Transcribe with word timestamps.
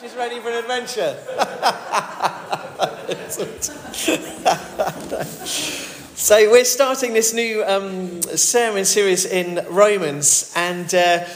She's 0.00 0.14
ready 0.14 0.38
for 0.38 0.48
an 0.48 0.58
adventure. 0.58 1.16
so 6.14 6.50
we're 6.52 6.64
starting 6.64 7.14
this 7.14 7.34
new 7.34 7.64
um, 7.64 8.22
sermon 8.22 8.84
series 8.84 9.24
in 9.24 9.66
Romans, 9.68 10.52
and 10.54 10.86
uh, 10.94 11.26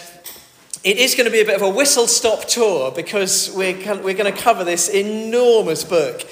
it 0.84 0.96
is 0.96 1.16
going 1.16 1.24
to 1.24 1.32
be 1.32 1.40
a 1.40 1.44
bit 1.44 1.56
of 1.56 1.62
a 1.62 1.68
whistle-stop 1.68 2.44
tour 2.44 2.92
because 2.92 3.50
we're 3.56 3.74
we're 3.96 4.14
going 4.14 4.32
to 4.32 4.40
cover 4.40 4.62
this 4.62 4.88
enormous 4.88 5.82
book 5.82 6.22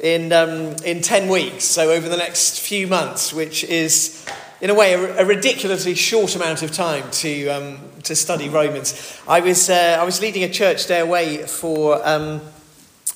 in 0.00 0.32
um, 0.32 0.76
in 0.84 1.02
ten 1.02 1.28
weeks. 1.28 1.64
So 1.64 1.90
over 1.90 2.08
the 2.08 2.18
next 2.18 2.60
few 2.60 2.86
months, 2.86 3.32
which 3.32 3.64
is 3.64 4.24
in 4.60 4.70
a 4.70 4.74
way, 4.74 4.94
a, 4.94 5.22
a 5.22 5.24
ridiculously 5.24 5.94
short 5.94 6.36
amount 6.36 6.62
of 6.62 6.72
time 6.72 7.10
to, 7.10 7.48
um, 7.48 7.78
to 8.04 8.14
study 8.14 8.48
Romans. 8.48 9.20
I 9.28 9.40
was, 9.40 9.68
uh, 9.68 9.98
I 10.00 10.04
was 10.04 10.20
leading 10.20 10.44
a 10.44 10.48
church 10.48 10.86
day 10.86 11.00
away 11.00 11.46
for 11.46 11.96
um, 12.06 12.40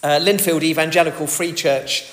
uh, 0.02 0.18
Lindfield 0.20 0.62
Evangelical 0.62 1.26
Free 1.26 1.52
Church. 1.52 2.10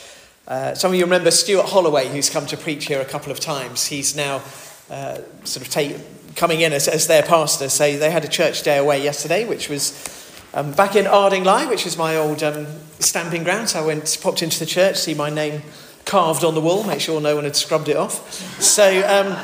Uh, 0.48 0.76
some 0.76 0.92
of 0.92 0.96
you 0.96 1.04
remember 1.04 1.32
Stuart 1.32 1.66
Holloway, 1.66 2.08
who's 2.08 2.30
come 2.30 2.46
to 2.48 2.58
preach 2.58 2.86
here 2.86 3.02
a 3.02 3.06
couple 3.06 3.32
of 3.32 3.40
times. 3.40 3.88
He's 3.88 4.16
now 4.16 4.44
uh, 4.92 5.18
sort 5.44 5.66
of 5.66 5.70
take, 5.70 5.98
coming 6.36 6.62
in 6.62 6.72
as, 6.72 6.88
as 6.88 7.08
their 7.08 7.24
pastor. 7.24 7.70
So 7.70 7.98
they 7.98 8.12
had 8.12 8.24
a 8.24 8.30
church 8.30 8.62
day 8.62 8.78
away 8.78 9.04
yesterday, 9.04 9.48
which 9.48 9.70
was 9.70 10.32
um, 10.54 10.72
back 10.74 10.96
in 10.96 11.06
Ardingly, 11.06 11.68
which 11.68 11.88
is 11.88 11.98
my 11.98 12.16
old 12.16 12.44
um, 12.44 12.68
stamping 13.00 13.44
ground. 13.44 13.70
So 13.70 13.82
I 13.82 13.86
went, 13.86 14.18
popped 14.22 14.44
into 14.44 14.60
the 14.60 14.68
church, 14.68 14.98
see 14.98 15.16
my 15.16 15.32
name 15.32 15.64
carved 16.06 16.44
on 16.44 16.54
the 16.54 16.62
wall, 16.62 16.84
make 16.84 17.02
sure 17.02 17.20
no 17.20 17.36
one 17.36 17.44
had 17.44 17.56
scrubbed 17.56 17.90
it 17.90 17.98
off. 17.98 18.32
So, 18.62 18.86
um, 19.08 19.36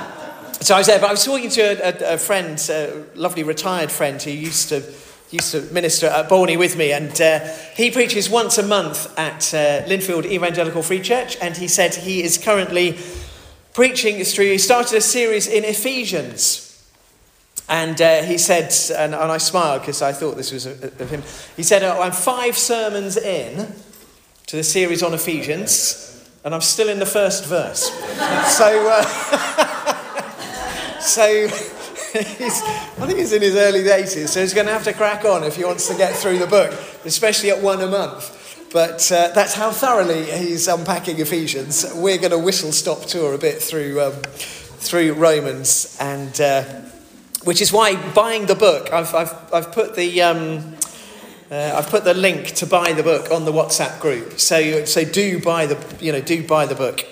so 0.62 0.76
I 0.76 0.78
was 0.78 0.88
there, 0.88 1.00
but 1.00 1.10
I 1.10 1.12
was 1.12 1.26
talking 1.26 1.50
to 1.50 1.62
a, 1.62 2.12
a, 2.12 2.14
a 2.14 2.18
friend, 2.18 2.58
a 2.70 3.04
lovely 3.16 3.44
retired 3.44 3.92
friend 3.92 4.22
who 4.22 4.32
used 4.32 4.70
to 4.70 4.84
used 5.32 5.52
to 5.54 5.62
minister 5.74 6.08
at 6.08 6.28
Bolney 6.30 6.58
with 6.60 6.76
me, 6.76 6.92
and 6.92 7.22
uh, 7.22 7.40
he 7.74 7.90
preaches 7.90 8.30
once 8.30 8.58
a 8.58 8.64
month 8.64 9.18
at 9.18 9.54
uh, 9.54 9.88
Lindfield 9.88 10.26
Evangelical 10.26 10.84
Free 10.84 11.00
Church, 11.00 11.38
and 11.42 11.56
he 11.56 11.70
said 11.70 11.96
he 11.96 12.22
is 12.22 12.38
currently 12.38 13.00
preaching 13.74 14.22
through. 14.26 14.52
He 14.52 14.58
started 14.58 14.98
a 14.98 15.02
series 15.02 15.48
in 15.48 15.64
Ephesians. 15.64 16.68
And 17.70 18.02
uh, 18.02 18.24
he 18.24 18.38
said, 18.38 18.74
and, 18.98 19.16
and 19.16 19.32
I 19.32 19.38
smiled 19.38 19.82
because 19.82 20.02
I 20.02 20.12
thought 20.12 20.36
this 20.36 20.52
was 20.52 20.66
of 20.66 21.10
him. 21.10 21.24
He 21.56 21.64
said, 21.64 21.84
oh, 21.84 22.02
I'm 22.02 22.12
five 22.12 22.58
sermons 22.58 23.16
in 23.16 23.74
to 24.48 24.56
the 24.58 24.64
series 24.64 25.02
on 25.02 25.14
Ephesians 25.14 26.11
and 26.44 26.54
I'm 26.56 26.62
still 26.62 26.90
in 26.90 27.00
the 27.00 27.06
first 27.06 27.46
verse. 27.46 27.90
so, 28.56 28.90
uh, 28.90 29.04
so 31.00 31.24
I 31.24 33.06
think 33.06 33.20
he's 33.20 33.32
in 33.32 33.42
his 33.42 33.56
early 33.56 33.84
80s, 33.84 34.30
so 34.30 34.42
he's 34.42 34.54
going 34.54 34.68
to 34.68 34.74
have 34.74 34.84
to 34.86 34.94
crack 34.94 35.24
on 35.24 35.44
if 35.44 35.56
he 35.56 35.64
wants 35.64 35.88
to 35.88 35.96
get 35.96 36.14
through 36.16 36.40
the 36.40 36.48
book, 36.48 36.72
especially 37.06 37.52
at 37.52 37.62
one 37.62 37.82
a 37.82 37.88
month. 37.88 38.70
But 38.74 39.12
uh, 39.12 39.30
that's 39.36 39.54
how 39.54 39.72
thoroughly 39.72 40.24
he's 40.24 40.68
unpacking 40.68 41.20
Ephesians. 41.20 41.86
We're 41.94 42.18
going 42.18 42.32
to 42.32 42.40
whistle 42.40 42.72
stop 42.72 43.02
tour 43.02 43.34
a 43.34 43.38
bit 43.38 43.62
through, 43.62 44.02
um, 44.02 44.14
through 44.14 45.14
Romans, 45.14 45.98
and 46.00 46.40
uh, 46.40 46.64
which 47.44 47.62
is 47.62 47.74
why 47.74 47.96
buying 48.14 48.46
the 48.46 48.56
book, 48.56 48.92
I've, 48.94 49.14
I've, 49.14 49.54
I've 49.54 49.72
put 49.72 49.96
the. 49.96 50.22
Um, 50.22 50.76
uh, 51.52 51.76
I've 51.76 51.90
put 51.90 52.06
the 52.06 52.14
link 52.14 52.48
to 52.56 52.66
buy 52.66 52.94
the 52.94 53.04
book 53.04 53.30
on 53.30 53.44
the 53.44 53.52
WhatsApp 53.52 54.00
group. 54.00 54.40
So, 54.40 54.86
so 54.86 55.04
do 55.04 55.38
buy 55.42 55.66
the, 55.66 55.78
you 56.00 56.14
know, 56.14 56.22
do 56.22 56.48
buy 56.48 56.66
the 56.66 56.76
book. 56.76 57.06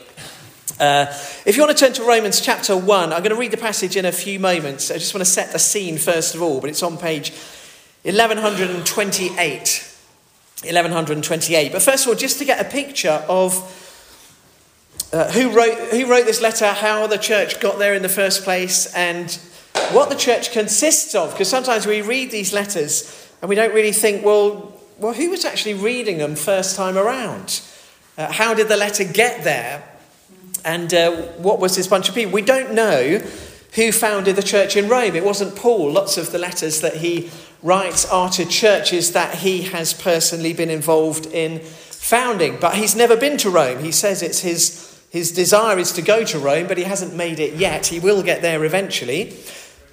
Uh, 0.79 1.07
if 1.45 1.57
you 1.57 1.63
want 1.63 1.77
to 1.77 1.85
turn 1.85 1.93
to 1.95 2.03
Romans 2.03 2.39
chapter 2.39 2.77
1, 2.77 3.11
I'm 3.11 3.19
going 3.21 3.35
to 3.35 3.35
read 3.35 3.51
the 3.51 3.57
passage 3.57 3.97
in 3.97 4.05
a 4.05 4.13
few 4.13 4.39
moments. 4.39 4.91
I 4.91 4.93
just 4.93 5.13
want 5.13 5.25
to 5.25 5.29
set 5.29 5.51
the 5.51 5.59
scene 5.59 5.97
first 5.97 6.35
of 6.35 6.41
all, 6.41 6.61
but 6.61 6.69
it's 6.69 6.81
on 6.81 6.97
page 6.97 7.31
1128. 8.03 9.39
1128. 10.63 11.71
But 11.73 11.81
first 11.81 12.05
of 12.05 12.09
all, 12.09 12.15
just 12.15 12.39
to 12.39 12.45
get 12.45 12.65
a 12.65 12.69
picture 12.69 13.25
of 13.27 13.55
uh, 15.11 15.29
who, 15.31 15.49
wrote, 15.49 15.77
who 15.91 16.09
wrote 16.09 16.25
this 16.25 16.41
letter, 16.41 16.67
how 16.67 17.07
the 17.07 17.17
church 17.17 17.59
got 17.59 17.77
there 17.77 17.93
in 17.93 18.03
the 18.03 18.09
first 18.09 18.45
place, 18.45 18.93
and 18.93 19.33
what 19.91 20.09
the 20.09 20.15
church 20.15 20.53
consists 20.53 21.13
of. 21.13 21.33
Because 21.33 21.49
sometimes 21.49 21.85
we 21.85 22.01
read 22.01 22.31
these 22.31 22.53
letters 22.53 23.28
and 23.41 23.49
we 23.49 23.55
don't 23.55 23.73
really 23.73 23.91
think, 23.91 24.25
well, 24.25 24.73
well 24.99 25.13
who 25.13 25.29
was 25.29 25.45
actually 25.45 25.75
reading 25.75 26.17
them 26.17 26.35
first 26.35 26.75
time 26.75 26.97
around? 26.97 27.61
Uh, 28.17 28.31
how 28.31 28.53
did 28.53 28.67
the 28.67 28.77
letter 28.77 29.03
get 29.03 29.43
there? 29.43 29.83
And 30.65 30.93
uh, 30.93 31.11
what 31.37 31.59
was 31.59 31.75
this 31.75 31.87
bunch 31.87 32.09
of 32.09 32.15
people? 32.15 32.33
We 32.33 32.41
don't 32.41 32.73
know 32.73 33.21
who 33.75 33.91
founded 33.91 34.35
the 34.35 34.43
church 34.43 34.75
in 34.75 34.89
Rome. 34.89 35.15
It 35.15 35.23
wasn't 35.23 35.55
Paul. 35.55 35.91
Lots 35.91 36.17
of 36.17 36.31
the 36.31 36.37
letters 36.37 36.81
that 36.81 36.97
he 36.97 37.29
writes 37.63 38.05
are 38.09 38.29
to 38.31 38.45
churches 38.45 39.13
that 39.13 39.35
he 39.35 39.63
has 39.63 39.93
personally 39.93 40.53
been 40.53 40.69
involved 40.69 41.27
in 41.27 41.59
founding. 41.59 42.57
But 42.59 42.75
he's 42.75 42.95
never 42.95 43.15
been 43.15 43.37
to 43.37 43.49
Rome. 43.49 43.83
He 43.83 43.91
says 43.91 44.21
it's 44.21 44.39
his, 44.39 45.01
his 45.11 45.31
desire 45.31 45.77
is 45.77 45.93
to 45.93 46.01
go 46.01 46.25
to 46.25 46.39
Rome, 46.39 46.67
but 46.67 46.77
he 46.77 46.83
hasn't 46.83 47.15
made 47.15 47.39
it 47.39 47.53
yet. 47.53 47.87
He 47.87 47.99
will 47.99 48.23
get 48.23 48.41
there 48.41 48.65
eventually. 48.65 49.37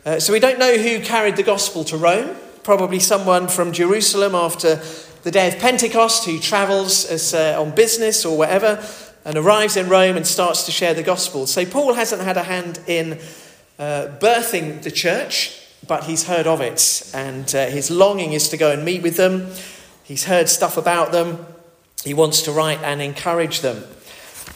Uh, 0.05 0.19
so 0.19 0.33
we 0.33 0.41
don't 0.41 0.59
know 0.59 0.77
who 0.77 1.01
carried 1.01 1.37
the 1.37 1.43
gospel 1.43 1.85
to 1.85 1.97
Rome 1.97 2.37
probably 2.67 2.99
someone 2.99 3.47
from 3.47 3.71
Jerusalem 3.71 4.35
after 4.35 4.83
the 5.23 5.31
day 5.31 5.47
of 5.47 5.57
Pentecost 5.61 6.25
who 6.25 6.41
travels 6.41 7.05
as, 7.05 7.33
uh, 7.33 7.55
on 7.57 7.71
business 7.71 8.25
or 8.25 8.37
whatever 8.37 8.85
and 9.25 9.39
arrives 9.39 9.77
in 9.77 9.89
Rome 9.89 10.17
and 10.17 10.27
starts 10.27 10.67
to 10.67 10.73
share 10.73 10.93
the 10.93 11.05
gospel. 11.05 11.47
So 11.47 11.65
Paul 11.65 11.95
hasn't 11.95 12.23
had 12.23 12.37
a 12.37 12.43
hand 12.43 12.81
in 12.89 13.21
uh, 13.79 14.09
birthing 14.19 14.83
the 14.83 14.91
church, 14.91 15.63
but 15.87 16.03
he's 16.03 16.27
heard 16.27 16.49
of 16.49 16.61
it. 16.61 17.09
And 17.15 17.55
uh, 17.55 17.67
his 17.67 17.89
longing 17.89 18.33
is 18.33 18.49
to 18.49 18.57
go 18.57 18.73
and 18.73 18.85
meet 18.85 19.01
with 19.01 19.17
them. 19.17 19.47
He's 20.03 20.25
heard 20.25 20.49
stuff 20.49 20.77
about 20.77 21.13
them. 21.13 21.47
He 22.03 22.15
wants 22.15 22.43
to 22.43 22.51
write 22.51 22.83
and 22.83 23.01
encourage 23.01 23.61
them. 23.61 23.85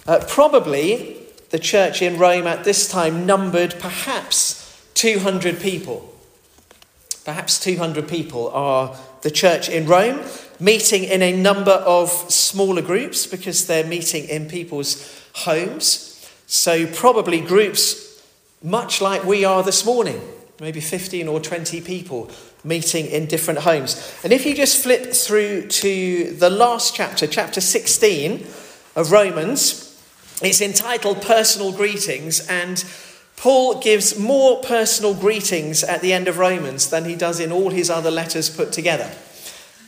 Uh, 0.08 0.18
probably 0.26 1.16
the 1.50 1.60
church 1.60 2.02
in 2.02 2.18
Rome 2.18 2.48
at 2.48 2.64
this 2.64 2.88
time 2.90 3.24
numbered 3.24 3.76
perhaps 3.78 4.84
200 4.94 5.60
people 5.60 6.09
perhaps 7.24 7.58
200 7.60 8.08
people, 8.08 8.50
are 8.50 8.96
the 9.22 9.30
church 9.30 9.68
in 9.68 9.86
Rome, 9.86 10.24
meeting 10.58 11.04
in 11.04 11.22
a 11.22 11.36
number 11.36 11.72
of 11.72 12.10
smaller 12.30 12.82
groups 12.82 13.26
because 13.26 13.66
they're 13.66 13.86
meeting 13.86 14.28
in 14.28 14.48
people's 14.48 15.24
homes. 15.34 16.28
So, 16.46 16.86
probably 16.86 17.40
groups 17.40 18.22
much 18.62 19.00
like 19.00 19.24
we 19.24 19.44
are 19.44 19.62
this 19.62 19.84
morning, 19.84 20.20
maybe 20.60 20.80
15 20.80 21.28
or 21.28 21.40
20 21.40 21.80
people 21.80 22.30
meeting 22.62 23.06
in 23.06 23.26
different 23.26 23.60
homes. 23.60 24.14
And 24.22 24.32
if 24.32 24.44
you 24.44 24.54
just 24.54 24.82
flip 24.82 25.12
through 25.12 25.68
to 25.68 26.34
the 26.34 26.50
last 26.50 26.94
chapter, 26.94 27.26
chapter 27.26 27.60
16 27.60 28.46
of 28.96 29.10
Romans, 29.10 29.86
it's 30.42 30.60
entitled 30.60 31.22
Personal 31.22 31.72
Greetings. 31.72 32.46
And 32.48 32.84
Paul 33.40 33.80
gives 33.80 34.18
more 34.18 34.60
personal 34.60 35.14
greetings 35.14 35.82
at 35.82 36.02
the 36.02 36.12
end 36.12 36.28
of 36.28 36.36
Romans 36.36 36.90
than 36.90 37.06
he 37.06 37.16
does 37.16 37.40
in 37.40 37.50
all 37.50 37.70
his 37.70 37.88
other 37.88 38.10
letters 38.10 38.50
put 38.50 38.70
together. 38.70 39.10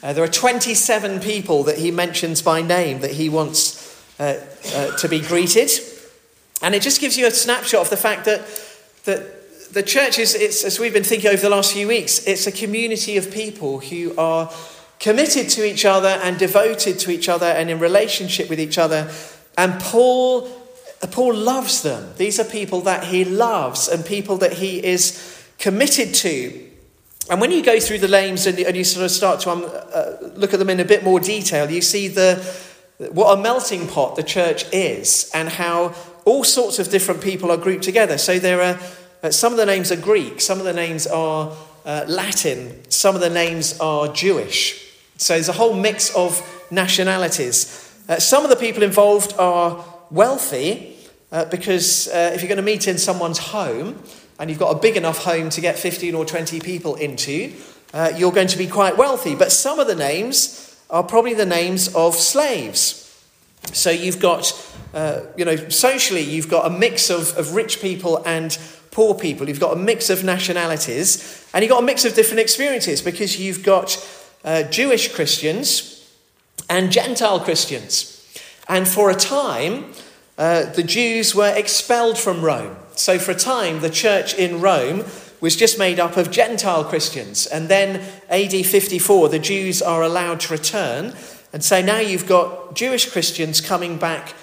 Uh, 0.03 0.15
there 0.15 0.25
are 0.25 0.29
27 0.29 1.21
people 1.21 1.63
that 1.65 1.77
he 1.77 1.91
mentions 1.91 2.41
by 2.41 2.63
name 2.63 3.03
that 3.03 3.11
he 3.11 3.29
wants 3.29 3.95
uh, 4.19 4.43
uh, 4.75 4.97
to 4.97 5.07
be 5.07 5.21
greeted. 5.21 5.71
And 6.63 6.75
it 6.75 6.81
just 6.81 6.99
gives 6.99 7.19
you 7.19 7.27
a 7.27 7.31
snapshot 7.31 7.83
of 7.83 7.91
the 7.91 7.97
fact 7.99 8.25
that, 8.25 8.41
that 9.05 9.75
the 9.75 9.83
church 9.83 10.19
is, 10.19 10.35
as 10.65 10.81
we've 10.81 10.95
been 10.95 11.05
thinking 11.05 11.29
over 11.29 11.43
the 11.43 11.51
last 11.51 11.75
few 11.75 11.89
weeks, 11.89 12.27
it's 12.27 12.47
a 12.47 12.53
community 12.53 13.19
of 13.19 13.31
people 13.31 13.81
who 13.81 14.17
are 14.17 14.51
committed 14.99 15.51
to 15.51 15.63
each 15.63 15.85
other 15.85 16.09
and 16.09 16.39
devoted 16.39 16.99
to 17.01 17.11
each 17.11 17.29
other 17.29 17.45
and 17.45 17.69
in 17.69 17.79
relationship 17.79 18.49
with 18.49 18.59
each 18.59 18.79
other. 18.79 19.13
And 19.59 19.79
Paul 19.79 20.62
Paul 21.11 21.35
loves 21.35 21.83
them. 21.83 22.13
These 22.17 22.39
are 22.39 22.45
people 22.45 22.81
that 22.83 23.05
he 23.05 23.25
loves 23.25 23.89
and 23.89 24.05
people 24.05 24.37
that 24.39 24.55
he 24.55 24.85
is 24.85 25.47
committed 25.59 26.15
to. 26.15 26.69
And 27.31 27.41
when 27.41 27.51
you 27.51 27.63
go 27.63 27.81
through 27.81 27.99
the 27.99 28.09
names 28.09 28.47
and, 28.47 28.59
and 28.59 28.77
you 28.77 28.85
sort 28.85 29.05
of 29.05 29.11
start 29.11 29.41
to 29.41 29.51
um, 29.51 29.65
uh, 29.65 30.17
look 30.35 30.53
at 30.53 30.59
them 30.59 30.71
in 30.71 30.81
a 30.81 30.85
bit 30.85 31.05
more 31.05 31.21
detail, 31.21 31.71
you 31.71 31.81
see 31.81 32.09
the, 32.09 32.37
what 33.13 33.39
a 33.39 33.43
melting 33.43 33.87
pot 33.89 34.17
the 34.17 34.23
church 34.23 34.65
is 34.73 35.31
and 35.35 35.49
how 35.49 35.95
all 36.25 36.45
sorts 36.45 36.79
of 36.79 36.89
different 36.91 37.23
people 37.23 37.51
are 37.51 37.57
grouped 37.57 37.85
together. 37.85 38.19
So 38.19 38.39
there 38.39 38.61
are 38.61 38.79
uh, 39.23 39.31
some 39.31 39.53
of 39.53 39.59
the 39.59 39.67
names 39.67 39.93
are 39.93 39.97
Greek, 39.97 40.41
some 40.41 40.59
of 40.59 40.65
the 40.65 40.73
names 40.73 41.07
are 41.07 41.57
uh, 41.85 42.05
Latin, 42.09 42.91
some 42.91 43.15
of 43.15 43.21
the 43.21 43.31
names 43.31 43.79
are 43.79 44.09
Jewish. 44.09 44.93
So 45.17 45.35
there's 45.35 45.49
a 45.49 45.53
whole 45.53 45.75
mix 45.75 46.15
of 46.17 46.43
nationalities. 46.73 47.89
Uh, 48.09 48.19
some 48.19 48.43
of 48.43 48.51
the 48.51 48.57
people 48.57 48.83
involved 48.83 49.35
are 49.39 49.85
wealthy, 50.11 50.92
uh, 51.33 51.47
because 51.47 52.09
uh, 52.09 52.31
if 52.35 52.43
you're 52.43 52.49
going 52.49 52.57
to 52.57 52.63
meet 52.63 52.87
in 52.87 52.99
someone's 52.99 53.39
home 53.39 54.01
and 54.39 54.51
you've 54.51 54.59
got 54.59 54.77
a 54.77 54.79
big 54.79 54.97
enough 54.97 55.25
home 55.25 55.49
to 55.51 55.61
get 55.61 55.79
15 55.79 56.15
or 56.15 56.25
20 56.25 56.61
people 56.61 56.95
into, 56.97 57.53
uh, 57.95 58.13
you're 58.17 58.33
going 58.33 58.49
to 58.49 58.59
be 58.59 58.67
quite 58.67 58.97
wealthy. 58.97 59.35
But 59.35 59.51
some 59.51 59.81
of 59.81 59.87
the 59.87 59.95
names 59.95 60.79
are 60.91 61.03
probably 61.03 61.35
the 61.35 61.47
names 61.47 61.95
of 61.95 62.15
slaves. 62.15 62.99
So 63.73 63.91
you've 63.91 64.21
got, 64.21 64.53
uh, 64.93 65.23
you 65.37 65.45
know, 65.45 65.57
socially, 65.71 66.21
you've 66.21 66.51
got 66.51 66.67
a 66.67 66.71
mix 66.71 67.09
of, 67.11 67.37
of 67.39 67.55
rich 67.55 67.81
people 67.81 68.23
and 68.27 68.57
poor 68.91 69.15
people. 69.15 69.49
You've 69.49 69.61
got 69.61 69.73
a 69.73 69.81
mix 69.81 70.11
of 70.11 70.23
nationalities 70.23 71.49
and 71.55 71.63
you've 71.63 71.71
got 71.71 71.83
a 71.83 71.87
mix 71.87 72.05
of 72.05 72.15
different 72.15 72.41
experiences 72.41 73.01
because 73.01 73.41
you've 73.41 73.63
got 73.63 73.97
uh, 74.45 74.65
Jewish 74.65 75.15
Christians 75.15 76.13
and 76.69 76.93
Gentile 76.93 77.41
Christians. 77.41 78.09
And 78.69 78.87
for 78.87 79.11
a 79.11 79.15
time, 79.15 79.93
uh, 80.43 80.65
the 80.73 80.83
Jews 80.83 81.37
were 81.37 81.55
expelled 81.55 82.19
from 82.19 82.45
Rome. 82.45 82.77
So, 82.97 83.17
for 83.17 83.31
a 83.31 83.37
time, 83.37 83.79
the 83.79 83.89
church 83.89 84.35
in 84.35 84.61
Rome 84.61 85.05
was 85.41 85.55
just 85.55 85.79
made 85.79 86.01
up 86.01 86.17
of 86.17 86.33
Gentile 86.33 86.83
Christians. 86.83 87.47
And 87.47 87.69
then, 87.69 88.01
AD 88.29 88.51
54, 88.51 89.29
the 89.29 89.39
Jews 89.39 89.81
are 89.81 90.03
allowed 90.03 90.41
to 90.41 90.53
return. 90.53 91.15
And 91.53 91.63
so 91.63 91.81
now 91.81 92.01
you've 92.01 92.27
got 92.27 92.75
Jewish 92.75 93.09
Christians 93.09 93.61
coming 93.61 93.99
back 93.99 94.35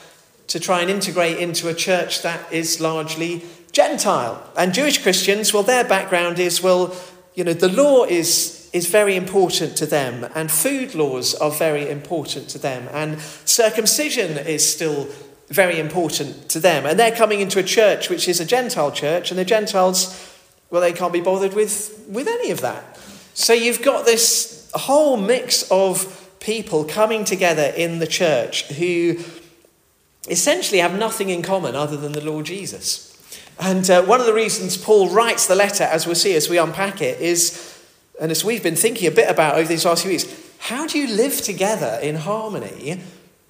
to 0.48 0.58
try 0.58 0.80
and 0.80 0.90
integrate 0.90 1.38
into 1.38 1.68
a 1.68 1.74
church 1.74 2.22
that 2.22 2.50
is 2.50 2.80
largely 2.80 3.44
Gentile. 3.74 4.42
And 4.56 4.74
Jewish 4.74 5.04
Christians, 5.04 5.54
well, 5.54 5.64
their 5.64 5.84
background 5.84 6.40
is, 6.40 6.64
well, 6.64 6.96
you 7.36 7.44
know, 7.44 7.52
the 7.54 7.68
law 7.68 8.06
is, 8.06 8.70
is 8.72 8.88
very 8.88 9.18
important 9.18 9.76
to 9.76 9.86
them, 9.86 10.32
and 10.34 10.50
food 10.50 10.96
laws 10.96 11.36
are 11.36 11.52
very 11.52 11.90
important 11.90 12.48
to 12.52 12.58
them, 12.58 12.88
and 12.94 13.20
circumcision 13.20 14.38
is 14.38 14.66
still 14.66 15.10
very 15.50 15.80
important 15.80 16.50
to 16.50 16.60
them. 16.60 16.86
And 16.86 17.00
they're 17.00 17.16
coming 17.16 17.42
into 17.42 17.60
a 17.60 17.64
church 17.64 18.10
which 18.10 18.28
is 18.28 18.40
a 18.40 18.46
Gentile 18.46 18.92
church, 18.92 19.32
and 19.32 19.40
the 19.40 19.46
Gentiles 19.46 20.30
well, 20.70 20.82
they 20.82 20.94
can't 20.94 21.14
be 21.14 21.22
bothered 21.22 21.54
with, 21.54 22.06
with 22.08 22.28
any 22.28 22.52
of 22.52 22.62
that. 22.62 22.98
So 23.34 23.54
you've 23.54 23.82
got 23.82 24.06
this 24.06 24.70
whole 24.74 25.18
mix 25.18 25.70
of 25.72 26.30
people 26.40 26.84
coming 26.84 27.26
together 27.26 27.74
in 27.76 28.00
the 28.00 28.08
church 28.08 28.68
who 28.74 29.18
essentially 30.30 30.80
have 30.80 30.98
nothing 30.98 31.30
in 31.30 31.42
common 31.42 31.76
other 31.76 31.98
than 31.98 32.12
the 32.12 32.24
Lord 32.24 32.46
Jesus. 32.46 33.06
And 33.60 33.90
uh, 33.90 34.04
one 34.04 34.20
of 34.20 34.26
the 34.26 34.34
reasons 34.34 34.78
Paul 34.78 35.10
writes 35.10 35.48
the 35.48 35.56
letter, 35.56 35.84
as 35.84 36.06
we'll 36.06 36.16
see 36.16 36.36
as 36.36 36.50
we 36.50 36.58
unpack 36.58 37.02
it, 37.02 37.20
is, 37.20 37.78
and 38.22 38.32
as 38.32 38.46
we've 38.46 38.64
been 38.64 38.76
thinking 38.76 39.08
a 39.08 39.12
bit 39.12 39.30
about 39.30 39.56
over 39.56 39.68
these 39.68 39.86
last 39.86 40.04
few 40.04 40.12
weeks, 40.12 40.28
how 40.60 40.86
do 40.86 41.00
you 41.00 41.14
live 41.16 41.42
together 41.42 42.00
in 42.02 42.16
harmony 42.16 43.02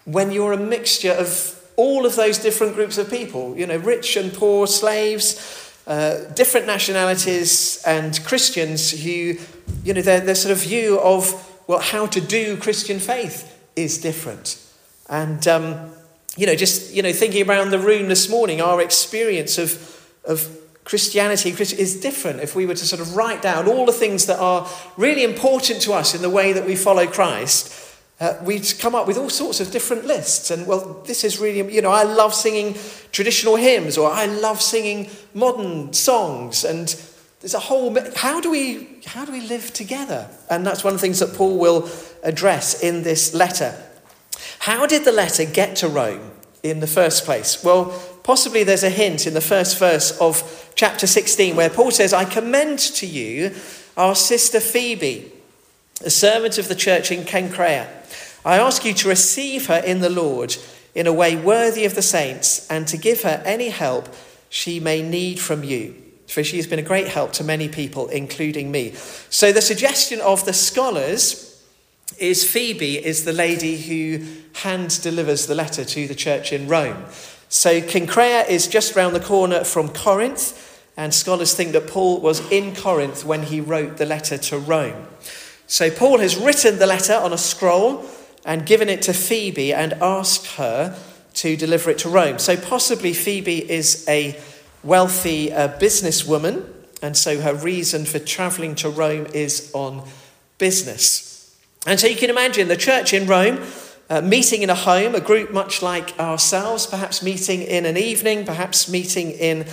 when 0.06 0.31
you're 0.31 0.54
a 0.54 0.57
mixture 0.57 1.12
of 1.12 1.58
all 1.79 2.05
of 2.05 2.17
those 2.17 2.37
different 2.37 2.75
groups 2.75 2.97
of 2.97 3.09
people? 3.09 3.57
You 3.57 3.65
know, 3.65 3.77
rich 3.77 4.17
and 4.17 4.33
poor, 4.33 4.67
slaves, 4.67 5.73
uh, 5.87 6.25
different 6.35 6.67
nationalities 6.67 7.81
and 7.87 8.23
Christians 8.25 8.91
who, 8.91 9.37
you 9.85 9.93
know, 9.93 10.01
their, 10.01 10.19
their 10.19 10.35
sort 10.35 10.51
of 10.51 10.61
view 10.61 10.99
of, 10.99 11.33
well, 11.67 11.79
how 11.79 12.05
to 12.07 12.19
do 12.19 12.57
Christian 12.57 12.99
faith 12.99 13.57
is 13.77 13.97
different. 13.97 14.61
And, 15.09 15.47
um, 15.47 15.91
you 16.35 16.45
know, 16.45 16.55
just, 16.55 16.93
you 16.93 17.01
know, 17.01 17.13
thinking 17.13 17.49
around 17.49 17.71
the 17.71 17.79
room 17.79 18.09
this 18.09 18.29
morning, 18.29 18.59
our 18.61 18.81
experience 18.81 19.57
of, 19.57 19.71
of 20.25 20.47
Christianity 20.83 21.51
is 21.51 21.99
different 22.01 22.41
if 22.41 22.55
we 22.55 22.65
were 22.65 22.75
to 22.75 22.85
sort 22.85 23.01
of 23.01 23.15
write 23.15 23.41
down 23.41 23.67
all 23.67 23.85
the 23.85 23.93
things 23.93 24.25
that 24.25 24.39
are 24.39 24.67
really 24.97 25.23
important 25.23 25.81
to 25.83 25.93
us 25.93 26.13
in 26.13 26.21
the 26.21 26.29
way 26.29 26.51
that 26.51 26.65
we 26.65 26.75
follow 26.75 27.07
Christ 27.07 27.88
uh, 28.19 28.38
we'd 28.44 28.74
come 28.80 28.95
up 28.95 29.07
with 29.07 29.18
all 29.18 29.30
sorts 29.30 29.60
of 29.60 29.71
different 29.71 30.06
lists. 30.06 30.51
And 30.51 30.68
well, 30.68 31.01
this 31.06 31.24
is 31.24 31.39
really, 31.39 31.74
you 31.74 31.81
know, 31.81 31.92
I 31.92 32.04
love 32.04 32.33
singing 32.33 32.75
traditional 33.12 33.56
hymns 33.56 33.98
or 33.98 34.12
I 34.12 34.25
love 34.25 34.62
singing 34.62 35.10
modern 35.33 35.94
songs. 35.94 36.66
And 36.66 36.94
there's 37.39 37.54
a 37.54 37.60
whole, 37.60 37.95
how 38.18 38.42
do 38.42 38.51
we, 38.51 39.00
how 39.06 39.24
do 39.24 39.31
we 39.31 39.42
live 39.42 39.71
together? 39.71 40.30
And 40.50 40.66
that's 40.66 40.83
one 40.83 40.94
of 40.94 41.00
the 41.00 41.01
things 41.01 41.19
that 41.19 41.33
Paul 41.33 41.57
will 41.57 41.89
address 42.21 42.83
in 42.83 43.04
this 43.04 43.33
letter. 43.33 43.81
How 44.60 44.86
did 44.86 45.06
the 45.06 45.13
letter 45.13 45.45
get 45.45 45.77
to 45.77 45.88
Rome 45.88 46.31
in 46.62 46.81
the 46.81 46.88
first 46.88 47.24
place? 47.24 47.63
Well, 47.63 47.98
possibly 48.24 48.65
there's 48.65 48.83
a 48.83 48.89
hint 48.89 49.27
in 49.27 49.33
the 49.33 49.42
first 49.42 49.80
verse 49.80 50.18
of 50.19 50.72
chapter 50.75 51.07
16 51.07 51.56
where 51.56 51.69
Paul 51.69 51.92
says, 51.92 52.12
I 52.12 52.25
commend 52.25 52.80
to 52.80 53.06
you 53.07 53.56
our 53.95 54.15
sister 54.15 54.60
Phoebe, 54.60 55.31
a 56.04 56.10
servant 56.10 56.57
of 56.57 56.68
the 56.68 56.75
church 56.75 57.12
in 57.12 57.25
Cenchrea 57.25 57.88
I 58.46 58.57
ask 58.57 58.86
you 58.86 58.94
to 58.96 59.10
receive 59.10 59.68
her 59.68 59.81
in 59.86 60.00
the 60.00 60.10
Lord 60.10 60.56
in 60.96 61.07
a 61.07 61.13
way 61.13 61.36
worthy 61.36 61.86
of 61.86 61.96
the 61.96 62.01
saints 62.01 62.66
and 62.69 62.88
to 62.88 62.98
give 62.98 63.24
her 63.24 63.42
any 63.46 63.69
help 63.69 64.13
she 64.50 64.80
may 64.80 65.01
need 65.01 65.40
from 65.40 65.63
you. 65.63 65.96
For 66.28 66.44
she 66.44 66.57
has 66.57 66.68
been 66.68 66.80
a 66.80 66.84
great 66.84 67.07
help 67.07 67.34
to 67.34 67.44
many 67.44 67.68
people, 67.68 68.07
including 68.07 68.72
me. 68.72 68.94
So, 69.30 69.51
the 69.51 69.62
suggestion 69.62 70.22
of 70.22 70.46
the 70.46 70.54
scholars 70.54 71.63
is 72.18 72.50
Phoebe 72.50 73.04
is 73.04 73.25
the 73.25 73.34
lady 73.34 73.78
who 73.78 74.25
hand 74.62 75.01
delivers 75.01 75.48
the 75.48 75.56
letter 75.56 75.84
to 75.84 76.07
the 76.07 76.16
church 76.16 76.54
in 76.54 76.68
Rome. 76.68 77.06
So, 77.50 77.81
Cenchrea 77.81 78.48
is 78.48 78.68
just 78.68 78.96
round 78.96 79.16
the 79.16 79.19
corner 79.19 79.63
from 79.63 79.90
Corinth, 79.90 80.84
and 80.96 81.13
scholars 81.13 81.56
think 81.56 81.72
that 81.72 81.88
Paul 81.88 82.19
was 82.22 82.40
in 82.51 82.75
Corinth 82.75 83.25
when 83.25 83.44
he 83.44 83.60
wrote 83.60 83.98
the 83.98 84.06
letter 84.06 84.38
to 84.38 84.60
Rome. 84.60 85.07
So, 85.69 85.89
Paul 85.89 86.19
has 86.19 86.36
written 86.36 86.80
the 86.80 86.88
letter 86.88 87.13
on 87.13 87.31
a 87.31 87.38
scroll 87.38 88.04
and 88.44 88.66
given 88.66 88.89
it 88.89 89.04
to 89.04 89.13
Phoebe 89.13 89.74
and 89.74 89.94
asked 89.94 90.56
her 90.57 90.98
to 91.36 91.56
deliver 91.56 91.92
it 91.92 92.00
to 92.00 92.10
Rome. 92.10 92.39
So 92.39 92.57
possibly 92.57 93.13
Phoebe 93.13 93.69
is 93.69 94.04
a 94.07 94.39
wealthy 94.83 95.54
uh, 95.54 95.69
businesswoman, 95.80 96.66
and 97.01 97.16
so 97.16 97.39
her 97.39 97.54
reason 97.54 98.06
for 98.06 98.19
traveling 98.19 98.75
to 98.75 98.89
Rome 98.89 99.27
is 99.33 99.71
on 99.74 100.07
business. 100.57 101.57
And 101.86 102.00
so 102.00 102.07
you 102.07 102.18
can 102.18 102.30
imagine 102.30 102.68
the 102.68 102.75
church 102.75 103.13
in 103.13 103.27
Rome. 103.27 103.63
Uh, 104.10 104.22
meeting 104.22 104.63
in 104.63 104.72
a 104.72 104.75
home, 104.75 105.13
a 105.13 105.19
group 105.19 105.51
much 105.54 105.83
like 105.83 106.19
ourselves, 106.19 106.88
perhaps 106.88 107.22
meeting 107.22 107.62
in 107.62 107.86
an 107.86 107.95
evening, 107.95 108.44
perhaps 108.44 108.89
meeting 108.89 109.30
in 109.30 109.68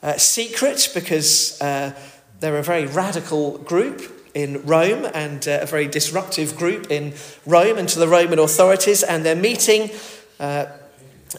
uh, 0.00 0.12
secret 0.12 0.92
because 0.94 1.60
uh, 1.60 1.92
they're 2.38 2.58
a 2.58 2.62
very 2.62 2.86
radical 2.86 3.58
group 3.58 4.19
in 4.34 4.64
Rome 4.64 5.06
and 5.14 5.46
uh, 5.46 5.60
a 5.62 5.66
very 5.66 5.88
disruptive 5.88 6.56
group 6.56 6.90
in 6.90 7.14
Rome 7.46 7.78
and 7.78 7.88
to 7.88 7.98
the 7.98 8.08
Roman 8.08 8.38
authorities, 8.38 9.02
and 9.02 9.24
they're 9.24 9.34
meeting 9.34 9.90
uh, 10.38 10.66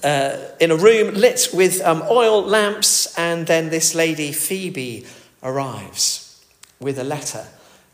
uh, 0.04 0.38
in 0.60 0.72
a 0.72 0.76
room 0.76 1.14
lit 1.14 1.50
with 1.54 1.82
um, 1.82 2.04
oil 2.10 2.42
lamps, 2.42 3.18
and 3.18 3.48
then 3.48 3.70
this 3.70 3.96
lady 3.96 4.32
Phoebe 4.32 5.06
arrives 5.44 6.44
with 6.80 6.98
a 6.98 7.04
letter 7.04 7.46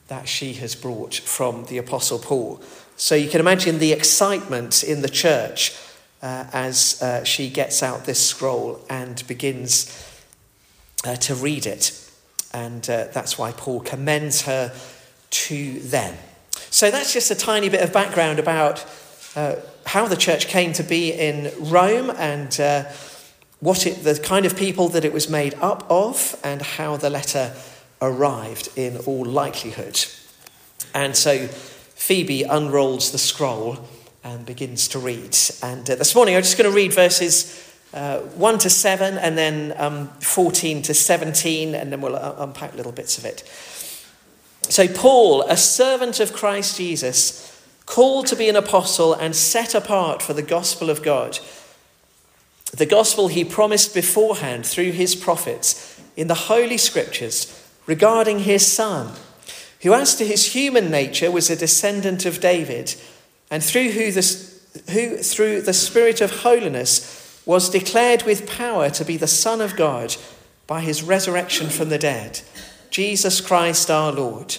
that 0.08 0.28
she 0.28 0.54
has 0.54 0.76
brought 0.76 1.16
from 1.16 1.66
the 1.66 1.78
Apostle 1.78 2.20
Paul. 2.20 2.62
So 2.96 3.16
you 3.16 3.30
can 3.30 3.40
imagine 3.40 3.80
the 3.80 3.94
excitement 3.94 4.84
in 4.84 5.02
the 5.02 5.10
church 5.10 5.76
uh, 6.22 6.46
as 6.54 7.02
uh, 7.02 7.24
she 7.24 7.50
gets 7.50 7.84
out 7.84 8.06
this 8.06 8.26
scroll 8.26 8.82
and 8.90 9.26
begins 9.28 10.04
uh, 11.06 11.16
to 11.16 11.36
read 11.36 11.66
it. 11.66 12.07
And 12.54 12.90
uh, 12.90 13.08
that's 13.14 13.38
why 13.38 13.52
Paul 13.52 13.82
commends 13.82 14.44
her 14.44 14.74
to 15.30 15.80
them. 15.80 16.16
So 16.70 16.92
that's 16.92 17.14
just 17.14 17.32
a 17.32 17.36
tiny 17.36 17.70
bit 17.70 17.82
of 17.82 17.94
background 17.94 18.40
about 18.40 18.86
uh, 19.36 19.56
how 19.86 20.08
the 20.08 20.16
church 20.16 20.48
came 20.48 20.74
to 20.74 20.84
be 20.84 21.12
in 21.12 21.52
Rome 21.60 22.12
and 22.12 22.60
uh, 22.60 22.86
what 23.60 23.88
it, 23.88 24.04
the 24.04 24.20
kind 24.20 24.46
of 24.46 24.58
people 24.58 24.90
that 24.90 25.06
it 25.06 25.14
was 25.14 25.30
made 25.30 25.54
up 25.56 25.90
of 25.90 26.40
and 26.44 26.62
how 26.62 26.98
the 26.98 27.10
letter 27.10 27.54
arrived 28.02 28.70
in 28.76 28.98
all 29.06 29.26
likelihood. 29.26 30.00
And 30.94 31.16
so 31.16 31.48
Phoebe 31.48 32.44
unrolls 32.44 33.12
the 33.12 33.18
scroll 33.18 33.78
and 34.24 34.46
begins 34.46 34.88
to 34.90 35.00
read. 35.00 35.36
And 35.64 35.90
uh, 35.90 35.96
this 35.96 36.14
morning 36.16 36.36
I'm 36.36 36.44
just 36.44 36.58
going 36.58 36.70
to 36.70 36.76
read 36.76 36.94
verses 36.94 37.67
uh, 37.94 38.20
1 38.20 38.60
to 38.60 38.70
7 38.70 39.18
and 39.18 39.38
then 39.38 39.74
um, 39.78 40.08
14 40.20 40.82
to 40.84 40.94
17, 40.94 41.74
and 41.74 41.92
then 41.92 42.02
we'll 42.02 42.16
uh, 42.16 42.36
unpack 42.40 42.76
little 42.76 42.92
bits 42.92 43.18
of 43.18 43.26
it. 43.26 43.44
So, 44.70 44.88
Paul, 44.88 45.44
a 45.44 45.56
servant 45.56 46.20
of 46.20 46.34
Christ 46.34 46.78
Jesus, 46.78 47.64
called 47.86 48.28
to 48.28 48.36
be 48.36 48.50
an 48.50 48.56
apostle 48.56 49.14
and 49.14 49.36
set 49.36 49.74
apart 49.74 50.22
for 50.22 50.34
the 50.34 50.42
gospel 50.42 50.90
of 50.90 51.02
God, 51.02 51.40
the 52.76 52.86
gospel 52.86 53.30
he 53.30 53.46
promised 53.46 53.94
beforehand 53.94 54.66
through 54.66 54.92
his 54.92 55.16
prophets 55.16 56.02
in 56.18 56.28
the 56.28 56.34
Holy 56.34 56.78
Scriptures 56.78 57.66
regarding 57.86 58.40
his 58.40 58.70
Son, 58.70 59.14
who, 59.82 59.94
as 59.94 60.16
to 60.16 60.26
his 60.26 60.54
human 60.54 60.92
nature, 60.92 61.32
was 61.32 61.50
a 61.50 61.56
descendant 61.56 62.26
of 62.26 62.42
David, 62.42 62.96
and 63.50 63.64
through 63.64 63.92
who, 63.92 64.12
the, 64.12 64.52
who 64.92 65.18
through 65.18 65.62
the 65.62 65.74
Spirit 65.74 66.20
of 66.20 66.42
holiness 66.42 67.27
was 67.48 67.70
declared 67.70 68.24
with 68.24 68.46
power 68.46 68.90
to 68.90 69.06
be 69.06 69.16
the 69.16 69.26
Son 69.26 69.62
of 69.62 69.78
God 69.78 70.18
by 70.68 70.82
his 70.82 71.02
resurrection 71.02 71.70
from 71.70 71.90
the 71.90 71.98
dead 71.98 72.42
Jesus 72.90 73.42
Christ 73.42 73.90
our 73.90 74.12
Lord. 74.12 74.58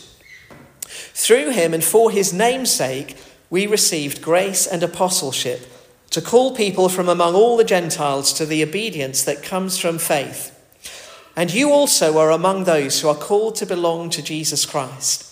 Through 0.86 1.50
him 1.50 1.74
and 1.74 1.84
for 1.84 2.10
his 2.10 2.32
name's 2.32 2.70
sake, 2.70 3.16
we 3.50 3.66
received 3.66 4.22
grace 4.22 4.66
and 4.66 4.82
apostleship 4.82 5.66
to 6.10 6.22
call 6.22 6.54
people 6.54 6.88
from 6.88 7.08
among 7.08 7.34
all 7.34 7.56
the 7.56 7.64
Gentiles 7.64 8.32
to 8.34 8.46
the 8.46 8.62
obedience 8.62 9.22
that 9.24 9.42
comes 9.42 9.76
from 9.76 9.98
faith. 9.98 10.54
And 11.36 11.52
you 11.52 11.70
also 11.70 12.18
are 12.18 12.30
among 12.30 12.64
those 12.64 13.00
who 13.00 13.08
are 13.08 13.14
called 13.14 13.56
to 13.56 13.66
belong 13.66 14.08
to 14.10 14.22
Jesus 14.22 14.64
Christ. 14.64 15.24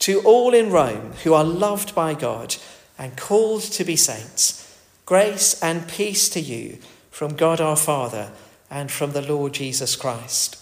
To 0.00 0.20
all 0.20 0.54
in 0.54 0.70
Rome 0.70 1.12
who 1.24 1.34
are 1.34 1.44
loved 1.44 1.94
by 1.94 2.14
God 2.14 2.56
and 2.98 3.16
called 3.16 3.62
to 3.62 3.84
be 3.84 3.96
saints, 3.96 4.80
grace 5.04 5.60
and 5.62 5.88
peace 5.88 6.28
to 6.30 6.40
you 6.40 6.78
from 7.14 7.36
God 7.36 7.60
our 7.60 7.76
Father 7.76 8.32
and 8.68 8.90
from 8.90 9.12
the 9.12 9.22
Lord 9.22 9.52
Jesus 9.52 9.94
Christ. 9.94 10.60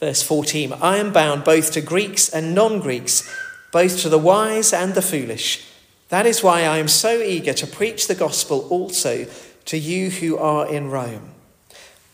Verse 0.00 0.24
14 0.24 0.72
I 0.72 0.96
am 0.96 1.12
bound 1.12 1.44
both 1.44 1.70
to 1.70 1.80
Greeks 1.80 2.28
and 2.28 2.52
non 2.52 2.80
Greeks, 2.80 3.32
both 3.70 4.00
to 4.00 4.08
the 4.08 4.18
wise 4.18 4.72
and 4.72 4.94
the 4.94 5.00
foolish. 5.00 5.64
That 6.08 6.26
is 6.26 6.42
why 6.42 6.62
I 6.62 6.78
am 6.78 6.88
so 6.88 7.22
eager 7.22 7.52
to 7.52 7.66
preach 7.68 8.08
the 8.08 8.16
gospel 8.16 8.66
also 8.70 9.28
to 9.66 9.78
you 9.78 10.10
who 10.10 10.36
are 10.36 10.66
in 10.66 10.90
Rome. 10.90 11.30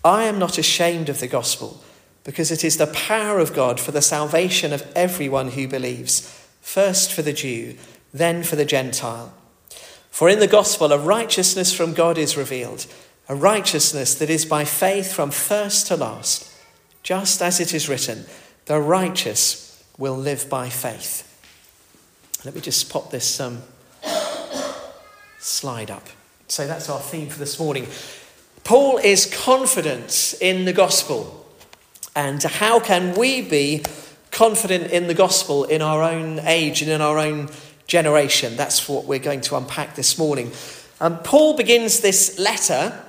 I 0.05 0.25
am 0.25 0.39
not 0.39 0.59
ashamed 0.59 1.09
of 1.09 1.21
the 1.21 1.27
gospel, 1.27 1.83
because 2.23 2.51
it 2.51 2.65
is 2.65 2.77
the 2.77 2.87
power 2.89 3.39
of 3.39 3.55
God 3.55 3.81
for 3.81 3.93
the 3.93 4.03
salvation 4.03 4.75
of 4.75 4.87
everyone 4.95 5.53
who 5.53 5.67
believes, 5.67 6.21
first 6.61 7.15
for 7.15 7.23
the 7.23 7.33
Jew, 7.33 7.79
then 8.13 8.43
for 8.43 8.57
the 8.57 8.67
Gentile. 8.67 9.33
For 10.11 10.29
in 10.29 10.39
the 10.39 10.47
gospel, 10.47 10.93
a 10.93 10.99
righteousness 10.99 11.75
from 11.75 11.93
God 11.93 12.17
is 12.19 12.39
revealed, 12.39 12.87
a 13.29 13.35
righteousness 13.35 14.15
that 14.17 14.31
is 14.31 14.45
by 14.45 14.65
faith 14.65 15.13
from 15.13 15.31
first 15.31 15.87
to 15.89 15.97
last, 15.97 16.53
just 17.03 17.43
as 17.43 17.61
it 17.61 17.75
is 17.75 17.89
written, 17.89 18.25
the 18.67 18.81
righteous 18.81 19.85
will 19.99 20.17
live 20.17 20.49
by 20.49 20.69
faith. 20.69 21.23
Let 22.45 22.55
me 22.55 22.61
just 22.61 22.91
pop 22.91 23.11
this 23.11 23.41
um, 23.41 23.63
slide 25.39 25.91
up. 25.91 26.07
So 26.49 26.67
that's 26.67 26.89
our 26.89 27.01
theme 27.01 27.29
for 27.29 27.39
this 27.39 27.59
morning. 27.59 27.87
Paul 28.63 28.99
is 28.99 29.27
confident 29.27 30.35
in 30.41 30.65
the 30.65 30.73
gospel. 30.73 31.47
And 32.15 32.43
how 32.43 32.81
can 32.81 33.15
we 33.15 33.43
be 33.43 33.85
confident 34.31 34.91
in 34.91 35.07
the 35.07 35.15
gospel 35.15 35.65
in 35.65 35.83
our 35.83 36.03
own 36.03 36.41
age 36.41 36.83
and 36.83 36.91
in 36.91 37.01
our 37.01 37.19
own 37.19 37.49
generation? 37.87 38.57
That's 38.57 38.89
what 38.89 39.05
we're 39.05 39.19
going 39.19 39.41
to 39.43 39.57
unpack 39.57 39.95
this 39.95 40.19
morning. 40.19 40.53
Um, 41.01 41.19
Paul 41.19 41.57
begins 41.57 42.01
this 42.01 42.39
letter. 42.39 43.05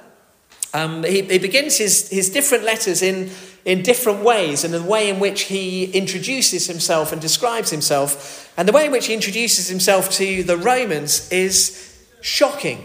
Um, 0.73 1.03
he, 1.03 1.21
he 1.21 1.39
begins 1.39 1.77
his, 1.77 2.09
his 2.09 2.29
different 2.29 2.63
letters 2.63 3.01
in, 3.01 3.29
in 3.65 3.81
different 3.81 4.23
ways, 4.23 4.63
and 4.63 4.73
the 4.73 4.83
way 4.83 5.09
in 5.09 5.19
which 5.19 5.43
he 5.43 5.85
introduces 5.91 6.67
himself 6.67 7.11
and 7.11 7.21
describes 7.21 7.69
himself, 7.69 8.51
and 8.57 8.67
the 8.67 8.73
way 8.73 8.85
in 8.85 8.91
which 8.91 9.07
he 9.07 9.13
introduces 9.13 9.67
himself 9.67 10.09
to 10.11 10.43
the 10.43 10.57
Romans 10.57 11.31
is 11.31 12.05
shocking. 12.21 12.83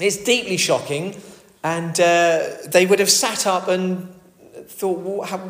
It's 0.00 0.16
deeply 0.16 0.56
shocking, 0.56 1.20
and 1.62 1.98
uh, 2.00 2.48
they 2.66 2.86
would 2.86 2.98
have 2.98 3.10
sat 3.10 3.46
up 3.46 3.68
and 3.68 4.12
thought, 4.66 4.98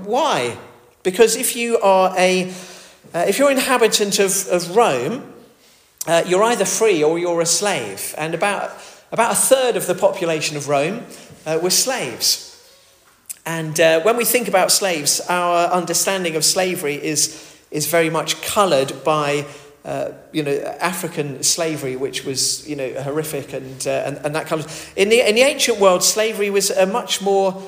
why? 0.04 0.56
Because 1.02 1.36
if 1.36 1.54
you 1.54 1.78
are 1.78 2.12
a, 2.16 2.50
uh, 3.14 3.24
if 3.28 3.38
you're 3.38 3.50
an 3.50 3.58
inhabitant 3.58 4.18
of, 4.18 4.46
of 4.48 4.74
Rome, 4.76 5.32
uh, 6.06 6.22
you're 6.26 6.42
either 6.42 6.64
free 6.64 7.02
or 7.02 7.18
you're 7.18 7.40
a 7.40 7.46
slave. 7.46 8.14
And 8.18 8.34
about, 8.34 8.72
about 9.14 9.30
a 9.30 9.36
third 9.36 9.76
of 9.76 9.86
the 9.86 9.94
population 9.94 10.56
of 10.56 10.68
Rome 10.68 11.04
uh, 11.46 11.60
were 11.62 11.70
slaves. 11.70 12.50
And 13.46 13.78
uh, 13.78 14.00
when 14.00 14.16
we 14.16 14.24
think 14.24 14.48
about 14.48 14.72
slaves, 14.72 15.20
our 15.28 15.68
understanding 15.68 16.34
of 16.34 16.44
slavery 16.44 16.96
is, 16.96 17.56
is 17.70 17.86
very 17.86 18.10
much 18.10 18.42
coloured 18.42 19.04
by 19.04 19.46
uh, 19.84 20.10
you 20.32 20.42
know, 20.42 20.56
African 20.80 21.44
slavery, 21.44 21.94
which 21.94 22.24
was, 22.24 22.68
you 22.68 22.74
know, 22.74 22.92
horrific 23.02 23.52
and, 23.52 23.86
uh, 23.86 23.90
and, 24.04 24.16
and, 24.24 24.34
that 24.34 24.46
kind 24.46 24.60
of... 24.60 24.92
In 24.96 25.10
the, 25.10 25.28
in 25.28 25.36
the 25.36 25.42
ancient 25.42 25.78
world, 25.78 26.02
slavery 26.02 26.50
was 26.50 26.70
a 26.70 26.84
much 26.84 27.22
more, 27.22 27.62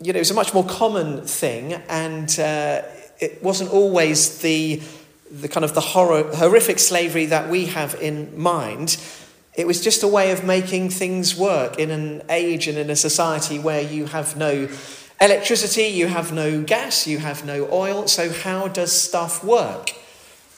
you 0.00 0.12
know, 0.12 0.16
it 0.16 0.22
was 0.22 0.32
a 0.32 0.34
much 0.34 0.52
more 0.52 0.64
common 0.64 1.24
thing 1.24 1.74
and 1.90 2.28
uh, 2.40 2.82
it 3.20 3.40
wasn't 3.40 3.70
always 3.70 4.38
the, 4.38 4.82
the 5.30 5.46
kind 5.46 5.62
of 5.62 5.74
the 5.74 5.80
horror, 5.80 6.24
horrific 6.34 6.80
slavery 6.80 7.26
that 7.26 7.48
we 7.48 7.66
have 7.66 7.94
in 8.00 8.36
mind. 8.36 8.96
It 9.54 9.66
was 9.66 9.82
just 9.82 10.02
a 10.02 10.08
way 10.08 10.30
of 10.30 10.44
making 10.44 10.90
things 10.90 11.36
work 11.36 11.78
in 11.78 11.90
an 11.90 12.22
age 12.30 12.68
and 12.68 12.78
in 12.78 12.88
a 12.88 12.96
society 12.96 13.58
where 13.58 13.82
you 13.82 14.06
have 14.06 14.36
no 14.36 14.68
electricity, 15.20 15.84
you 15.84 16.06
have 16.06 16.32
no 16.32 16.62
gas, 16.62 17.06
you 17.06 17.18
have 17.18 17.44
no 17.44 17.68
oil. 17.70 18.08
So, 18.08 18.32
how 18.32 18.68
does 18.68 18.92
stuff 18.92 19.44
work? 19.44 19.92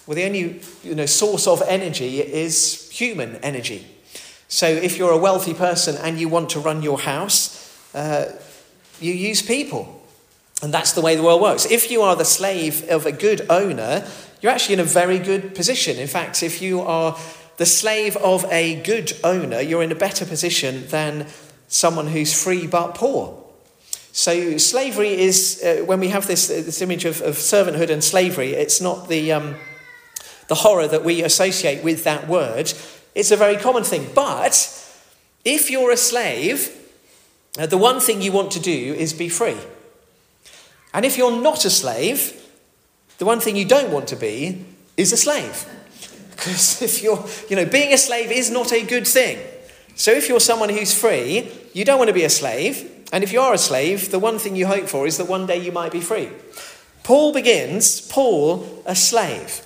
Well, 0.07 0.15
the 0.15 0.25
only 0.25 0.61
you 0.83 0.95
know, 0.95 1.07
source 1.07 1.47
of 1.47 1.63
energy 1.67 2.21
is 2.21 2.89
human 2.91 3.37
energy. 3.37 3.87
So, 4.49 4.67
if 4.69 4.97
you're 4.97 5.13
a 5.13 5.19
wealthy 5.19 5.55
person 5.55 5.97
and 5.97 6.21
you 6.21 6.29
want 6.29 6.51
to 6.51 6.61
run 6.61 6.83
your 6.83 7.01
house, 7.01 7.77
uh, 7.95 8.33
you 9.01 9.13
use 9.13 9.43
people. 9.43 10.03
And 10.63 10.73
that's 10.73 10.93
the 10.93 11.01
way 11.01 11.17
the 11.17 11.23
world 11.23 11.43
works. 11.43 11.67
If 11.67 11.91
you 11.91 12.03
are 12.03 12.15
the 12.15 12.25
slave 12.25 12.89
of 12.89 13.07
a 13.07 13.13
good 13.13 13.45
owner, 13.51 14.07
you're 14.41 14.53
actually 14.53 14.75
in 14.75 14.81
a 14.81 14.85
very 14.85 15.19
good 15.19 15.55
position. 15.55 15.99
In 15.99 16.07
fact, 16.07 16.43
if 16.43 16.63
you 16.63 16.81
are 16.81 17.19
the 17.57 17.67
slave 17.67 18.17
of 18.17 18.45
a 18.51 18.83
good 18.83 19.13
owner, 19.23 19.61
you're 19.61 19.83
in 19.83 19.93
a 19.93 19.97
better 19.97 20.25
position 20.25 20.87
than 20.89 21.27
someone 21.69 22.09
who's 22.09 22.41
free 22.41 22.67
but 22.67 22.95
poor. 22.95 23.41
So, 24.13 24.59
slavery 24.59 25.21
is, 25.21 25.63
uh, 25.65 25.85
when 25.85 25.99
we 26.01 26.09
have 26.09 26.27
this, 26.27 26.51
uh, 26.51 26.55
this 26.55 26.81
image 26.83 27.05
of, 27.05 27.21
of 27.21 27.35
servanthood 27.35 27.91
and 27.91 28.03
slavery, 28.03 28.53
it's 28.53 28.81
not 28.81 29.09
the. 29.09 29.33
Um, 29.33 29.57
the 30.49 30.55
horror 30.55 30.87
that 30.87 31.05
we 31.05 31.23
associate 31.23 31.83
with 31.83 32.05
that 32.05 32.29
word, 32.29 32.73
it's 33.15 33.31
a 33.31 33.37
very 33.37 33.57
common 33.57 33.85
thing. 33.85 34.11
But 34.15 34.55
if 35.45 35.71
you're 35.71 35.91
a 35.91 35.97
slave, 35.97 36.71
uh, 37.59 37.67
the 37.67 37.79
one 37.79 38.01
thing 38.01 38.23
you 38.23 38.33
want 38.33 38.51
to 38.53 38.61
do 38.61 38.95
is 38.95 39.13
be 39.13 39.29
free. 39.29 39.57
And 40.93 41.05
if 41.05 41.17
you're 41.17 41.41
not 41.41 41.65
a 41.65 41.71
slave, 41.71 42.41
the 43.19 43.25
one 43.25 43.41
thing 43.41 43.57
you 43.57 43.65
don't 43.65 43.93
want 43.93 44.09
to 44.09 44.17
be 44.17 44.65
is 44.97 45.13
a 45.13 45.17
slave. 45.17 45.67
Because 46.35 46.83
if 46.83 47.03
you're, 47.03 47.25
you 47.49 47.57
know, 47.57 47.67
being 47.67 47.93
a 47.93 47.99
slave 47.99 48.31
is 48.31 48.51
not 48.51 48.73
a 48.73 48.85
good 48.85 49.07
thing. 49.07 49.39
So 49.95 50.11
if 50.11 50.29
you're 50.29 50.41
someone 50.41 50.69
who's 50.69 50.99
free, 50.99 51.51
you 51.73 51.85
don't 51.85 51.99
want 51.99 52.09
to 52.09 52.15
be 52.15 52.25
a 52.25 52.31
slave. 52.31 52.91
And 53.13 53.23
if 53.23 53.33
you 53.33 53.41
are 53.41 53.55
a 53.55 53.59
slave, 53.59 54.11
the 54.11 54.19
one 54.19 54.39
thing 54.39 54.57
you 54.57 54.67
hope 54.67 54.89
for 54.89 55.07
is 55.07 55.19
that 55.19 55.29
one 55.29 55.47
day 55.47 55.59
you 55.59 55.71
might 55.73 55.93
be 55.93 56.01
free. 56.01 56.29
Paul 57.05 57.33
begins, 57.33 58.01
Paul, 58.01 58.83
a 58.87 58.97
slave 58.97 59.65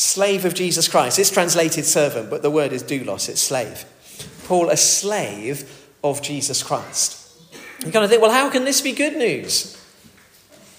slave 0.00 0.46
of 0.46 0.54
Jesus 0.54 0.88
Christ. 0.88 1.18
It's 1.18 1.30
translated 1.30 1.84
servant, 1.84 2.30
but 2.30 2.42
the 2.42 2.50
word 2.50 2.72
is 2.72 2.82
doulos, 2.82 3.28
it's 3.28 3.40
slave. 3.40 3.84
Paul, 4.44 4.70
a 4.70 4.76
slave 4.76 5.86
of 6.02 6.22
Jesus 6.22 6.62
Christ. 6.62 7.18
You 7.84 7.92
kind 7.92 8.04
of 8.04 8.10
think, 8.10 8.22
well, 8.22 8.30
how 8.30 8.50
can 8.50 8.64
this 8.64 8.80
be 8.80 8.92
good 8.92 9.16
news? 9.16 9.76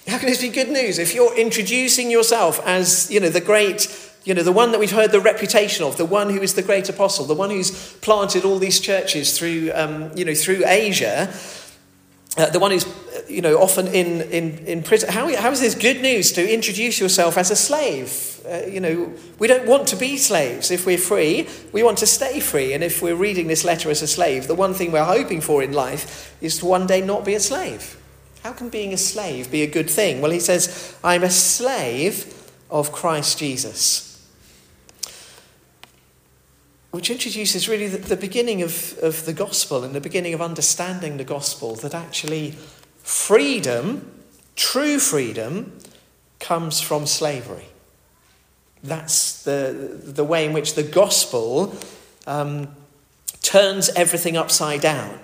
How 0.08 0.18
can 0.18 0.28
this 0.28 0.40
be 0.40 0.48
good 0.48 0.68
news 0.68 0.98
if 0.98 1.14
you're 1.14 1.36
introducing 1.36 2.10
yourself 2.10 2.60
as, 2.66 3.10
you 3.10 3.20
know, 3.20 3.28
the 3.28 3.40
great, 3.40 3.88
you 4.24 4.34
know, 4.34 4.42
the 4.42 4.52
one 4.52 4.72
that 4.72 4.80
we've 4.80 4.90
heard 4.90 5.12
the 5.12 5.20
reputation 5.20 5.84
of, 5.84 5.96
the 5.96 6.04
one 6.04 6.30
who 6.30 6.42
is 6.42 6.54
the 6.54 6.62
great 6.62 6.88
apostle, 6.88 7.24
the 7.24 7.34
one 7.34 7.50
who's 7.50 7.94
planted 7.94 8.44
all 8.44 8.58
these 8.58 8.80
churches 8.80 9.38
through, 9.38 9.70
um, 9.74 10.10
you 10.16 10.24
know, 10.24 10.34
through 10.34 10.64
Asia, 10.66 11.32
uh, 12.36 12.50
the 12.50 12.58
one 12.58 12.72
who's 12.72 12.86
you 13.28 13.40
know, 13.40 13.58
often 13.58 13.86
in, 13.88 14.22
in, 14.22 14.58
in 14.66 14.82
prison. 14.82 15.10
How, 15.10 15.34
how 15.36 15.50
is 15.50 15.60
this 15.60 15.74
good 15.74 16.00
news 16.00 16.32
to 16.32 16.52
introduce 16.52 17.00
yourself 17.00 17.38
as 17.38 17.50
a 17.50 17.56
slave? 17.56 18.40
Uh, 18.46 18.66
you 18.66 18.80
know, 18.80 19.12
we 19.38 19.46
don't 19.46 19.66
want 19.66 19.86
to 19.88 19.96
be 19.96 20.16
slaves. 20.16 20.70
If 20.70 20.84
we're 20.84 20.98
free, 20.98 21.48
we 21.72 21.82
want 21.82 21.98
to 21.98 22.06
stay 22.06 22.40
free. 22.40 22.74
And 22.74 22.82
if 22.82 23.02
we're 23.02 23.14
reading 23.14 23.46
this 23.46 23.64
letter 23.64 23.90
as 23.90 24.02
a 24.02 24.06
slave, 24.06 24.48
the 24.48 24.54
one 24.54 24.74
thing 24.74 24.92
we're 24.92 25.04
hoping 25.04 25.40
for 25.40 25.62
in 25.62 25.72
life 25.72 26.36
is 26.40 26.58
to 26.58 26.66
one 26.66 26.86
day 26.86 27.00
not 27.00 27.24
be 27.24 27.34
a 27.34 27.40
slave. 27.40 27.96
How 28.42 28.52
can 28.52 28.68
being 28.68 28.92
a 28.92 28.96
slave 28.96 29.50
be 29.50 29.62
a 29.62 29.66
good 29.66 29.88
thing? 29.88 30.20
Well, 30.20 30.32
he 30.32 30.40
says, 30.40 30.96
I'm 31.02 31.22
a 31.22 31.30
slave 31.30 32.52
of 32.70 32.92
Christ 32.92 33.38
Jesus 33.38 34.08
which 36.90 37.08
introduces 37.08 37.70
really 37.70 37.88
the, 37.88 37.96
the, 37.96 38.16
beginning 38.18 38.60
of, 38.60 38.98
of 38.98 39.24
the 39.24 39.32
gospel 39.32 39.82
and 39.82 39.94
the 39.94 40.00
beginning 40.00 40.34
of 40.34 40.42
understanding 40.42 41.16
the 41.16 41.24
gospel 41.24 41.74
that 41.74 41.94
actually 41.94 42.54
Freedom, 43.02 44.22
true 44.54 44.98
freedom, 44.98 45.78
comes 46.38 46.80
from 46.80 47.06
slavery. 47.06 47.66
That's 48.82 49.42
the, 49.42 50.00
the 50.02 50.24
way 50.24 50.46
in 50.46 50.52
which 50.52 50.74
the 50.74 50.82
gospel 50.82 51.76
um, 52.26 52.68
turns 53.42 53.88
everything 53.90 54.36
upside 54.36 54.80
down. 54.80 55.18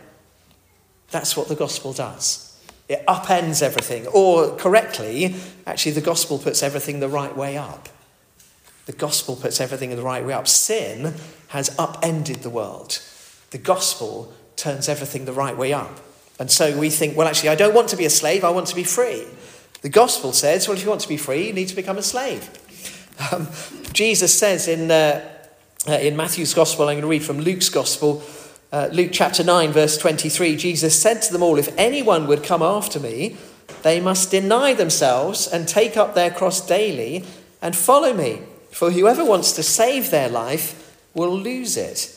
That's 1.11 1.37
what 1.37 1.49
the 1.49 1.55
gospel 1.55 1.93
does. 1.93 2.48
It 2.89 3.05
upends 3.07 3.63
everything. 3.63 4.07
Or, 4.09 4.57
correctly, 4.57 5.35
actually, 5.67 5.93
the 5.93 6.01
gospel 6.01 6.39
puts 6.39 6.63
everything 6.63 7.01
the 7.01 7.09
right 7.09 7.37
way 7.37 7.57
up. 7.57 7.89
The 8.87 8.93
gospel 8.93 9.37
puts 9.37 9.61
everything 9.61 9.91
in 9.91 9.97
the 9.97 10.03
right 10.03 10.25
way 10.25 10.33
up. 10.33 10.49
Sin 10.49 11.15
has 11.49 11.79
upended 11.79 12.37
the 12.37 12.51
world. 12.51 13.01
The 13.51 13.59
gospel 13.59 14.33
turns 14.57 14.89
everything 14.89 15.27
the 15.27 15.33
right 15.33 15.57
way 15.57 15.73
up. 15.73 16.01
And 16.39 16.51
so 16.51 16.79
we 16.79 16.89
think, 16.89 17.17
well, 17.17 17.29
actually, 17.29 17.51
I 17.51 17.55
don't 17.55 17.75
want 17.75 17.89
to 17.91 17.97
be 17.97 18.05
a 18.05 18.11
slave, 18.11 18.45
I 18.45 18.51
want 18.51 18.67
to 18.69 18.75
be 18.75 18.85
free. 18.85 19.25
The 19.83 19.89
gospel 19.89 20.33
says, 20.33 20.69
well, 20.69 20.77
if 20.77 20.83
you 20.83 20.89
want 20.89 21.03
to 21.03 21.09
be 21.09 21.17
free, 21.17 21.49
you 21.49 21.53
need 21.53 21.69
to 21.69 21.77
become 21.77 21.99
a 21.99 22.03
slave. 22.03 22.49
Um, 23.33 23.49
Jesus 23.93 24.37
says 24.39 24.69
in, 24.69 24.91
uh, 24.91 25.29
uh, 25.87 25.93
in 25.93 26.17
Matthew's 26.17 26.55
gospel, 26.55 26.89
I'm 26.89 26.95
going 26.95 27.03
to 27.03 27.09
read 27.09 27.25
from 27.25 27.41
Luke's 27.41 27.69
gospel, 27.69 28.23
uh, 28.71 28.89
Luke 28.93 29.11
chapter 29.13 29.43
9, 29.43 29.73
verse 29.73 29.97
23, 29.97 30.57
Jesus 30.57 31.01
said 31.01 31.23
to 31.23 31.33
them 31.33 31.43
all, 31.43 31.59
If 31.59 31.75
anyone 31.79 32.27
would 32.27 32.45
come 32.45 32.63
after 32.63 33.01
me, 33.01 33.37
they 33.83 34.01
must 34.01 34.31
deny 34.31 34.75
themselves 34.75 35.47
and 35.47 35.67
take 35.67 35.97
up 35.97 36.15
their 36.15 36.31
cross 36.31 36.67
daily 36.67 37.25
and 37.63 37.75
follow 37.75 38.13
me. 38.13 38.43
For 38.71 38.91
whoever 38.91 39.25
wants 39.25 39.53
to 39.53 39.63
save 39.63 40.11
their 40.11 40.29
life 40.29 40.97
will 41.15 41.35
lose 41.35 41.77
it. 41.77 42.15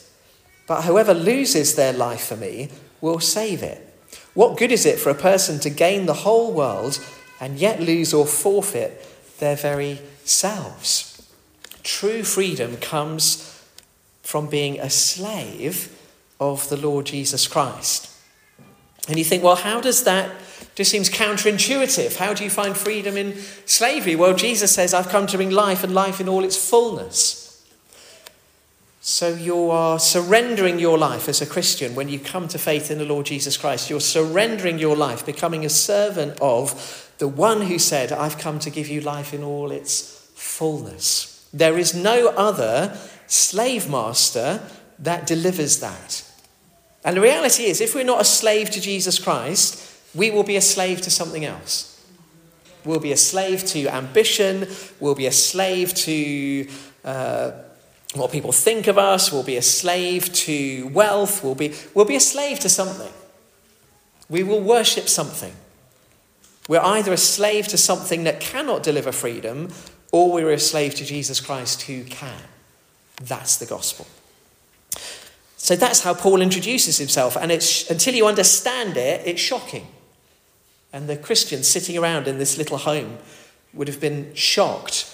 But 0.67 0.83
whoever 0.83 1.13
loses 1.13 1.75
their 1.75 1.93
life 1.93 2.25
for 2.25 2.35
me 2.35 2.69
will 2.99 3.19
save 3.19 3.63
it. 3.63 3.87
What 4.33 4.57
good 4.57 4.71
is 4.71 4.85
it 4.85 4.99
for 4.99 5.09
a 5.09 5.15
person 5.15 5.59
to 5.61 5.69
gain 5.69 6.05
the 6.05 6.13
whole 6.13 6.51
world 6.51 6.99
and 7.39 7.57
yet 7.57 7.81
lose 7.81 8.13
or 8.13 8.25
forfeit 8.25 9.05
their 9.39 9.55
very 9.55 9.99
selves? 10.25 11.29
True 11.83 12.23
freedom 12.23 12.77
comes 12.77 13.47
from 14.21 14.47
being 14.47 14.79
a 14.79 14.89
slave 14.89 15.97
of 16.41 16.67
the 16.69 16.75
Lord 16.75 17.05
Jesus 17.05 17.47
Christ. 17.47 18.09
And 19.07 19.17
you 19.17 19.23
think, 19.23 19.43
well, 19.43 19.55
how 19.55 19.79
does 19.79 20.03
that 20.03 20.29
just 20.75 20.91
seems 20.91 21.09
counterintuitive? 21.09 22.17
How 22.17 22.33
do 22.33 22.43
you 22.43 22.49
find 22.49 22.75
freedom 22.75 23.15
in 23.15 23.37
slavery? 23.65 24.15
Well, 24.15 24.35
Jesus 24.35 24.73
says, 24.73 24.93
I've 24.93 25.09
come 25.09 25.27
to 25.27 25.37
bring 25.37 25.51
life 25.51 25.83
and 25.83 25.93
life 25.93 26.19
in 26.19 26.27
all 26.27 26.43
its 26.43 26.57
fullness. 26.57 27.47
So 29.01 29.33
you 29.33 29.69
are 29.71 29.99
surrendering 29.99 30.79
your 30.79 30.97
life 30.97 31.27
as 31.29 31.41
a 31.41 31.45
Christian 31.45 31.95
when 31.95 32.09
you 32.09 32.19
come 32.19 32.47
to 32.49 32.57
faith 32.57 32.91
in 32.91 32.97
the 32.97 33.05
Lord 33.05 33.25
Jesus 33.25 33.57
Christ. 33.57 33.89
You're 33.89 33.99
surrendering 33.99 34.79
your 34.79 34.95
life, 34.95 35.25
becoming 35.25 35.65
a 35.65 35.69
servant 35.69 36.39
of 36.39 37.11
the 37.17 37.27
one 37.27 37.61
who 37.61 37.77
said, 37.79 38.11
I've 38.11 38.37
come 38.37 38.59
to 38.59 38.69
give 38.69 38.87
you 38.87 39.01
life 39.01 39.33
in 39.33 39.43
all 39.43 39.71
its 39.71 40.31
fullness. 40.35 41.47
There 41.53 41.77
is 41.77 41.93
no 41.93 42.27
other 42.29 42.97
slave 43.27 43.89
master 43.89 44.61
that 44.99 45.27
delivers 45.27 45.79
that. 45.79 46.23
And 47.03 47.17
the 47.17 47.21
reality 47.21 47.63
is, 47.63 47.81
if 47.81 47.95
we're 47.95 48.03
not 48.03 48.21
a 48.21 48.25
slave 48.25 48.69
to 48.71 48.81
Jesus 48.81 49.17
Christ, 49.17 49.87
we 50.13 50.29
will 50.29 50.43
be 50.43 50.55
a 50.55 50.61
slave 50.61 51.01
to 51.01 51.11
something 51.11 51.45
else. 51.45 51.87
We'll 52.83 52.99
be 52.99 53.11
a 53.11 53.17
slave 53.17 53.65
to 53.67 53.87
ambition, 53.87 54.67
we'll 54.99 55.15
be 55.15 55.27
a 55.27 55.31
slave 55.31 55.93
to. 55.95 56.67
Uh, 57.03 57.51
what 58.13 58.31
people 58.31 58.51
think 58.51 58.87
of 58.87 58.97
us, 58.97 59.31
we'll 59.31 59.43
be 59.43 59.55
a 59.55 59.61
slave 59.61 60.33
to 60.33 60.87
wealth, 60.89 61.43
we'll 61.43 61.55
be, 61.55 61.73
we'll 61.93 62.05
be 62.05 62.17
a 62.17 62.19
slave 62.19 62.59
to 62.59 62.69
something. 62.69 63.11
We 64.29 64.43
will 64.43 64.61
worship 64.61 65.07
something. 65.07 65.53
We're 66.67 66.81
either 66.81 67.13
a 67.13 67.17
slave 67.17 67.67
to 67.69 67.77
something 67.77 68.25
that 68.25 68.39
cannot 68.39 68.83
deliver 68.83 69.11
freedom, 69.11 69.69
or 70.11 70.31
we're 70.31 70.51
a 70.51 70.59
slave 70.59 70.95
to 70.95 71.05
Jesus 71.05 71.39
Christ 71.39 71.83
who 71.83 72.03
can. 72.03 72.41
That's 73.21 73.57
the 73.57 73.65
gospel. 73.65 74.07
So 75.63 75.75
that's 75.75 76.01
how 76.01 76.13
Paul 76.13 76.41
introduces 76.41 76.97
himself, 76.97 77.37
and 77.37 77.51
it's, 77.51 77.89
until 77.89 78.15
you 78.15 78.27
understand 78.27 78.97
it, 78.97 79.21
it's 79.25 79.41
shocking. 79.41 79.87
And 80.91 81.07
the 81.07 81.15
Christians 81.15 81.67
sitting 81.67 81.97
around 81.97 82.27
in 82.27 82.39
this 82.39 82.57
little 82.57 82.77
home 82.77 83.19
would 83.73 83.87
have 83.87 84.01
been 84.01 84.33
shocked 84.33 85.05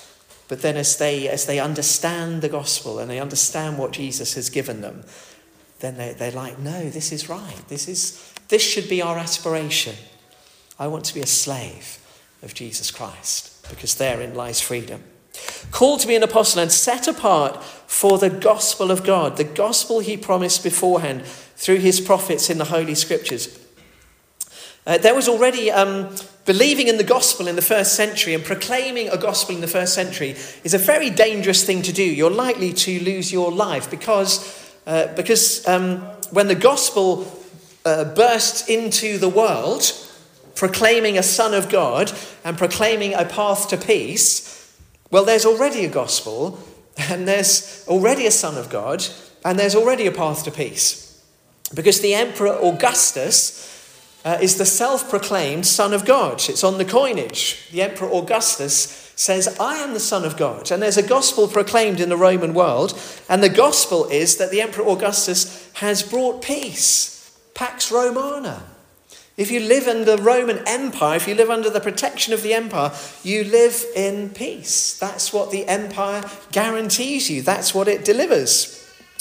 but 0.47 0.61
then 0.61 0.77
as 0.77 0.97
they, 0.97 1.27
as 1.27 1.45
they 1.45 1.59
understand 1.59 2.41
the 2.41 2.49
gospel 2.49 2.99
and 2.99 3.09
they 3.09 3.19
understand 3.19 3.77
what 3.77 3.91
Jesus 3.91 4.35
has 4.35 4.49
given 4.49 4.81
them, 4.81 5.03
then 5.79 5.97
they, 5.97 6.13
they're 6.13 6.31
like, 6.31 6.57
no, 6.57 6.89
this 6.89 7.11
is 7.11 7.29
right. 7.29 7.61
This, 7.67 7.87
is, 7.87 8.33
this 8.47 8.61
should 8.61 8.89
be 8.89 9.01
our 9.01 9.17
aspiration. 9.17 9.95
I 10.79 10.87
want 10.87 11.05
to 11.05 11.13
be 11.13 11.21
a 11.21 11.27
slave 11.27 11.99
of 12.41 12.53
Jesus 12.53 12.91
Christ 12.91 13.67
because 13.69 13.95
therein 13.95 14.35
lies 14.35 14.61
freedom. 14.61 15.03
Called 15.71 15.99
to 16.01 16.07
be 16.07 16.15
an 16.15 16.23
apostle 16.23 16.61
and 16.61 16.71
set 16.71 17.07
apart 17.07 17.63
for 17.63 18.17
the 18.17 18.29
gospel 18.29 18.91
of 18.91 19.03
God, 19.03 19.37
the 19.37 19.43
gospel 19.43 19.99
he 19.99 20.17
promised 20.17 20.63
beforehand 20.63 21.25
through 21.25 21.77
his 21.77 21.99
prophets 21.99 22.49
in 22.49 22.57
the 22.57 22.65
Holy 22.65 22.95
Scriptures. 22.95 23.59
Uh, 24.85 24.97
there 24.97 25.13
was 25.13 25.27
already 25.27 25.69
um, 25.69 26.15
believing 26.45 26.87
in 26.87 26.97
the 26.97 27.03
gospel 27.03 27.47
in 27.47 27.57
the 27.57 27.61
first 27.61 27.95
century 27.95 28.33
and 28.33 28.43
proclaiming 28.43 29.09
a 29.09 29.17
gospel 29.17 29.53
in 29.53 29.59
the 29.59 29.67
first 29.67 29.93
century 29.93 30.29
is 30.63 30.73
a 30.73 30.77
very 30.77 31.09
dangerous 31.09 31.65
thing 31.65 31.81
to 31.81 31.91
do. 31.91 32.03
You're 32.03 32.31
likely 32.31 32.71
to 32.71 32.99
lose 33.03 33.33
your 33.33 33.51
life 33.51 33.91
because, 33.91 34.73
uh, 34.87 35.13
because 35.15 35.67
um, 35.67 35.97
when 36.31 36.47
the 36.47 36.55
gospel 36.55 37.29
uh, 37.83 38.05
burst 38.15 38.69
into 38.69 39.17
the 39.17 39.27
world, 39.27 39.91
proclaiming 40.55 41.17
a 41.17 41.23
Son 41.23 41.53
of 41.53 41.69
God 41.69 42.11
and 42.45 42.57
proclaiming 42.57 43.13
a 43.13 43.25
path 43.25 43.67
to 43.67 43.77
peace, 43.77 44.56
well, 45.11 45.25
there's 45.25 45.45
already 45.45 45.85
a 45.85 45.89
gospel 45.89 46.59
and 46.97 47.27
there's 47.27 47.85
already 47.87 48.25
a 48.25 48.31
Son 48.31 48.57
of 48.57 48.69
God 48.69 49.05
and 49.45 49.57
there's 49.57 49.75
already 49.75 50.07
a 50.07 50.11
path 50.11 50.43
to 50.43 50.51
peace. 50.51 51.23
Because 51.73 52.01
the 52.01 52.13
Emperor 52.13 52.57
Augustus 52.61 53.63
uh, 54.25 54.37
is 54.41 54.57
the 54.57 54.65
self 54.65 55.09
proclaimed 55.09 55.65
Son 55.65 55.93
of 55.93 56.05
God. 56.05 56.41
It's 56.49 56.63
on 56.63 56.77
the 56.77 56.85
coinage. 56.85 57.69
The 57.71 57.81
Emperor 57.81 58.11
Augustus 58.11 59.11
says, 59.15 59.57
I 59.59 59.77
am 59.77 59.93
the 59.93 59.99
Son 59.99 60.23
of 60.23 60.37
God. 60.37 60.71
And 60.71 60.81
there's 60.81 60.97
a 60.97 61.07
gospel 61.07 61.47
proclaimed 61.47 61.99
in 61.99 62.09
the 62.09 62.17
Roman 62.17 62.53
world. 62.53 62.99
And 63.29 63.41
the 63.41 63.49
gospel 63.49 64.05
is 64.05 64.37
that 64.37 64.51
the 64.51 64.61
Emperor 64.61 64.87
Augustus 64.87 65.69
has 65.75 66.03
brought 66.03 66.41
peace. 66.41 67.37
Pax 67.53 67.91
Romana. 67.91 68.63
If 69.37 69.51
you 69.51 69.59
live 69.59 69.87
in 69.87 70.05
the 70.05 70.17
Roman 70.17 70.67
Empire, 70.67 71.15
if 71.15 71.27
you 71.27 71.35
live 71.35 71.51
under 71.51 71.69
the 71.69 71.79
protection 71.79 72.33
of 72.33 72.41
the 72.41 72.55
empire, 72.55 72.91
you 73.23 73.43
live 73.43 73.85
in 73.95 74.31
peace. 74.31 74.97
That's 74.97 75.31
what 75.31 75.51
the 75.51 75.67
empire 75.67 76.23
guarantees 76.51 77.29
you, 77.29 77.43
that's 77.43 77.73
what 77.73 77.87
it 77.87 78.03
delivers. 78.03 78.73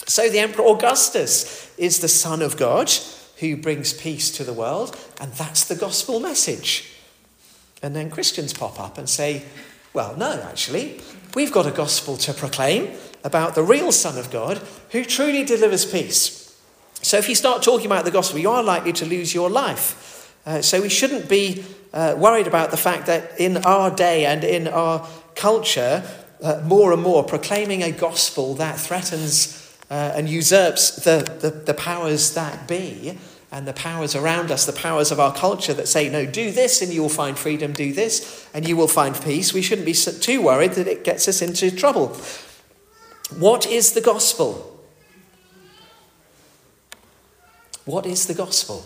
So 0.06 0.30
the 0.30 0.38
Emperor 0.38 0.64
Augustus 0.66 1.70
is 1.76 1.98
the 1.98 2.08
Son 2.08 2.40
of 2.40 2.56
God 2.56 2.90
who 3.38 3.56
brings 3.56 3.92
peace 3.92 4.30
to 4.30 4.44
the 4.44 4.52
world, 4.52 4.96
and 5.20 5.32
that's 5.34 5.64
the 5.64 5.74
gospel 5.74 6.20
message. 6.20 6.92
And 7.82 7.94
then 7.94 8.08
Christians 8.08 8.54
pop 8.54 8.80
up 8.80 8.96
and 8.96 9.10
say, 9.10 9.42
well, 9.92 10.16
no, 10.16 10.40
actually, 10.48 11.00
we've 11.34 11.52
got 11.52 11.66
a 11.66 11.70
gospel 11.70 12.16
to 12.18 12.32
proclaim 12.32 12.96
about 13.22 13.54
the 13.54 13.62
real 13.62 13.92
Son 13.92 14.16
of 14.16 14.30
God 14.30 14.62
who 14.92 15.04
truly 15.04 15.44
delivers 15.44 15.84
peace. 15.84 16.56
So 17.02 17.18
if 17.18 17.28
you 17.28 17.34
start 17.34 17.62
talking 17.62 17.86
about 17.86 18.04
the 18.04 18.10
gospel, 18.10 18.38
you 18.38 18.50
are 18.50 18.62
likely 18.62 18.92
to 18.94 19.04
lose 19.04 19.34
your 19.34 19.50
life. 19.50 20.05
Uh, 20.46 20.62
so 20.62 20.80
we 20.80 20.88
shouldn't 20.88 21.28
be 21.28 21.64
uh, 21.92 22.14
worried 22.16 22.46
about 22.46 22.70
the 22.70 22.76
fact 22.76 23.06
that 23.06 23.38
in 23.38 23.56
our 23.58 23.90
day 23.90 24.24
and 24.24 24.44
in 24.44 24.68
our 24.68 25.06
culture, 25.34 26.04
uh, 26.42 26.62
more 26.64 26.92
and 26.92 27.02
more 27.02 27.24
proclaiming 27.24 27.82
a 27.82 27.90
gospel 27.90 28.54
that 28.54 28.78
threatens 28.78 29.76
uh, 29.90 30.12
and 30.14 30.28
usurps 30.28 30.96
the, 31.04 31.18
the, 31.40 31.50
the 31.50 31.74
powers 31.74 32.34
that 32.34 32.68
be 32.68 33.18
and 33.50 33.66
the 33.66 33.72
powers 33.72 34.14
around 34.14 34.50
us, 34.50 34.66
the 34.66 34.72
powers 34.72 35.10
of 35.10 35.18
our 35.18 35.34
culture 35.34 35.72
that 35.72 35.88
say, 35.88 36.08
no, 36.08 36.26
do 36.26 36.50
this 36.50 36.82
and 36.82 36.92
you 36.92 37.00
will 37.00 37.08
find 37.08 37.38
freedom, 37.38 37.72
do 37.72 37.92
this 37.92 38.48
and 38.52 38.68
you 38.68 38.76
will 38.76 38.88
find 38.88 39.20
peace. 39.22 39.52
We 39.52 39.62
shouldn't 39.62 39.86
be 39.86 39.94
too 39.94 40.42
worried 40.42 40.72
that 40.72 40.86
it 40.86 41.04
gets 41.04 41.26
us 41.28 41.42
into 41.42 41.74
trouble. 41.74 42.08
What 43.38 43.66
is 43.66 43.92
the 43.92 44.00
gospel? 44.00 44.84
What 47.84 48.04
is 48.04 48.26
the 48.26 48.34
gospel? 48.34 48.84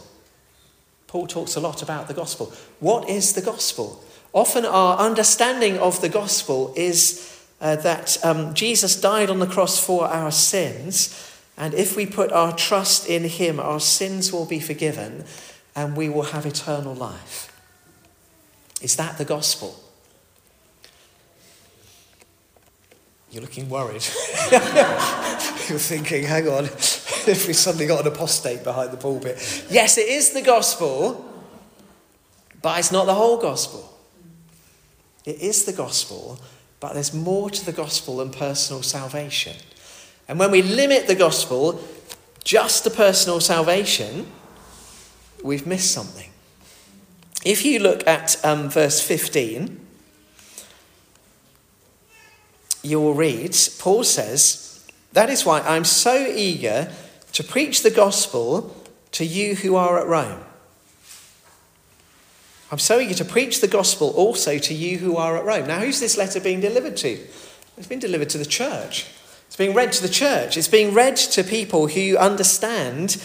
Paul 1.11 1.27
talks 1.27 1.57
a 1.57 1.61
lot 1.61 1.83
about 1.83 2.07
the 2.07 2.14
gospel. 2.14 2.53
What 2.79 3.09
is 3.09 3.33
the 3.33 3.42
gospel? 3.42 4.05
Often 4.33 4.64
our 4.64 4.96
understanding 4.96 5.77
of 5.77 6.01
the 6.01 6.09
gospel 6.09 6.73
is 6.77 7.44
uh, 7.61 7.75
that 7.77 8.16
um, 8.25 8.55
Jesus 8.55 8.94
died 8.94 9.29
on 9.29 9.40
the 9.40 9.49
cross 9.49 9.85
for 9.85 10.07
our 10.07 10.31
sins, 10.31 11.37
and 11.57 11.75
if 11.75 11.96
we 11.96 12.07
put 12.07 12.31
our 12.31 12.55
trust 12.55 13.09
in 13.09 13.25
him, 13.25 13.59
our 13.59 13.81
sins 13.81 14.33
will 14.33 14.46
be 14.46 14.61
forgiven 14.61 15.25
and 15.75 15.96
we 15.96 16.09
will 16.09 16.23
have 16.23 16.46
eternal 16.46 16.94
life. 16.94 17.53
Is 18.81 18.94
that 18.94 19.18
the 19.18 19.25
gospel? 19.25 19.83
You're 23.31 23.43
looking 23.43 23.69
worried. 23.69 24.05
You're 25.69 25.79
thinking, 25.79 26.25
hang 26.25 26.49
on, 26.49 26.64
if 27.27 27.47
we 27.47 27.53
suddenly 27.53 27.87
got 27.87 28.01
an 28.01 28.12
apostate 28.12 28.64
behind 28.64 28.90
the 28.90 28.97
pulpit. 28.97 29.66
Yes, 29.71 29.99
it 29.99 30.09
is 30.09 30.31
the 30.31 30.43
gospel, 30.43 31.33
but 32.61 32.79
it's 32.79 32.90
not 32.90 33.07
the 33.07 33.14
whole 33.14 33.40
gospel. 33.40 33.87
It 35.25 35.40
is 35.40 35.64
the 35.64 35.73
gospel, 35.73 36.40
but 36.81 36.95
there's 36.95 37.14
more 37.14 37.51
to 37.51 37.64
the 37.64 37.73
gospel 37.73 38.16
than 38.16 38.31
personal 38.31 38.83
salvation. 38.83 39.57
And 40.27 40.38
when 40.38 40.51
we 40.51 40.62
limit 40.62 41.07
the 41.07 41.14
gospel 41.14 41.83
just 42.43 42.85
to 42.85 42.90
personal 42.90 43.40
salvation, 43.40 44.27
we've 45.45 45.66
missed 45.66 45.93
something. 45.93 46.31
If 47.45 47.64
you 47.64 47.79
look 47.79 48.07
at 48.07 48.43
um, 48.45 48.69
verse 48.71 49.01
15, 49.01 49.80
you 52.83 53.01
will 53.01 53.14
read, 53.14 53.57
Paul 53.79 54.05
says, 54.05 54.87
That 55.12 55.31
is 55.31 55.45
why 55.45 55.61
I'm 55.61 55.85
so 55.85 56.27
eager 56.27 56.90
to 57.33 57.45
preach 57.45 57.83
the 57.83 57.90
gospel 57.90 58.77
to 59.12 59.25
you 59.25 59.57
who 59.57 59.77
are 59.77 59.99
at 59.99 60.07
Rome. 60.07 60.45
I'm 62.73 62.79
so 62.79 63.01
eager 63.01 63.14
to 63.14 63.25
preach 63.25 63.61
the 63.61 63.69
gospel 63.69 64.11
also 64.11 64.59
to 64.59 64.75
you 64.75 64.99
who 64.99 65.16
are 65.16 65.37
at 65.37 65.45
Rome. 65.45 65.66
Now, 65.66 65.81
who's 65.81 65.99
this 65.99 66.16
letter 66.16 66.40
being 66.40 66.61
delivered 66.61 66.97
to? 66.99 67.19
It's 67.77 67.88
been 67.88 67.99
delivered 67.99 68.31
to 68.31 68.38
the 68.38 68.47
church. 68.47 69.07
It's 69.47 69.57
being 69.57 69.75
read 69.75 69.93
to 69.93 70.03
the 70.03 70.09
church. 70.09 70.57
It's 70.57 70.69
being 70.69 70.95
read 70.95 71.16
to 71.16 71.43
people 71.43 71.88
who 71.88 72.16
understand 72.16 73.21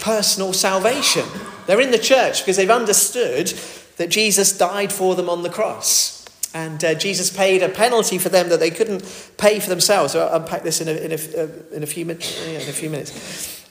personal 0.00 0.52
salvation. 0.52 1.24
They're 1.66 1.80
in 1.80 1.92
the 1.92 1.98
church 1.98 2.40
because 2.40 2.56
they've 2.56 2.68
understood 2.68 3.52
that 3.96 4.10
Jesus 4.10 4.56
died 4.56 4.92
for 4.92 5.14
them 5.14 5.28
on 5.28 5.42
the 5.42 5.50
cross. 5.50 6.15
And 6.56 6.82
uh, 6.84 6.94
Jesus 6.94 7.34
paid 7.34 7.62
a 7.62 7.68
penalty 7.68 8.18
for 8.18 8.30
them 8.30 8.48
that 8.48 8.60
they 8.60 8.70
couldn't 8.70 9.02
pay 9.36 9.60
for 9.60 9.68
themselves. 9.68 10.12
So 10.12 10.26
I'll 10.26 10.40
unpack 10.40 10.62
this 10.62 10.80
in 10.80 10.88
a, 10.88 10.92
in 10.92 11.12
a, 11.12 11.14
uh, 11.14 11.76
in 11.76 11.82
a, 11.82 11.86
few, 11.86 12.06
minutes. 12.06 12.40
yeah, 12.46 12.60
in 12.60 12.68
a 12.68 12.72
few 12.72 12.90
minutes. 12.90 13.64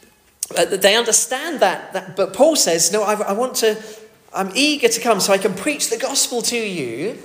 Uh, 0.56 0.66
they 0.66 0.96
understand 0.96 1.60
that, 1.62 1.94
that, 1.94 2.16
but 2.16 2.34
Paul 2.34 2.56
says, 2.56 2.92
No, 2.92 3.04
I, 3.04 3.14
I 3.22 3.34
want 3.34 3.56
to 3.58 3.82
I'm 4.34 4.52
eager 4.54 4.90
to 4.90 5.02
come 5.02 5.20
so 5.20 5.34
I 5.34 5.38
can 5.38 5.54
preach 5.54 5.90
the 5.90 5.98
gospel 5.98 6.42
to 6.44 6.58
you 6.58 7.18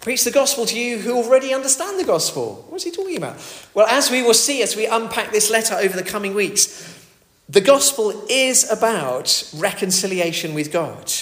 Preach 0.00 0.24
the 0.24 0.30
gospel 0.30 0.64
to 0.64 0.78
you 0.78 0.98
who 0.98 1.14
already 1.14 1.52
understand 1.52 2.00
the 2.00 2.04
gospel. 2.04 2.64
What 2.70 2.76
is 2.76 2.84
he 2.84 2.90
talking 2.90 3.18
about? 3.18 3.36
Well, 3.74 3.86
as 3.86 4.10
we 4.10 4.22
will 4.22 4.34
see 4.34 4.62
as 4.62 4.74
we 4.74 4.86
unpack 4.86 5.30
this 5.30 5.50
letter 5.50 5.74
over 5.74 5.94
the 5.94 6.02
coming 6.02 6.34
weeks, 6.34 7.06
the 7.50 7.60
gospel 7.60 8.24
is 8.30 8.70
about 8.70 9.52
reconciliation 9.54 10.54
with 10.54 10.72
God. 10.72 11.12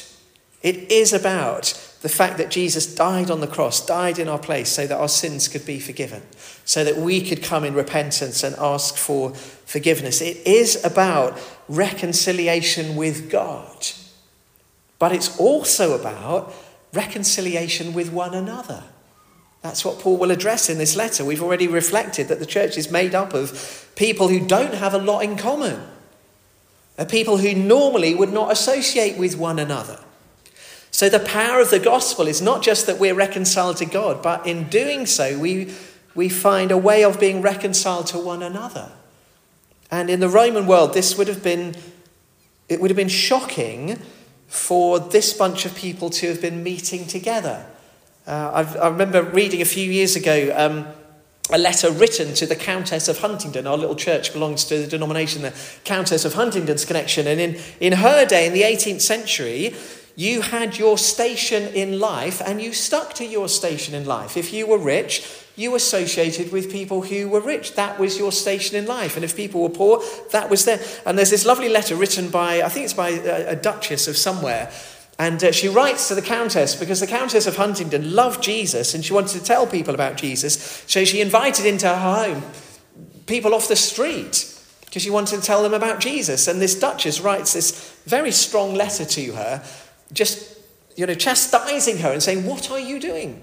It 0.62 0.92
is 0.92 1.12
about 1.12 1.74
the 2.00 2.08
fact 2.08 2.38
that 2.38 2.50
Jesus 2.50 2.94
died 2.94 3.30
on 3.30 3.40
the 3.40 3.46
cross, 3.46 3.84
died 3.84 4.18
in 4.18 4.28
our 4.28 4.38
place 4.38 4.70
so 4.70 4.86
that 4.86 4.96
our 4.96 5.08
sins 5.08 5.48
could 5.48 5.66
be 5.66 5.80
forgiven, 5.80 6.22
so 6.64 6.84
that 6.84 6.96
we 6.96 7.20
could 7.20 7.42
come 7.42 7.64
in 7.64 7.74
repentance 7.74 8.44
and 8.44 8.54
ask 8.56 8.96
for 8.96 9.34
forgiveness. 9.34 10.20
It 10.20 10.46
is 10.46 10.84
about 10.84 11.38
reconciliation 11.68 12.94
with 12.94 13.30
God. 13.30 13.88
But 14.98 15.12
it's 15.12 15.38
also 15.38 15.98
about 15.98 16.54
reconciliation 16.92 17.94
with 17.94 18.12
one 18.12 18.34
another. 18.34 18.84
That's 19.62 19.84
what 19.84 19.98
Paul 19.98 20.18
will 20.18 20.30
address 20.30 20.70
in 20.70 20.78
this 20.78 20.94
letter. 20.94 21.24
We've 21.24 21.42
already 21.42 21.66
reflected 21.66 22.28
that 22.28 22.38
the 22.38 22.46
church 22.46 22.78
is 22.78 22.90
made 22.92 23.14
up 23.14 23.34
of 23.34 23.90
people 23.96 24.28
who 24.28 24.46
don't 24.46 24.74
have 24.74 24.94
a 24.94 24.98
lot 24.98 25.24
in 25.24 25.36
common, 25.36 25.82
people 27.08 27.38
who 27.38 27.54
normally 27.54 28.14
would 28.14 28.32
not 28.32 28.52
associate 28.52 29.18
with 29.18 29.36
one 29.36 29.58
another. 29.58 29.98
So, 30.98 31.08
the 31.08 31.20
power 31.20 31.60
of 31.60 31.70
the 31.70 31.78
gospel 31.78 32.26
is 32.26 32.42
not 32.42 32.60
just 32.60 32.86
that 32.88 32.98
we're 32.98 33.14
reconciled 33.14 33.76
to 33.76 33.86
God, 33.86 34.20
but 34.20 34.44
in 34.44 34.64
doing 34.64 35.06
so, 35.06 35.38
we, 35.38 35.72
we 36.16 36.28
find 36.28 36.72
a 36.72 36.76
way 36.76 37.04
of 37.04 37.20
being 37.20 37.40
reconciled 37.40 38.08
to 38.08 38.18
one 38.18 38.42
another. 38.42 38.90
And 39.92 40.10
in 40.10 40.18
the 40.18 40.28
Roman 40.28 40.66
world, 40.66 40.94
this 40.94 41.16
would 41.16 41.28
have 41.28 41.40
been, 41.40 41.76
it 42.68 42.80
would 42.80 42.90
have 42.90 42.96
been 42.96 43.06
shocking 43.06 44.00
for 44.48 44.98
this 44.98 45.32
bunch 45.32 45.64
of 45.64 45.76
people 45.76 46.10
to 46.10 46.26
have 46.26 46.42
been 46.42 46.64
meeting 46.64 47.06
together. 47.06 47.64
Uh, 48.26 48.66
i 48.82 48.88
remember 48.88 49.22
reading 49.22 49.62
a 49.62 49.66
few 49.66 49.88
years 49.88 50.16
ago 50.16 50.52
um, 50.56 50.84
a 51.52 51.58
letter 51.58 51.92
written 51.92 52.34
to 52.34 52.44
the 52.44 52.56
Countess 52.56 53.06
of 53.06 53.20
Huntingdon. 53.20 53.68
Our 53.68 53.78
little 53.78 53.94
church 53.94 54.32
belongs 54.32 54.64
to 54.64 54.78
the 54.78 54.88
denomination, 54.88 55.42
the 55.42 55.54
Countess 55.84 56.24
of 56.24 56.34
Huntingdon's 56.34 56.84
Connexion. 56.84 57.28
And 57.28 57.40
in, 57.40 57.60
in 57.78 57.92
her 57.92 58.26
day, 58.26 58.48
in 58.48 58.52
the 58.52 58.62
18th 58.62 59.00
century, 59.00 59.76
you 60.18 60.40
had 60.40 60.76
your 60.76 60.98
station 60.98 61.62
in 61.74 62.00
life 62.00 62.42
and 62.44 62.60
you 62.60 62.72
stuck 62.72 63.14
to 63.14 63.24
your 63.24 63.48
station 63.48 63.94
in 63.94 64.04
life. 64.04 64.36
If 64.36 64.52
you 64.52 64.66
were 64.66 64.76
rich, 64.76 65.24
you 65.54 65.76
associated 65.76 66.50
with 66.50 66.72
people 66.72 67.02
who 67.02 67.28
were 67.28 67.40
rich. 67.40 67.76
That 67.76 68.00
was 68.00 68.18
your 68.18 68.32
station 68.32 68.76
in 68.76 68.84
life. 68.84 69.14
And 69.14 69.24
if 69.24 69.36
people 69.36 69.62
were 69.62 69.68
poor, 69.68 70.02
that 70.32 70.50
was 70.50 70.64
there. 70.64 70.80
And 71.06 71.16
there's 71.16 71.30
this 71.30 71.46
lovely 71.46 71.68
letter 71.68 71.94
written 71.94 72.30
by, 72.30 72.62
I 72.62 72.68
think 72.68 72.82
it's 72.82 72.94
by 72.94 73.10
a, 73.10 73.54
duchess 73.54 74.08
of 74.08 74.16
somewhere. 74.16 74.72
And 75.20 75.44
uh, 75.44 75.52
she 75.52 75.68
writes 75.68 76.08
to 76.08 76.16
the 76.16 76.22
Countess 76.22 76.74
because 76.74 76.98
the 76.98 77.06
Countess 77.06 77.46
of 77.46 77.54
Huntingdon 77.54 78.16
loved 78.16 78.42
Jesus 78.42 78.94
and 78.94 79.04
she 79.04 79.12
wanted 79.12 79.38
to 79.38 79.44
tell 79.44 79.68
people 79.68 79.94
about 79.94 80.16
Jesus. 80.16 80.82
So 80.88 81.04
she 81.04 81.20
invited 81.20 81.64
into 81.64 81.86
her 81.86 81.94
home 81.94 82.42
people 83.26 83.54
off 83.54 83.68
the 83.68 83.76
street 83.76 84.52
because 84.80 85.02
she 85.02 85.10
wanted 85.10 85.36
to 85.36 85.42
tell 85.42 85.62
them 85.62 85.74
about 85.74 86.00
Jesus. 86.00 86.48
And 86.48 86.60
this 86.60 86.76
Duchess 86.76 87.20
writes 87.20 87.52
this 87.52 88.00
very 88.04 88.32
strong 88.32 88.74
letter 88.74 89.04
to 89.04 89.32
her 89.34 89.62
just, 90.12 90.58
you 90.96 91.06
know, 91.06 91.14
chastising 91.14 91.98
her 91.98 92.12
and 92.12 92.22
saying, 92.22 92.46
What 92.46 92.70
are 92.70 92.80
you 92.80 93.00
doing? 93.00 93.42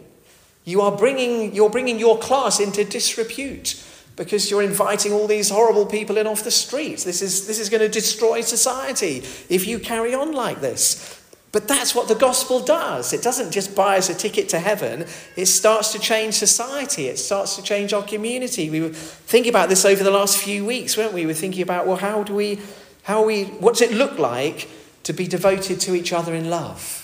You 0.64 0.82
are 0.82 0.92
bringing, 0.92 1.54
you're 1.54 1.70
bringing 1.70 2.00
your 2.00 2.18
class 2.18 2.60
into 2.60 2.84
disrepute 2.84 3.82
because 4.16 4.50
you're 4.50 4.64
inviting 4.64 5.14
all 5.14 5.28
these 5.28 5.50
horrible 5.50 5.86
people 5.86 6.18
in 6.18 6.26
off 6.26 6.44
the 6.44 6.52
streets. 6.52 7.04
This 7.04 7.22
is, 7.22 7.48
this 7.48 7.60
is 7.60 7.70
going 7.70 7.82
to 7.82 7.90
destroy 7.90 8.42
society 8.42 9.18
if 9.50 9.68
you 9.68 9.78
carry 9.78 10.16
on 10.16 10.32
like 10.32 10.62
this. 10.62 11.22
But 11.52 11.70
that's 11.70 11.96
what 11.96 12.08
the 12.08 12.16
gospel 12.16 12.60
does. 12.60 13.14
It 13.14 13.22
doesn't 13.22 13.52
just 13.52 13.76
buy 13.76 13.98
us 13.98 14.10
a 14.10 14.14
ticket 14.14 14.50
to 14.50 14.60
heaven, 14.60 15.06
it 15.38 15.46
starts 15.46 15.94
to 15.94 16.00
change 16.00 16.34
society, 16.34 17.08
it 17.08 17.18
starts 17.18 17.56
to 17.56 17.64
change 17.64 17.94
our 17.94 18.04
community. 18.04 18.70
We 18.70 18.82
were 18.82 18.90
thinking 18.90 19.52
about 19.52 19.70
this 19.70 19.86
over 19.86 20.04
the 20.04 20.12
last 20.12 20.38
few 20.38 20.66
weeks, 20.66 20.98
weren't 20.98 21.14
we? 21.14 21.22
We 21.22 21.28
were 21.28 21.34
thinking 21.34 21.62
about, 21.62 21.88
well, 21.88 21.96
how 21.96 22.24
do 22.24 22.36
we, 22.36 22.60
how 23.04 23.24
we, 23.24 23.46
what 23.46 23.76
does 23.76 23.90
it 23.90 23.96
look 23.96 24.20
like 24.20 24.68
to 25.06 25.14
be 25.14 25.28
devoted 25.28 25.80
to 25.80 25.96
each 25.96 26.12
other 26.12 26.36
in 26.36 26.50
love? 26.50 27.02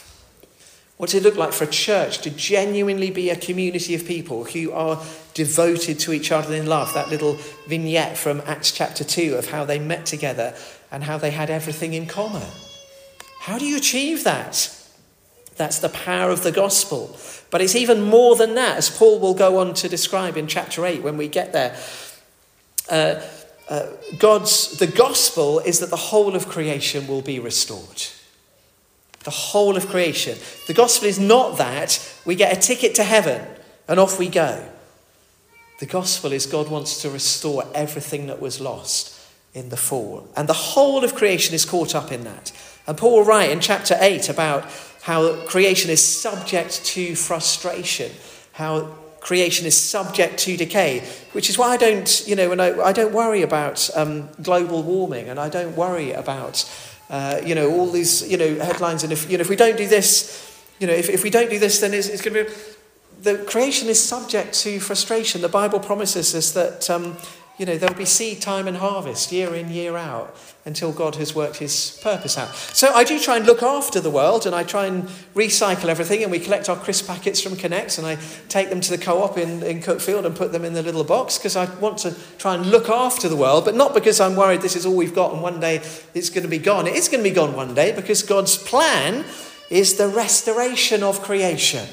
What 0.98 1.10
does 1.10 1.22
it 1.22 1.24
look 1.24 1.38
like 1.38 1.52
for 1.52 1.64
a 1.64 1.68
church 1.68 2.20
to 2.20 2.30
genuinely 2.30 3.10
be 3.10 3.32
a 3.32 3.36
community 3.36 3.96
of 3.96 4.06
people 4.06 4.44
who 4.44 4.72
are 4.72 5.02
devoted 5.34 5.98
to 6.00 6.14
each 6.14 6.32
other 6.32 6.54
in 6.54 6.68
love? 6.68 6.94
That 6.94 7.10
little 7.10 7.40
vignette 7.66 8.18
from 8.18 8.44
Acts 8.46 8.72
chapter 8.72 9.04
2 9.04 9.34
of 9.34 9.50
how 9.50 9.66
they 9.66 9.80
met 9.80 10.06
together 10.06 10.54
and 10.92 11.04
how 11.04 11.18
they 11.18 11.32
had 11.32 11.50
everything 11.50 11.96
in 11.96 12.06
common. 12.06 12.48
How 13.40 13.58
do 13.58 13.66
you 13.66 13.78
achieve 13.78 14.24
that? 14.26 14.78
That's 15.56 15.80
the 15.80 15.90
power 15.90 16.30
of 16.30 16.44
the 16.44 16.52
gospel. 16.52 17.18
But 17.50 17.62
it's 17.62 17.76
even 17.76 18.02
more 18.02 18.36
than 18.36 18.54
that, 18.56 18.78
as 18.78 18.90
Paul 18.90 19.20
will 19.20 19.34
go 19.34 19.58
on 19.58 19.74
to 19.76 19.90
describe 19.90 20.38
in 20.38 20.46
chapter 20.46 20.86
8 20.86 21.02
when 21.02 21.18
we 21.18 21.28
get 21.28 21.52
there. 21.52 21.76
Uh, 22.90 23.22
God's, 24.18 24.78
the 24.78 24.88
gospel 24.88 25.60
is 25.60 25.80
that 25.80 25.90
the 25.90 25.96
whole 25.96 26.36
of 26.36 26.48
creation 26.48 27.08
will 27.08 27.22
be 27.22 27.40
restored. 27.40 28.04
The 29.24 29.32
whole 29.32 29.78
of 29.78 29.88
creation. 29.88 30.38
The 30.68 30.74
gospel 30.74 31.08
is 31.08 31.20
not 31.20 31.58
that 31.58 32.00
we 32.26 32.36
get 32.36 32.58
a 32.58 32.60
ticket 32.60 32.96
to 32.96 33.04
heaven 33.04 33.48
and 33.88 34.00
off 34.00 34.20
we 34.20 34.28
go. 34.28 34.68
The 35.80 35.86
gospel 35.86 36.32
is 36.32 36.46
God 36.46 36.70
wants 36.70 37.02
to 37.02 37.10
restore 37.10 37.64
everything 37.74 38.28
that 38.28 38.42
was 38.42 38.60
lost 38.60 39.18
in 39.54 39.70
the 39.70 39.78
fall. 39.78 40.28
And 40.36 40.50
the 40.50 40.54
whole 40.54 41.04
of 41.04 41.16
creation 41.16 41.56
is 41.56 41.66
caught 41.66 41.96
up 41.96 42.12
in 42.12 42.24
that. 42.24 42.52
And 42.88 42.98
Paul 42.98 43.18
will 43.20 43.26
write 43.26 43.52
in 43.52 43.60
chapter 43.60 43.96
8 44.00 44.30
about 44.30 44.66
how 45.04 45.36
creation 45.46 45.90
is 45.90 46.06
subject 46.06 46.84
to 46.86 47.16
frustration, 47.16 48.12
how 48.54 48.96
creation 49.22 49.66
is 49.66 49.78
subject 49.78 50.38
to 50.40 50.58
decay, 50.58 51.08
which 51.32 51.50
is 51.50 51.58
why 51.58 51.70
I 51.70 51.78
don't, 51.78 52.28
you 52.28 52.36
know, 52.36 52.52
and 52.52 52.62
I, 52.62 52.78
I 52.82 52.92
don't 52.92 53.14
worry 53.14 53.44
about 53.44 53.90
um, 53.96 54.28
global 54.42 54.84
warming 54.84 55.30
and 55.30 55.40
I 55.40 55.48
don't 55.48 55.76
worry 55.78 56.12
about, 56.12 56.70
uh, 57.10 57.40
you 57.46 57.56
know, 57.56 57.72
all 57.72 57.90
these, 57.90 58.28
you 58.30 58.38
know, 58.38 58.56
headlines. 58.56 59.04
And 59.04 59.14
if, 59.14 59.30
you 59.32 59.38
know, 59.38 59.42
if 59.42 59.50
we 59.50 59.56
don't 59.56 59.78
do 59.78 59.88
this, 59.88 60.62
you 60.80 60.88
know, 60.88 60.94
if, 60.94 61.08
if 61.10 61.24
we 61.24 61.30
don't 61.30 61.50
do 61.50 61.60
this, 61.60 61.80
then 61.80 61.94
it's, 61.94 62.10
it's 62.10 62.22
going 62.22 62.34
to 62.34 62.52
be, 62.52 62.52
the 63.22 63.38
creation 63.46 63.88
is 63.88 64.04
subject 64.04 64.54
to 64.64 64.80
frustration. 64.80 65.42
The 65.42 65.50
Bible 65.50 65.80
promises 65.80 66.34
us 66.34 66.52
that, 66.54 66.90
um, 66.90 67.16
you 67.62 67.68
know, 67.68 67.78
there'll 67.78 67.94
be 67.94 68.06
seed 68.06 68.42
time 68.42 68.68
and 68.68 68.78
harvest 68.78 69.32
year 69.32 69.54
in, 69.54 69.70
year 69.70 69.96
out 69.96 70.36
until 70.66 70.92
God 70.92 71.18
has 71.18 71.36
worked 71.36 71.58
his 71.58 72.00
purpose 72.02 72.36
out. 72.36 72.56
So 72.56 72.92
I 72.92 73.04
do 73.04 73.20
try 73.20 73.38
and 73.38 73.46
look 73.46 73.62
after 73.62 74.00
the 74.00 74.10
world 74.10 74.48
and 74.48 74.56
I 74.56 74.64
try 74.64 74.88
and 74.88 75.04
recycle 75.36 75.86
everything 75.86 76.24
and 76.24 76.32
we 76.32 76.40
collect 76.40 76.70
our 76.70 76.76
crisp 76.76 77.06
packets 77.06 77.40
from 77.40 77.56
Connect 77.56 78.00
and 78.00 78.08
I 78.08 78.18
take 78.50 78.72
them 78.72 78.82
to 78.82 78.90
the 78.90 78.98
co-op 78.98 79.38
in, 79.38 79.62
in 79.62 79.80
Cuckfield 79.80 80.26
and 80.26 80.36
put 80.36 80.52
them 80.52 80.66
in 80.66 80.74
the 80.74 80.82
little 80.82 81.04
box 81.04 81.38
because 81.38 81.56
I 81.56 81.66
want 81.76 82.00
to 82.00 82.16
try 82.40 82.56
and 82.56 82.66
look 82.66 82.90
after 82.90 83.30
the 83.30 83.36
world, 83.36 83.66
but 83.66 83.76
not 83.76 83.94
because 83.94 84.20
I'm 84.20 84.36
worried 84.36 84.64
this 84.64 84.76
is 84.76 84.88
all 84.88 84.96
we've 84.96 85.14
got 85.14 85.32
and 85.32 85.44
one 85.44 85.60
day 85.60 85.84
it's 86.16 86.32
going 86.32 86.42
to 86.44 86.50
be 86.50 86.58
gone. 86.58 86.88
It 86.88 86.96
is 86.96 87.10
going 87.10 87.24
to 87.24 87.30
be 87.30 87.36
gone 87.36 87.56
one 87.56 87.76
day 87.76 87.92
because 87.92 88.24
God's 88.24 88.58
plan 88.58 89.24
is 89.70 89.98
the 89.98 90.08
restoration 90.08 91.04
of 91.04 91.22
creation. 91.22 91.88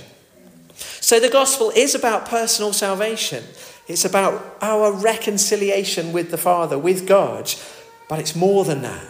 So 0.76 1.20
the 1.20 1.28
gospel 1.28 1.70
is 1.76 1.94
about 1.94 2.26
personal 2.26 2.72
salvation. 2.72 3.44
It's 3.88 4.04
about 4.04 4.58
our 4.60 4.92
reconciliation 4.92 6.12
with 6.12 6.30
the 6.30 6.38
Father, 6.38 6.78
with 6.78 7.06
God 7.08 7.52
but 8.08 8.18
it's 8.18 8.34
more 8.34 8.64
than 8.64 8.82
that. 8.82 9.04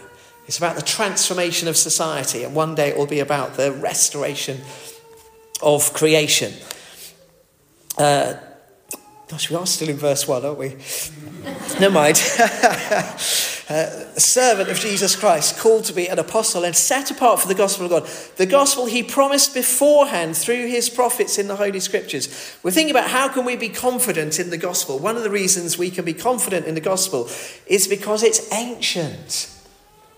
It's 0.45 0.57
about 0.57 0.75
the 0.75 0.81
transformation 0.81 1.67
of 1.67 1.77
society, 1.77 2.43
and 2.43 2.53
one 2.53 2.75
day 2.75 2.89
it 2.89 2.97
will 2.97 3.07
be 3.07 3.19
about 3.19 3.55
the 3.55 3.71
restoration 3.71 4.59
of 5.61 5.93
creation. 5.93 6.53
Uh, 7.97 8.33
gosh, 9.27 9.49
we 9.49 9.55
are 9.55 9.65
still 9.65 9.89
in 9.89 9.97
verse 9.97 10.27
1, 10.27 10.45
aren't 10.45 10.57
we? 10.57 10.69
Never 11.79 11.91
mind. 11.91 12.17
uh, 13.69 13.85
servant 14.15 14.69
of 14.69 14.79
Jesus 14.79 15.15
Christ, 15.15 15.59
called 15.59 15.83
to 15.85 15.93
be 15.93 16.07
an 16.07 16.17
apostle 16.17 16.63
and 16.63 16.75
set 16.75 17.11
apart 17.11 17.39
for 17.39 17.47
the 17.47 17.55
gospel 17.55 17.85
of 17.85 17.91
God. 17.91 18.07
The 18.37 18.45
gospel 18.45 18.87
he 18.87 19.03
promised 19.03 19.53
beforehand 19.53 20.35
through 20.35 20.67
his 20.67 20.89
prophets 20.89 21.37
in 21.37 21.47
the 21.47 21.55
Holy 21.55 21.79
Scriptures. 21.79 22.57
We're 22.63 22.71
thinking 22.71 22.95
about 22.95 23.11
how 23.11 23.29
can 23.29 23.45
we 23.45 23.55
be 23.55 23.69
confident 23.69 24.39
in 24.39 24.49
the 24.49 24.57
gospel. 24.57 24.97
One 24.97 25.17
of 25.17 25.23
the 25.23 25.29
reasons 25.29 25.77
we 25.77 25.91
can 25.91 26.03
be 26.03 26.13
confident 26.13 26.65
in 26.65 26.73
the 26.73 26.81
gospel 26.81 27.29
is 27.67 27.87
because 27.87 28.23
it's 28.23 28.51
ancient. 28.51 29.55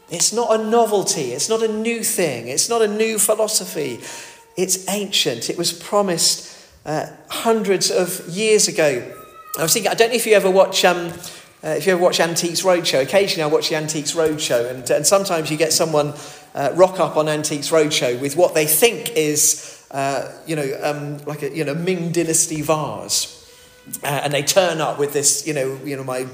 It's 0.09 0.33
not 0.33 0.59
a 0.59 0.63
novelty, 0.63 1.31
it's 1.31 1.49
not 1.49 1.61
a 1.61 1.67
new 1.67 2.03
thing, 2.03 2.47
it's 2.47 2.69
not 2.69 2.81
a 2.81 2.87
new 2.87 3.19
philosophy. 3.19 3.99
It's 4.57 4.87
ancient. 4.89 5.49
It 5.49 5.57
was 5.57 5.71
promised 5.71 6.57
uh, 6.85 7.07
hundreds 7.29 7.89
of 7.89 8.27
years 8.27 8.67
ago. 8.67 9.17
I 9.57 9.63
was 9.63 9.73
thinking, 9.73 9.91
I 9.91 9.95
don't 9.95 10.09
know 10.09 10.15
if 10.15 10.25
you 10.25 10.33
ever 10.33 10.49
watch 10.49 10.83
um, 10.85 11.13
uh, 11.63 11.69
if 11.69 11.85
you 11.85 11.93
ever 11.93 12.01
watch 12.01 12.19
Antiques 12.19 12.63
Roadshow, 12.63 13.03
occasionally 13.03 13.43
I 13.43 13.53
watch 13.53 13.69
the 13.69 13.75
Antiques 13.75 14.13
Roadshow, 14.13 14.71
and, 14.71 14.89
and 14.89 15.05
sometimes 15.05 15.51
you 15.51 15.57
get 15.57 15.71
someone 15.71 16.13
uh, 16.55 16.71
rock 16.73 16.99
up 16.99 17.17
on 17.17 17.29
Antiques 17.29 17.69
Roadshow 17.69 18.19
with 18.19 18.35
what 18.35 18.55
they 18.55 18.65
think 18.65 19.11
is, 19.11 19.85
uh, 19.91 20.31
you 20.47 20.55
know, 20.55 20.79
um, 20.81 21.19
like 21.25 21.43
a 21.43 21.55
you 21.55 21.63
know 21.63 21.75
Ming 21.75 22.11
Dynasty 22.11 22.61
vase, 22.61 23.37
uh, 24.03 24.07
and 24.07 24.33
they 24.33 24.41
turn 24.41 24.81
up 24.81 24.97
with 24.97 25.13
this, 25.13 25.45
you 25.45 25.53
know, 25.53 25.79
you 25.83 25.95
know 25.95 26.03
my 26.03 26.25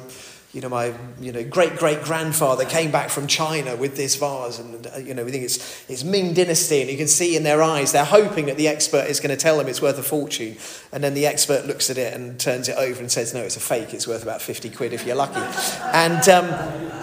you 0.53 0.61
know, 0.61 0.69
my 0.69 0.93
you 1.19 1.31
know, 1.31 1.43
great 1.43 1.75
great 1.75 2.01
grandfather 2.03 2.63
came 2.63 2.89
back 2.89 3.09
from 3.09 3.27
China 3.27 3.75
with 3.75 3.97
this 3.97 4.15
vase, 4.15 4.59
and 4.59 4.87
uh, 4.87 4.97
you 4.97 5.13
know, 5.13 5.25
we 5.25 5.31
think 5.31 5.43
it's, 5.43 5.89
it's 5.89 6.03
Ming 6.03 6.33
Dynasty, 6.33 6.81
and 6.81 6.89
you 6.89 6.97
can 6.97 7.07
see 7.07 7.35
in 7.35 7.43
their 7.43 7.61
eyes 7.61 7.91
they're 7.91 8.05
hoping 8.05 8.45
that 8.45 8.55
the 8.57 8.67
expert 8.67 9.07
is 9.07 9.19
going 9.19 9.35
to 9.35 9.41
tell 9.41 9.57
them 9.57 9.67
it's 9.67 9.81
worth 9.81 9.99
a 9.99 10.03
fortune, 10.03 10.57
and 10.93 11.03
then 11.03 11.13
the 11.13 11.25
expert 11.25 11.65
looks 11.65 11.89
at 11.89 11.97
it 11.97 12.13
and 12.13 12.39
turns 12.39 12.69
it 12.69 12.77
over 12.77 12.99
and 12.99 13.11
says, 13.11 13.33
no, 13.33 13.41
it's 13.41 13.57
a 13.57 13.59
fake. 13.59 13.93
It's 13.93 14.07
worth 14.07 14.23
about 14.23 14.41
fifty 14.41 14.69
quid 14.69 14.93
if 14.93 15.05
you're 15.05 15.15
lucky, 15.15 15.41
and. 15.93 16.27
Um, 16.29 16.93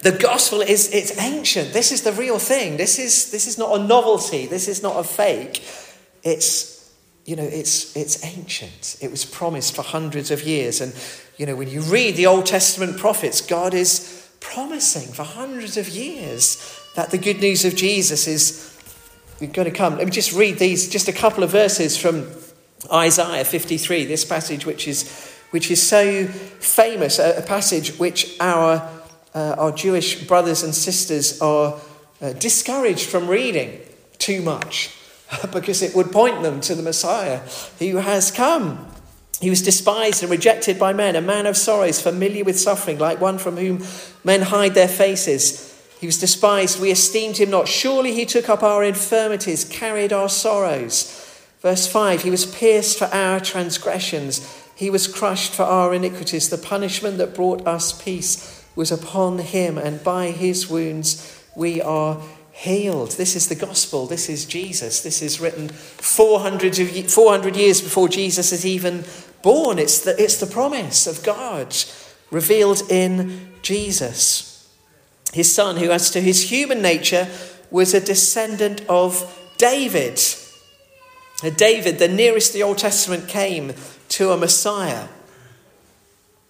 the 0.00 0.12
gospel 0.12 0.60
is 0.60 0.92
it's 0.92 1.18
ancient. 1.18 1.72
This 1.72 1.90
is 1.90 2.02
the 2.02 2.12
real 2.12 2.38
thing. 2.38 2.76
This 2.76 2.98
is 2.98 3.30
this 3.30 3.46
is 3.46 3.56
not 3.56 3.80
a 3.80 3.82
novelty. 3.82 4.44
This 4.44 4.68
is 4.68 4.82
not 4.82 5.00
a 5.00 5.02
fake. 5.02 5.64
It's 6.22 6.92
you 7.24 7.36
know, 7.36 7.42
it's 7.42 7.96
it's 7.96 8.22
ancient. 8.22 8.98
It 9.00 9.10
was 9.10 9.24
promised 9.24 9.74
for 9.74 9.80
hundreds 9.80 10.30
of 10.30 10.42
years 10.42 10.82
and 10.82 10.92
you 11.36 11.46
know, 11.46 11.56
when 11.56 11.68
you 11.68 11.80
read 11.80 12.16
the 12.16 12.26
Old 12.26 12.46
Testament 12.46 12.98
prophets, 12.98 13.40
God 13.40 13.74
is 13.74 14.30
promising 14.40 15.12
for 15.12 15.24
hundreds 15.24 15.76
of 15.76 15.88
years 15.88 16.80
that 16.94 17.10
the 17.10 17.18
good 17.18 17.40
news 17.40 17.64
of 17.64 17.74
Jesus 17.74 18.28
is 18.28 18.70
going 19.40 19.70
to 19.70 19.70
come. 19.70 19.96
Let 19.96 20.04
me 20.06 20.12
just 20.12 20.32
read 20.32 20.58
these, 20.58 20.88
just 20.88 21.08
a 21.08 21.12
couple 21.12 21.42
of 21.42 21.50
verses 21.50 21.96
from 21.96 22.28
Isaiah 22.92 23.44
53, 23.44 24.04
this 24.04 24.24
passage 24.24 24.64
which 24.64 24.86
is, 24.86 25.32
which 25.50 25.70
is 25.70 25.82
so 25.82 26.26
famous, 26.26 27.18
a, 27.18 27.42
passage 27.46 27.98
which 27.98 28.38
our, 28.40 28.88
uh, 29.34 29.56
our 29.58 29.72
Jewish 29.72 30.26
brothers 30.26 30.62
and 30.62 30.74
sisters 30.74 31.40
are 31.40 31.80
uh, 32.20 32.32
discouraged 32.34 33.08
from 33.08 33.28
reading 33.28 33.80
too 34.18 34.40
much 34.42 34.96
because 35.52 35.82
it 35.82 35.96
would 35.96 36.12
point 36.12 36.42
them 36.42 36.60
to 36.60 36.74
the 36.74 36.82
Messiah 36.82 37.38
who 37.78 37.96
has 37.96 38.30
come. 38.30 38.93
He 39.44 39.50
was 39.50 39.60
despised 39.60 40.22
and 40.22 40.32
rejected 40.32 40.78
by 40.78 40.94
men, 40.94 41.16
a 41.16 41.20
man 41.20 41.44
of 41.44 41.58
sorrows, 41.58 42.00
familiar 42.00 42.44
with 42.44 42.58
suffering, 42.58 42.98
like 42.98 43.20
one 43.20 43.36
from 43.36 43.58
whom 43.58 43.84
men 44.24 44.40
hide 44.40 44.72
their 44.72 44.88
faces. 44.88 45.70
He 46.00 46.06
was 46.06 46.16
despised, 46.16 46.80
we 46.80 46.90
esteemed 46.90 47.36
him 47.36 47.50
not. 47.50 47.68
Surely 47.68 48.14
he 48.14 48.24
took 48.24 48.48
up 48.48 48.62
our 48.62 48.82
infirmities, 48.82 49.66
carried 49.66 50.14
our 50.14 50.30
sorrows. 50.30 51.30
Verse 51.60 51.86
5 51.86 52.22
He 52.22 52.30
was 52.30 52.46
pierced 52.46 52.96
for 52.96 53.04
our 53.08 53.38
transgressions, 53.38 54.40
he 54.74 54.88
was 54.88 55.06
crushed 55.06 55.52
for 55.52 55.64
our 55.64 55.92
iniquities. 55.92 56.48
The 56.48 56.56
punishment 56.56 57.18
that 57.18 57.34
brought 57.34 57.66
us 57.66 57.92
peace 58.02 58.64
was 58.74 58.90
upon 58.90 59.40
him, 59.40 59.76
and 59.76 60.02
by 60.02 60.30
his 60.30 60.70
wounds 60.70 61.44
we 61.54 61.82
are 61.82 62.18
healed. 62.50 63.10
This 63.10 63.36
is 63.36 63.48
the 63.48 63.54
gospel. 63.54 64.06
This 64.06 64.30
is 64.30 64.46
Jesus. 64.46 65.02
This 65.02 65.20
is 65.20 65.38
written 65.38 65.68
400, 65.68 66.78
of, 66.78 67.10
400 67.12 67.56
years 67.56 67.82
before 67.82 68.08
Jesus 68.08 68.52
is 68.52 68.64
even 68.64 69.04
born. 69.44 69.78
It's 69.78 70.00
the, 70.00 70.20
it's 70.20 70.38
the 70.38 70.46
promise 70.48 71.06
of 71.06 71.22
God 71.22 71.76
revealed 72.32 72.82
in 72.90 73.52
Jesus. 73.62 74.68
His 75.32 75.54
son, 75.54 75.76
who, 75.76 75.92
as 75.92 76.10
to 76.10 76.20
his 76.20 76.50
human 76.50 76.82
nature, 76.82 77.28
was 77.70 77.94
a 77.94 78.00
descendant 78.00 78.84
of 78.88 79.40
David. 79.58 80.20
David, 81.56 81.98
the 82.00 82.08
nearest 82.08 82.52
the 82.52 82.64
Old 82.64 82.78
Testament 82.78 83.28
came 83.28 83.74
to 84.08 84.32
a 84.32 84.36
Messiah 84.36 85.06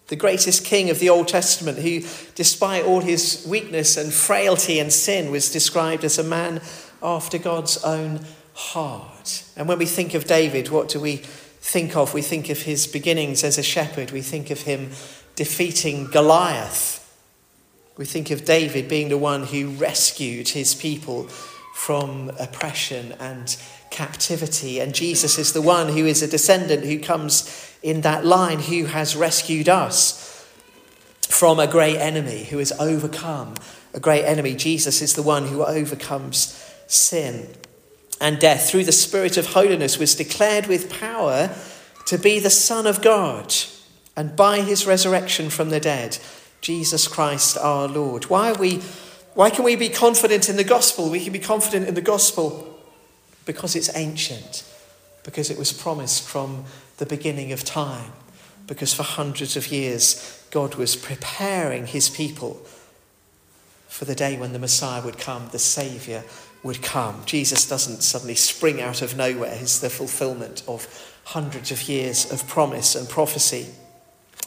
the 0.08 0.16
greatest 0.16 0.64
king 0.64 0.90
of 0.90 0.98
the 0.98 1.08
Old 1.08 1.28
Testament, 1.28 1.78
who, 1.78 2.00
despite 2.34 2.84
all 2.84 3.00
his 3.00 3.44
weakness 3.48 3.96
and 3.96 4.12
frailty 4.12 4.78
and 4.78 4.92
sin, 4.92 5.30
was 5.30 5.50
described 5.50 6.04
as 6.04 6.18
a 6.18 6.22
man 6.22 6.60
after 7.02 7.38
God's 7.38 7.82
own 7.82 8.20
heart. 8.52 9.44
And 9.56 9.66
when 9.66 9.78
we 9.78 9.86
think 9.86 10.14
of 10.14 10.26
David, 10.26 10.68
what 10.68 10.88
do 10.88 11.00
we 11.00 11.22
think 11.64 11.96
of? 11.96 12.12
We 12.12 12.20
think 12.20 12.50
of 12.50 12.62
his 12.62 12.86
beginnings 12.86 13.42
as 13.42 13.56
a 13.56 13.62
shepherd, 13.62 14.10
we 14.10 14.20
think 14.20 14.50
of 14.50 14.60
him 14.60 14.90
defeating 15.34 16.06
Goliath. 16.10 17.00
We 17.96 18.04
think 18.04 18.30
of 18.30 18.44
David 18.44 18.86
being 18.88 19.08
the 19.08 19.18
one 19.18 19.44
who 19.44 19.70
rescued 19.70 20.48
his 20.48 20.74
people 20.74 21.24
from 21.74 22.30
oppression 22.38 23.12
and 23.18 23.56
captivity. 23.90 24.78
And 24.78 24.94
Jesus 24.94 25.38
is 25.38 25.52
the 25.52 25.62
one 25.62 25.88
who 25.88 26.04
is 26.04 26.22
a 26.22 26.28
descendant 26.28 26.84
who 26.84 26.98
comes 26.98 27.74
in 27.82 28.02
that 28.02 28.24
line 28.24 28.58
who 28.60 28.84
has 28.84 29.16
rescued 29.16 29.68
us 29.68 30.46
from 31.28 31.58
a 31.58 31.66
great 31.66 31.96
enemy, 31.96 32.44
who 32.44 32.58
has 32.58 32.72
overcome 32.72 33.54
a 33.94 34.00
great 34.00 34.24
enemy. 34.24 34.54
Jesus 34.54 35.00
is 35.00 35.14
the 35.14 35.22
one 35.22 35.48
who 35.48 35.64
overcomes 35.64 36.60
sin 36.88 37.48
and 38.20 38.38
death 38.38 38.68
through 38.68 38.84
the 38.84 38.92
Spirit 38.92 39.36
of 39.36 39.46
holiness, 39.46 39.98
was 39.98 40.14
declared 40.14 40.66
with 40.66 40.90
power 40.90 41.54
to 42.06 42.18
be 42.18 42.38
the 42.38 42.50
Son 42.50 42.86
of 42.86 43.02
God. 43.02 43.54
And 44.16 44.36
by 44.36 44.60
his 44.60 44.86
resurrection 44.86 45.50
from 45.50 45.70
the 45.70 45.80
dead, 45.80 46.18
Jesus 46.60 47.08
Christ 47.08 47.58
our 47.58 47.88
Lord. 47.88 48.24
Why, 48.30 48.52
are 48.52 48.58
we, 48.58 48.80
why 49.34 49.50
can 49.50 49.64
we 49.64 49.76
be 49.76 49.88
confident 49.88 50.48
in 50.48 50.56
the 50.56 50.64
gospel? 50.64 51.10
We 51.10 51.22
can 51.22 51.32
be 51.32 51.38
confident 51.38 51.88
in 51.88 51.94
the 51.94 52.00
gospel 52.00 52.78
because 53.44 53.76
it's 53.76 53.94
ancient, 53.94 54.64
because 55.24 55.50
it 55.50 55.58
was 55.58 55.72
promised 55.72 56.26
from 56.26 56.64
the 56.98 57.06
beginning 57.06 57.52
of 57.52 57.64
time, 57.64 58.12
because 58.66 58.94
for 58.94 59.02
hundreds 59.02 59.56
of 59.56 59.70
years 59.70 60.42
God 60.50 60.76
was 60.76 60.96
preparing 60.96 61.86
his 61.86 62.08
people 62.08 62.62
for 63.88 64.04
the 64.04 64.14
day 64.14 64.38
when 64.38 64.52
the 64.52 64.58
Messiah 64.58 65.04
would 65.04 65.18
come, 65.18 65.48
the 65.52 65.58
Saviour 65.58 66.22
would 66.64 66.82
come. 66.82 67.22
Jesus 67.26 67.68
doesn't 67.68 68.02
suddenly 68.02 68.34
spring 68.34 68.80
out 68.80 69.02
of 69.02 69.16
nowhere, 69.16 69.54
he's 69.54 69.80
the 69.80 69.90
fulfillment 69.90 70.64
of 70.66 70.88
hundreds 71.24 71.70
of 71.70 71.88
years 71.88 72.30
of 72.32 72.48
promise 72.48 72.96
and 72.96 73.08
prophecy. 73.08 73.68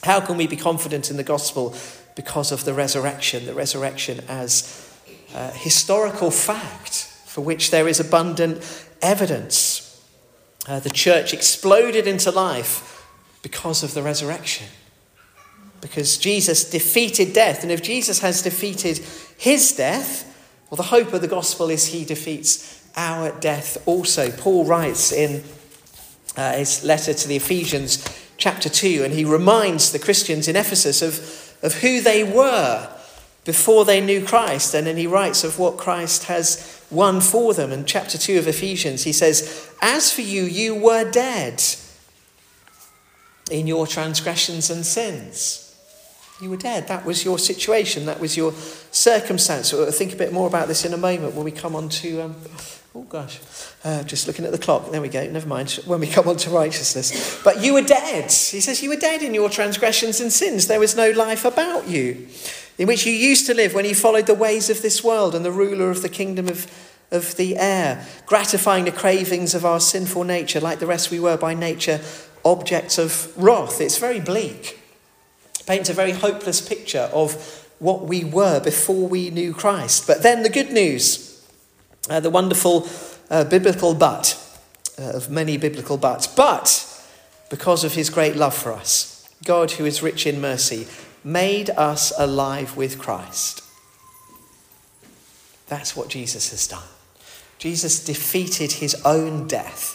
How 0.02 0.20
can 0.20 0.36
we 0.36 0.46
be 0.46 0.56
confident 0.56 1.10
in 1.10 1.16
the 1.16 1.22
gospel? 1.22 1.74
Because 2.14 2.52
of 2.52 2.64
the 2.64 2.74
resurrection, 2.74 3.46
the 3.46 3.54
resurrection 3.54 4.20
as 4.28 4.84
a 5.34 5.50
historical 5.52 6.30
fact 6.30 7.06
for 7.26 7.40
which 7.40 7.70
there 7.70 7.88
is 7.88 8.00
abundant 8.00 8.86
evidence. 9.00 9.84
Uh, 10.66 10.80
the 10.80 10.90
church 10.90 11.32
exploded 11.32 12.06
into 12.06 12.30
life 12.30 13.06
because 13.42 13.82
of 13.82 13.94
the 13.94 14.02
resurrection. 14.02 14.66
Because 15.80 16.18
Jesus 16.18 16.68
defeated 16.68 17.32
death. 17.32 17.62
And 17.62 17.70
if 17.70 17.82
Jesus 17.82 18.20
has 18.20 18.42
defeated 18.42 18.98
his 19.36 19.72
death, 19.72 20.27
well, 20.70 20.76
the 20.76 20.82
hope 20.84 21.12
of 21.12 21.20
the 21.20 21.28
gospel 21.28 21.70
is 21.70 21.86
he 21.86 22.04
defeats 22.04 22.86
our 22.96 23.30
death 23.40 23.78
also. 23.86 24.30
Paul 24.30 24.66
writes 24.66 25.12
in 25.12 25.42
uh, 26.36 26.52
his 26.52 26.84
letter 26.84 27.14
to 27.14 27.28
the 27.28 27.36
Ephesians, 27.36 28.04
chapter 28.36 28.68
2, 28.68 29.02
and 29.04 29.14
he 29.14 29.24
reminds 29.24 29.92
the 29.92 29.98
Christians 29.98 30.46
in 30.46 30.56
Ephesus 30.56 31.00
of, 31.00 31.64
of 31.64 31.80
who 31.80 32.00
they 32.00 32.22
were 32.22 32.88
before 33.44 33.84
they 33.84 34.00
knew 34.00 34.24
Christ. 34.24 34.74
And 34.74 34.86
then 34.86 34.96
he 34.96 35.06
writes 35.06 35.42
of 35.42 35.58
what 35.58 35.78
Christ 35.78 36.24
has 36.24 36.84
won 36.90 37.20
for 37.20 37.54
them. 37.54 37.72
In 37.72 37.86
chapter 37.86 38.18
2 38.18 38.38
of 38.38 38.46
Ephesians, 38.46 39.04
he 39.04 39.12
says, 39.12 39.70
As 39.80 40.12
for 40.12 40.20
you, 40.20 40.44
you 40.44 40.74
were 40.74 41.10
dead 41.10 41.62
in 43.50 43.66
your 43.66 43.86
transgressions 43.86 44.68
and 44.68 44.84
sins. 44.84 45.67
You 46.40 46.50
were 46.50 46.56
dead. 46.56 46.86
That 46.88 47.04
was 47.04 47.24
your 47.24 47.38
situation. 47.38 48.06
That 48.06 48.20
was 48.20 48.36
your 48.36 48.52
circumstance. 48.52 49.72
We'll 49.72 49.90
think 49.90 50.12
a 50.12 50.16
bit 50.16 50.32
more 50.32 50.46
about 50.46 50.68
this 50.68 50.84
in 50.84 50.94
a 50.94 50.96
moment 50.96 51.34
when 51.34 51.44
we 51.44 51.50
come 51.50 51.74
on 51.74 51.88
to. 51.88 52.22
Um, 52.22 52.36
oh 52.94 53.02
gosh, 53.02 53.40
uh, 53.84 54.04
just 54.04 54.28
looking 54.28 54.44
at 54.44 54.52
the 54.52 54.58
clock. 54.58 54.90
There 54.90 55.02
we 55.02 55.08
go. 55.08 55.28
Never 55.28 55.48
mind. 55.48 55.80
When 55.84 55.98
we 55.98 56.06
come 56.06 56.28
on 56.28 56.36
to 56.36 56.50
righteousness. 56.50 57.42
But 57.42 57.60
you 57.60 57.74
were 57.74 57.82
dead. 57.82 58.24
He 58.26 58.60
says, 58.60 58.82
You 58.82 58.90
were 58.90 58.96
dead 58.96 59.22
in 59.22 59.34
your 59.34 59.50
transgressions 59.50 60.20
and 60.20 60.32
sins. 60.32 60.68
There 60.68 60.80
was 60.80 60.96
no 60.96 61.10
life 61.10 61.44
about 61.44 61.88
you 61.88 62.28
in 62.78 62.86
which 62.86 63.04
you 63.04 63.12
used 63.12 63.46
to 63.46 63.54
live 63.54 63.74
when 63.74 63.84
you 63.84 63.94
followed 63.94 64.26
the 64.26 64.34
ways 64.34 64.70
of 64.70 64.82
this 64.82 65.02
world 65.02 65.34
and 65.34 65.44
the 65.44 65.52
ruler 65.52 65.90
of 65.90 66.02
the 66.02 66.08
kingdom 66.08 66.48
of, 66.48 66.70
of 67.10 67.36
the 67.36 67.56
air, 67.56 68.06
gratifying 68.24 68.84
the 68.84 68.92
cravings 68.92 69.54
of 69.54 69.64
our 69.64 69.80
sinful 69.80 70.22
nature, 70.22 70.60
like 70.60 70.78
the 70.78 70.86
rest 70.86 71.10
we 71.10 71.18
were 71.18 71.36
by 71.36 71.54
nature 71.54 72.00
objects 72.44 72.96
of 72.96 73.36
wrath. 73.36 73.80
It's 73.80 73.98
very 73.98 74.20
bleak. 74.20 74.77
Paints 75.68 75.90
a 75.90 75.92
very 75.92 76.12
hopeless 76.12 76.66
picture 76.66 77.10
of 77.12 77.34
what 77.78 78.06
we 78.06 78.24
were 78.24 78.58
before 78.58 79.06
we 79.06 79.28
knew 79.28 79.52
Christ. 79.52 80.06
But 80.06 80.22
then 80.22 80.42
the 80.42 80.48
good 80.48 80.72
news, 80.72 81.46
uh, 82.08 82.20
the 82.20 82.30
wonderful 82.30 82.88
uh, 83.28 83.44
biblical 83.44 83.92
but, 83.92 84.42
uh, 84.98 85.10
of 85.10 85.28
many 85.28 85.58
biblical 85.58 85.98
buts. 85.98 86.26
But 86.26 86.86
because 87.50 87.84
of 87.84 87.92
his 87.92 88.08
great 88.08 88.34
love 88.34 88.54
for 88.54 88.72
us, 88.72 89.28
God, 89.44 89.72
who 89.72 89.84
is 89.84 90.02
rich 90.02 90.26
in 90.26 90.40
mercy, 90.40 90.88
made 91.22 91.68
us 91.68 92.14
alive 92.18 92.74
with 92.74 92.98
Christ. 92.98 93.62
That's 95.66 95.94
what 95.94 96.08
Jesus 96.08 96.50
has 96.50 96.66
done. 96.66 96.88
Jesus 97.58 98.02
defeated 98.02 98.72
his 98.72 98.94
own 99.04 99.46
death, 99.46 99.94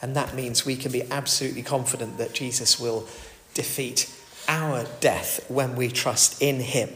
and 0.00 0.14
that 0.14 0.36
means 0.36 0.64
we 0.64 0.76
can 0.76 0.92
be 0.92 1.10
absolutely 1.10 1.64
confident 1.64 2.18
that 2.18 2.34
Jesus 2.34 2.78
will 2.78 3.08
defeat 3.54 4.14
our 4.48 4.86
death 5.00 5.44
when 5.48 5.76
we 5.76 5.88
trust 5.88 6.42
in 6.42 6.60
him. 6.60 6.90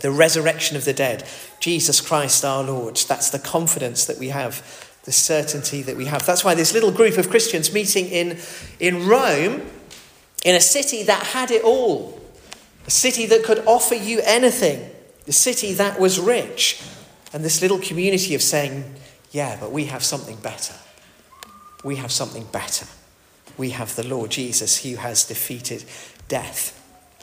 The 0.00 0.10
resurrection 0.10 0.76
of 0.76 0.84
the 0.84 0.92
dead, 0.92 1.26
Jesus 1.58 2.00
Christ 2.00 2.44
our 2.44 2.62
Lord, 2.62 2.96
that's 2.96 3.30
the 3.30 3.38
confidence 3.38 4.04
that 4.04 4.18
we 4.18 4.28
have, 4.28 4.62
the 5.04 5.12
certainty 5.12 5.82
that 5.82 5.96
we 5.96 6.04
have. 6.04 6.26
That's 6.26 6.44
why 6.44 6.54
this 6.54 6.74
little 6.74 6.92
group 6.92 7.16
of 7.16 7.30
Christians 7.30 7.72
meeting 7.72 8.06
in, 8.06 8.38
in 8.78 9.08
Rome, 9.08 9.62
in 10.44 10.54
a 10.54 10.60
city 10.60 11.02
that 11.04 11.22
had 11.22 11.50
it 11.50 11.64
all, 11.64 12.20
a 12.86 12.90
city 12.90 13.26
that 13.26 13.42
could 13.42 13.64
offer 13.66 13.94
you 13.94 14.20
anything, 14.24 14.90
a 15.26 15.32
city 15.32 15.72
that 15.74 15.98
was 15.98 16.20
rich. 16.20 16.82
And 17.32 17.42
this 17.42 17.62
little 17.62 17.78
community 17.78 18.34
of 18.34 18.42
saying, 18.42 18.84
yeah, 19.32 19.56
but 19.58 19.72
we 19.72 19.86
have 19.86 20.04
something 20.04 20.36
better. 20.36 20.74
We 21.82 21.96
have 21.96 22.12
something 22.12 22.44
better. 22.52 22.86
We 23.56 23.70
have 23.70 23.96
the 23.96 24.06
Lord 24.06 24.30
Jesus 24.30 24.82
who 24.82 24.96
has 24.96 25.24
defeated 25.24 25.84
death. 26.28 26.72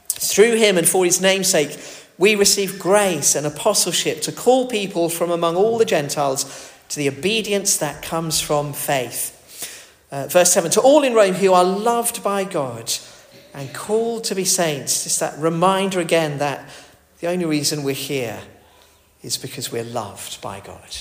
Through 0.08 0.56
him 0.56 0.78
and 0.78 0.88
for 0.88 1.06
his 1.06 1.22
namesake, 1.22 1.78
we 2.18 2.36
receive 2.36 2.80
grace 2.80 3.36
and 3.36 3.46
apostleship 3.46 4.22
to 4.22 4.32
call 4.32 4.68
people 4.68 5.10
from 5.10 5.32
among 5.32 5.56
all 5.56 5.78
the 5.78 5.86
Gentiles 5.86 6.72
to 6.89 6.98
the 6.98 7.10
obedience 7.10 7.78
that 7.78 8.04
comes 8.04 8.39
from 8.39 8.74
faith. 8.74 9.39
Uh, 10.12 10.28
verse 10.28 10.54
7 10.54 10.70
To 10.72 10.82
all 10.82 11.04
in 11.04 11.13
Rome 11.13 11.34
who 11.34 11.54
are 11.54 11.63
loved 11.63 12.24
by 12.24 12.44
God 12.44 12.94
and 13.54 13.74
called 13.74 14.24
to 14.26 14.36
be 14.36 14.46
saints, 14.46 15.04
just 15.04 15.20
that 15.20 15.38
reminder 15.39 16.00
again 16.00 16.38
that 16.38 16.70
the 17.20 17.28
only 17.28 17.46
reason 17.46 17.84
we're 17.84 17.96
here 17.96 18.39
is 19.24 19.38
because 19.38 19.72
we're 19.72 19.84
loved 19.84 20.42
by 20.42 20.60
God. 20.60 20.96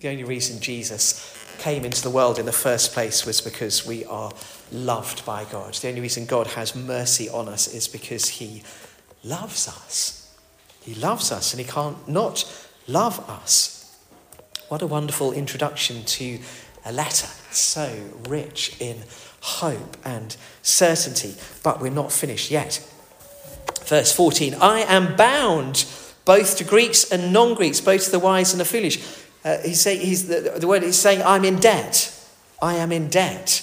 The 0.00 0.08
only 0.08 0.24
reason 0.24 0.60
Jesus 0.60 1.35
came 1.58 1.84
into 1.84 2.02
the 2.02 2.10
world 2.10 2.38
in 2.38 2.46
the 2.46 2.52
first 2.52 2.92
place 2.92 3.26
was 3.26 3.40
because 3.40 3.86
we 3.86 4.04
are 4.04 4.32
loved 4.72 5.24
by 5.24 5.44
God. 5.44 5.74
The 5.74 5.88
only 5.88 6.00
reason 6.00 6.26
God 6.26 6.48
has 6.48 6.74
mercy 6.74 7.28
on 7.28 7.48
us 7.48 7.72
is 7.72 7.88
because 7.88 8.28
he 8.28 8.62
loves 9.24 9.68
us. 9.68 10.34
He 10.82 10.94
loves 10.94 11.32
us 11.32 11.52
and 11.52 11.60
he 11.60 11.66
can't 11.66 12.08
not 12.08 12.44
love 12.86 13.18
us. 13.28 13.96
What 14.68 14.82
a 14.82 14.86
wonderful 14.86 15.32
introduction 15.32 16.04
to 16.04 16.38
a 16.84 16.92
letter. 16.92 17.28
so 17.50 17.92
rich 18.28 18.76
in 18.80 19.02
hope 19.40 19.96
and 20.04 20.36
certainty, 20.62 21.34
but 21.62 21.80
we're 21.80 21.90
not 21.90 22.12
finished 22.12 22.50
yet. 22.50 22.84
Verse 23.84 24.12
14 24.12 24.54
I 24.60 24.80
am 24.80 25.16
bound 25.16 25.84
both 26.24 26.56
to 26.58 26.64
Greeks 26.64 27.10
and 27.10 27.32
non 27.32 27.54
Greeks, 27.54 27.80
both 27.80 28.04
to 28.04 28.10
the 28.10 28.18
wise 28.18 28.52
and 28.52 28.60
the 28.60 28.64
foolish. 28.64 28.98
Uh, 29.46 29.58
he's 29.58 29.80
saying, 29.80 30.00
he's, 30.00 30.26
the, 30.26 30.56
the 30.58 30.66
word 30.66 30.82
he's 30.82 30.98
saying, 30.98 31.22
I'm 31.24 31.44
in 31.44 31.60
debt. 31.60 32.12
I 32.60 32.74
am 32.74 32.90
in 32.90 33.08
debt. 33.08 33.62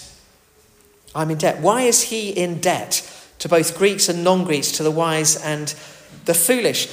I'm 1.13 1.29
in 1.29 1.37
debt. 1.37 1.59
Why 1.59 1.81
is 1.81 2.03
he 2.03 2.29
in 2.29 2.61
debt 2.61 3.05
to 3.39 3.49
both 3.49 3.77
Greeks 3.77 4.07
and 4.07 4.23
non 4.23 4.45
Greeks, 4.45 4.71
to 4.73 4.83
the 4.83 4.91
wise 4.91 5.35
and 5.35 5.75
the 6.23 6.33
foolish? 6.33 6.87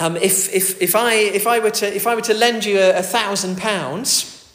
Um, 0.00 0.16
if, 0.16 0.52
if, 0.54 0.80
if, 0.80 0.96
I, 0.96 1.14
if, 1.14 1.46
I 1.46 1.58
were 1.58 1.70
to, 1.70 1.94
if 1.94 2.06
I 2.06 2.14
were 2.14 2.22
to 2.22 2.34
lend 2.34 2.64
you 2.64 2.78
a, 2.78 3.00
a 3.00 3.02
thousand 3.02 3.58
pounds, 3.58 4.50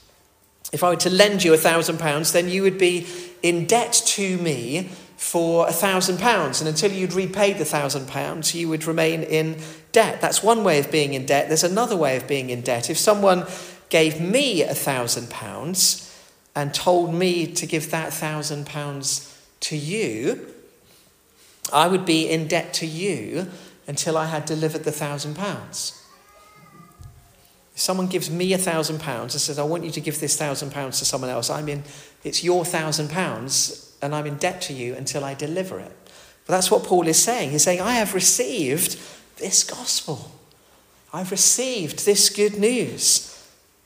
if 0.74 0.84
I 0.84 0.90
were 0.90 0.96
to 0.96 1.12
lend 1.12 1.44
you 1.44 1.54
a 1.54 1.58
thousand 1.58 2.00
pounds, 2.00 2.32
then 2.32 2.50
you 2.50 2.64
would 2.64 2.80
be 2.80 3.06
in 3.44 3.68
debt 3.68 4.02
to 4.08 4.38
me 4.40 4.90
for 5.16 5.68
a 5.68 5.72
thousand 5.72 6.20
pounds. 6.20 6.60
And 6.60 6.68
until 6.68 6.92
you'd 6.92 7.14
repaid 7.14 7.60
the 7.60 7.66
thousand 7.66 8.08
pounds, 8.08 8.56
you 8.56 8.68
would 8.68 8.86
remain 8.86 9.22
in 9.22 9.58
debt. 9.98 10.22
That's 10.22 10.44
one 10.44 10.64
way 10.64 10.78
of 10.78 10.92
being 10.92 11.16
in 11.16 11.26
debt. 11.26 11.48
There's 11.48 11.64
another 11.64 11.98
way 11.98 12.18
of 12.18 12.28
being 12.28 12.52
in 12.52 12.62
debt. 12.62 12.88
If 12.88 13.00
someone 13.00 13.48
gave 13.90 14.22
me 14.22 14.62
a 14.62 14.76
thousand 14.76 15.32
pounds 15.32 16.16
and 16.56 16.72
told 16.72 17.16
me 17.16 17.48
to 17.54 17.66
give 17.66 17.90
that 17.90 18.14
thousand 18.14 18.68
pounds 18.68 19.36
to 19.62 19.76
you, 19.76 20.54
I 21.74 21.88
would 21.88 22.06
be 22.06 22.30
in 22.30 22.48
debt 22.48 22.74
to 22.76 22.86
you 22.86 23.48
until 23.88 24.20
I 24.20 24.28
had 24.28 24.46
delivered 24.46 24.84
the 24.84 24.92
thousand 24.92 25.34
pounds. 25.36 26.00
If 27.74 27.80
someone 27.82 28.06
gives 28.06 28.30
me 28.30 28.54
a 28.54 28.60
thousand 28.60 29.00
pounds 29.00 29.34
and 29.34 29.42
says, 29.42 29.58
I 29.58 29.64
want 29.64 29.84
you 29.84 29.90
to 29.90 30.02
give 30.02 30.20
this 30.20 30.38
thousand 30.38 30.72
pounds 30.72 31.00
to 31.00 31.06
someone 31.06 31.32
else, 31.32 31.50
I'm 31.50 31.68
in, 31.70 31.84
it's 32.24 32.44
your 32.44 32.66
thousand 32.66 33.10
pounds 33.10 33.98
and 34.04 34.14
I'm 34.14 34.28
in 34.28 34.38
debt 34.38 34.62
to 34.64 34.74
you 34.74 34.94
until 34.94 35.24
I 35.24 35.34
deliver 35.34 35.80
it. 35.80 35.92
But 36.46 36.54
that's 36.54 36.70
what 36.70 36.84
Paul 36.84 37.08
is 37.08 37.22
saying. 37.22 37.50
He's 37.50 37.64
saying, 37.64 37.82
I 37.82 37.94
have 37.94 38.14
received 38.14 38.96
this 39.38 39.64
gospel. 39.64 40.32
I've 41.14 41.32
received 41.32 42.06
this 42.06 42.30
good 42.30 42.58
news. 42.58 43.34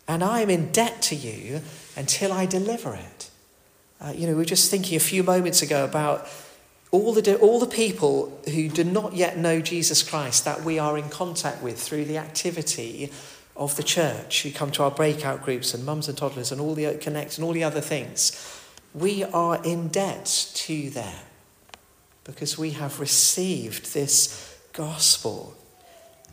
And 0.07 0.23
I 0.23 0.41
am 0.41 0.49
in 0.49 0.71
debt 0.71 1.01
to 1.03 1.15
you 1.15 1.61
until 1.95 2.33
I 2.33 2.45
deliver 2.45 2.95
it. 2.95 3.29
Uh, 4.01 4.11
you 4.15 4.27
know, 4.27 4.33
we 4.33 4.39
were 4.39 4.45
just 4.45 4.71
thinking 4.71 4.97
a 4.97 4.99
few 4.99 5.23
moments 5.23 5.61
ago 5.61 5.85
about 5.85 6.27
all 6.91 7.13
the, 7.13 7.37
all 7.37 7.59
the 7.59 7.67
people 7.67 8.37
who 8.53 8.67
do 8.67 8.83
not 8.83 9.13
yet 9.13 9.37
know 9.37 9.61
Jesus 9.61 10.03
Christ 10.03 10.43
that 10.43 10.63
we 10.63 10.79
are 10.79 10.97
in 10.97 11.07
contact 11.09 11.61
with 11.61 11.79
through 11.79 12.05
the 12.05 12.17
activity 12.17 13.11
of 13.55 13.75
the 13.75 13.83
church, 13.83 14.43
who 14.43 14.51
come 14.51 14.71
to 14.71 14.83
our 14.83 14.91
breakout 14.91 15.43
groups 15.43 15.73
and 15.73 15.85
mums 15.85 16.09
and 16.09 16.17
toddlers 16.17 16.51
and 16.51 16.59
all 16.59 16.73
the 16.73 16.95
connect 16.95 17.37
and 17.37 17.45
all 17.45 17.53
the 17.53 17.63
other 17.63 17.81
things, 17.81 18.31
we 18.93 19.23
are 19.23 19.63
in 19.63 19.87
debt 19.87 20.51
to 20.53 20.89
them 20.89 21.19
because 22.23 22.57
we 22.57 22.71
have 22.71 22.99
received 22.99 23.93
this 23.93 24.50
gospel 24.73 25.55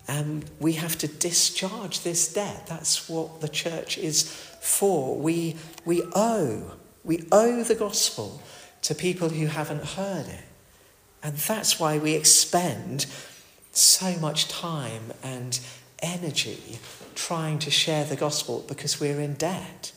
and 0.09 0.47
we 0.59 0.73
have 0.73 0.97
to 0.99 1.07
discharge 1.07 2.01
this 2.01 2.33
debt. 2.33 2.67
That's 2.67 3.11
what 3.11 3.43
the 3.43 3.49
church 3.49 3.99
is 3.99 4.23
for. 4.23 5.17
We, 5.19 5.57
we 5.85 6.03
owe, 6.15 6.77
we 7.05 7.27
owe 7.31 7.63
the 7.63 7.75
gospel 7.75 8.41
to 8.83 8.95
people 8.95 9.29
who 9.29 9.47
haven't 9.47 9.85
heard 9.85 10.27
it. 10.27 10.45
And 11.23 11.37
that's 11.37 11.79
why 11.79 11.99
we 11.99 12.15
expend 12.15 13.05
so 13.73 14.17
much 14.19 14.49
time 14.49 15.13
and 15.23 15.61
energy 16.03 16.79
trying 17.15 17.59
to 17.59 17.71
share 17.71 18.05
the 18.05 18.17
gospel 18.17 18.65
because 18.67 18.99
we're 18.99 19.21
in 19.21 19.35
debt. 19.35 19.93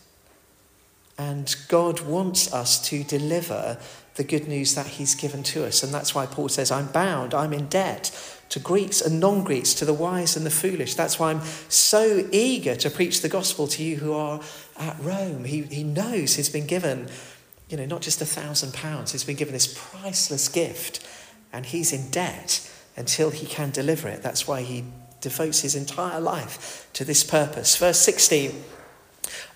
And 1.17 1.55
God 1.69 2.01
wants 2.01 2.51
us 2.51 2.85
to 2.89 3.03
deliver 3.05 3.77
the 4.15 4.23
good 4.23 4.47
news 4.47 4.75
that 4.75 4.87
He's 4.87 5.15
given 5.15 5.43
to 5.43 5.65
us. 5.65 5.83
And 5.83 5.93
that's 5.93 6.13
why 6.13 6.25
Paul 6.25 6.49
says, 6.49 6.71
I'm 6.71 6.87
bound, 6.87 7.33
I'm 7.33 7.53
in 7.53 7.67
debt 7.67 8.11
to 8.49 8.59
Greeks 8.59 9.01
and 9.01 9.19
non 9.19 9.43
Greeks, 9.43 9.73
to 9.75 9.85
the 9.85 9.93
wise 9.93 10.35
and 10.35 10.45
the 10.45 10.51
foolish. 10.51 10.95
That's 10.95 11.17
why 11.17 11.31
I'm 11.31 11.41
so 11.69 12.27
eager 12.31 12.75
to 12.75 12.89
preach 12.89 13.21
the 13.21 13.29
gospel 13.29 13.67
to 13.67 13.83
you 13.83 13.95
who 13.97 14.13
are 14.13 14.41
at 14.77 14.99
Rome. 14.99 15.45
He, 15.45 15.63
he 15.63 15.83
knows 15.83 16.35
he's 16.35 16.49
been 16.49 16.67
given, 16.67 17.07
you 17.69 17.77
know, 17.77 17.85
not 17.85 18.01
just 18.01 18.21
a 18.21 18.25
thousand 18.25 18.73
pounds, 18.73 19.13
he's 19.13 19.23
been 19.23 19.37
given 19.37 19.53
this 19.53 19.73
priceless 19.73 20.49
gift, 20.49 21.05
and 21.53 21.65
he's 21.65 21.93
in 21.93 22.11
debt 22.11 22.69
until 22.97 23.29
he 23.29 23.45
can 23.45 23.71
deliver 23.71 24.09
it. 24.09 24.21
That's 24.21 24.47
why 24.47 24.61
he 24.61 24.83
devotes 25.21 25.61
his 25.61 25.75
entire 25.75 26.19
life 26.19 26.89
to 26.93 27.05
this 27.05 27.23
purpose. 27.23 27.77
Verse 27.77 27.99
16 27.99 28.63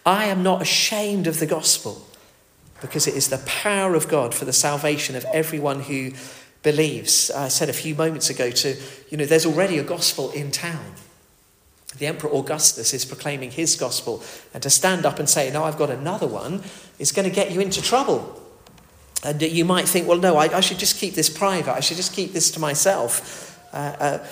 I 0.05 0.25
am 0.25 0.41
not 0.41 0.61
ashamed 0.61 1.27
of 1.27 1.39
the 1.39 1.45
gospel 1.45 2.07
because 2.81 3.07
it 3.07 3.15
is 3.15 3.29
the 3.29 3.37
power 3.45 3.95
of 3.95 4.07
God 4.07 4.33
for 4.33 4.45
the 4.45 4.53
salvation 4.53 5.15
of 5.15 5.25
everyone 5.33 5.81
who 5.81 6.11
believes. 6.63 7.31
I 7.31 7.47
said 7.47 7.69
a 7.69 7.73
few 7.73 7.95
moments 7.95 8.29
ago 8.29 8.51
to, 8.51 8.75
you 9.09 9.17
know, 9.17 9.25
there's 9.25 9.45
already 9.45 9.77
a 9.77 9.83
gospel 9.83 10.31
in 10.31 10.51
town. 10.51 10.93
The 11.97 12.07
Emperor 12.07 12.29
Augustus 12.33 12.93
is 12.93 13.05
proclaiming 13.05 13.51
his 13.51 13.75
gospel, 13.75 14.21
and 14.53 14.61
to 14.63 14.69
stand 14.69 15.05
up 15.05 15.19
and 15.19 15.29
say, 15.29 15.49
Now 15.51 15.63
I've 15.63 15.77
got 15.77 15.89
another 15.89 16.27
one, 16.27 16.61
is 16.99 17.13
going 17.13 17.29
to 17.29 17.33
get 17.33 17.51
you 17.51 17.61
into 17.61 17.81
trouble. 17.81 18.41
And 19.23 19.41
you 19.41 19.63
might 19.63 19.87
think, 19.87 20.07
Well, 20.07 20.17
no, 20.17 20.35
I, 20.35 20.57
I 20.57 20.59
should 20.59 20.79
just 20.79 20.97
keep 20.97 21.13
this 21.13 21.29
private, 21.29 21.73
I 21.73 21.79
should 21.79 21.97
just 21.97 22.13
keep 22.13 22.33
this 22.33 22.51
to 22.51 22.59
myself. 22.59 23.57
Uh, 23.71 23.95
uh, 23.99 24.27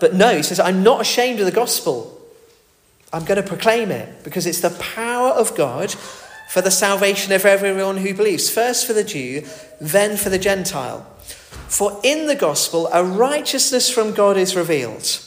but 0.00 0.14
no, 0.14 0.36
he 0.36 0.42
says, 0.42 0.60
I'm 0.60 0.82
not 0.82 1.00
ashamed 1.00 1.40
of 1.40 1.46
the 1.46 1.52
gospel. 1.52 2.12
I'm 3.12 3.24
going 3.24 3.40
to 3.40 3.48
proclaim 3.48 3.90
it 3.90 4.24
because 4.24 4.46
it's 4.46 4.60
the 4.60 4.70
power 4.70 5.30
of 5.30 5.54
God 5.56 5.94
for 6.48 6.60
the 6.60 6.70
salvation 6.70 7.32
of 7.32 7.44
everyone 7.44 7.98
who 7.98 8.14
believes. 8.14 8.48
First 8.48 8.86
for 8.86 8.92
the 8.92 9.04
Jew, 9.04 9.44
then 9.80 10.16
for 10.16 10.30
the 10.30 10.38
Gentile. 10.38 11.02
For 11.68 12.00
in 12.04 12.26
the 12.26 12.36
gospel, 12.36 12.88
a 12.92 13.04
righteousness 13.04 13.90
from 13.90 14.12
God 14.12 14.36
is 14.36 14.54
revealed. 14.54 15.20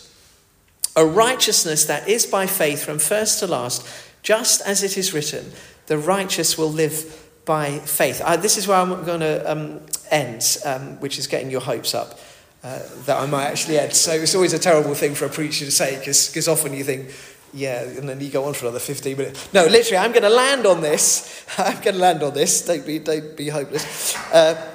A 0.95 1.05
righteousness 1.05 1.85
that 1.85 2.07
is 2.07 2.25
by 2.25 2.47
faith 2.47 2.83
from 2.83 2.99
first 2.99 3.39
to 3.39 3.47
last, 3.47 3.87
just 4.23 4.61
as 4.61 4.83
it 4.83 4.97
is 4.97 5.13
written, 5.13 5.51
the 5.87 5.97
righteous 5.97 6.57
will 6.57 6.71
live 6.71 7.27
by 7.45 7.79
faith. 7.79 8.21
Uh, 8.21 8.37
this 8.37 8.57
is 8.57 8.67
where 8.67 8.77
I'm 8.77 9.03
going 9.05 9.21
to 9.21 9.51
um, 9.51 9.81
end, 10.11 10.57
um, 10.65 10.99
which 10.99 11.17
is 11.17 11.27
getting 11.27 11.51
your 11.51 11.61
hopes 11.61 11.93
up. 11.93 12.19
Uh, 12.61 12.79
that 13.05 13.17
I 13.17 13.25
might 13.25 13.45
actually 13.45 13.79
end. 13.79 13.93
So 13.93 14.11
it's 14.11 14.35
always 14.35 14.51
a 14.51 14.59
terrible 14.59 14.93
thing 14.93 15.15
for 15.15 15.23
a 15.23 15.29
preacher 15.29 15.63
to 15.63 15.71
say 15.71 15.97
because 15.97 16.49
often 16.49 16.73
you 16.73 16.83
think, 16.83 17.09
yeah, 17.53 17.81
and 17.81 18.07
then 18.07 18.19
you 18.19 18.29
go 18.29 18.45
on 18.45 18.53
for 18.53 18.65
another 18.65 18.79
15 18.79 19.17
minutes. 19.17 19.53
No, 19.53 19.65
literally, 19.65 19.97
I'm 19.97 20.11
going 20.11 20.23
to 20.23 20.29
land 20.29 20.65
on 20.65 20.81
this. 20.81 21.45
I'm 21.57 21.81
going 21.81 21.95
to 21.95 22.01
land 22.01 22.23
on 22.23 22.33
this. 22.33 22.65
Don't 22.65 22.85
be, 22.85 22.99
don't 22.99 23.35
be 23.35 23.49
hopeless. 23.49 24.15
Uh, 24.31 24.71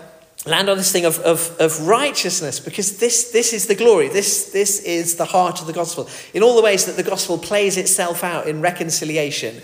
land 0.47 0.69
on 0.69 0.77
this 0.77 0.93
thing 0.93 1.05
of, 1.05 1.19
of, 1.21 1.57
of 1.61 1.87
righteousness 1.87 2.61
because 2.61 2.99
this, 2.99 3.31
this 3.31 3.53
is 3.53 3.67
the 3.67 3.75
glory. 3.75 4.09
This, 4.09 4.51
this 4.53 4.81
is 4.81 5.17
the 5.17 5.25
heart 5.25 5.61
of 5.61 5.67
the 5.67 5.73
gospel. 5.73 6.09
In 6.35 6.43
all 6.43 6.57
the 6.57 6.63
ways 6.63 6.87
that 6.87 6.97
the 6.97 7.09
gospel 7.09 7.39
plays 7.39 7.77
itself 7.77 8.25
out 8.25 8.47
in 8.47 8.61
reconciliation, 8.61 9.63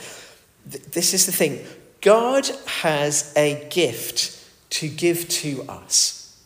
th- 0.70 0.84
this 0.84 1.12
is 1.12 1.26
the 1.26 1.32
thing 1.32 1.64
God 2.00 2.48
has 2.66 3.32
a 3.36 3.66
gift 3.70 4.36
to 4.70 4.88
give 4.88 5.28
to 5.28 5.64
us. 5.68 6.40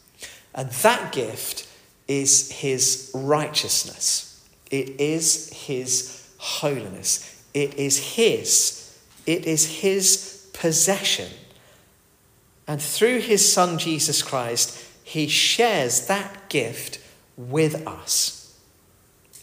And 0.54 0.70
that 0.70 1.12
gift 1.12 1.68
is 2.08 2.50
his 2.50 3.10
righteousness, 3.14 4.30
it 4.70 5.00
is 5.00 5.50
his 5.52 6.23
holiness. 6.44 7.44
It 7.54 7.74
is 7.74 8.14
His. 8.16 8.98
It 9.26 9.46
is 9.46 9.80
His 9.80 10.48
possession. 10.52 11.30
And 12.66 12.80
through 12.80 13.20
His 13.20 13.52
Son 13.52 13.78
Jesus 13.78 14.22
Christ, 14.22 14.84
he 15.04 15.28
shares 15.28 16.06
that 16.06 16.48
gift 16.48 16.98
with 17.36 17.86
us. 17.86 18.58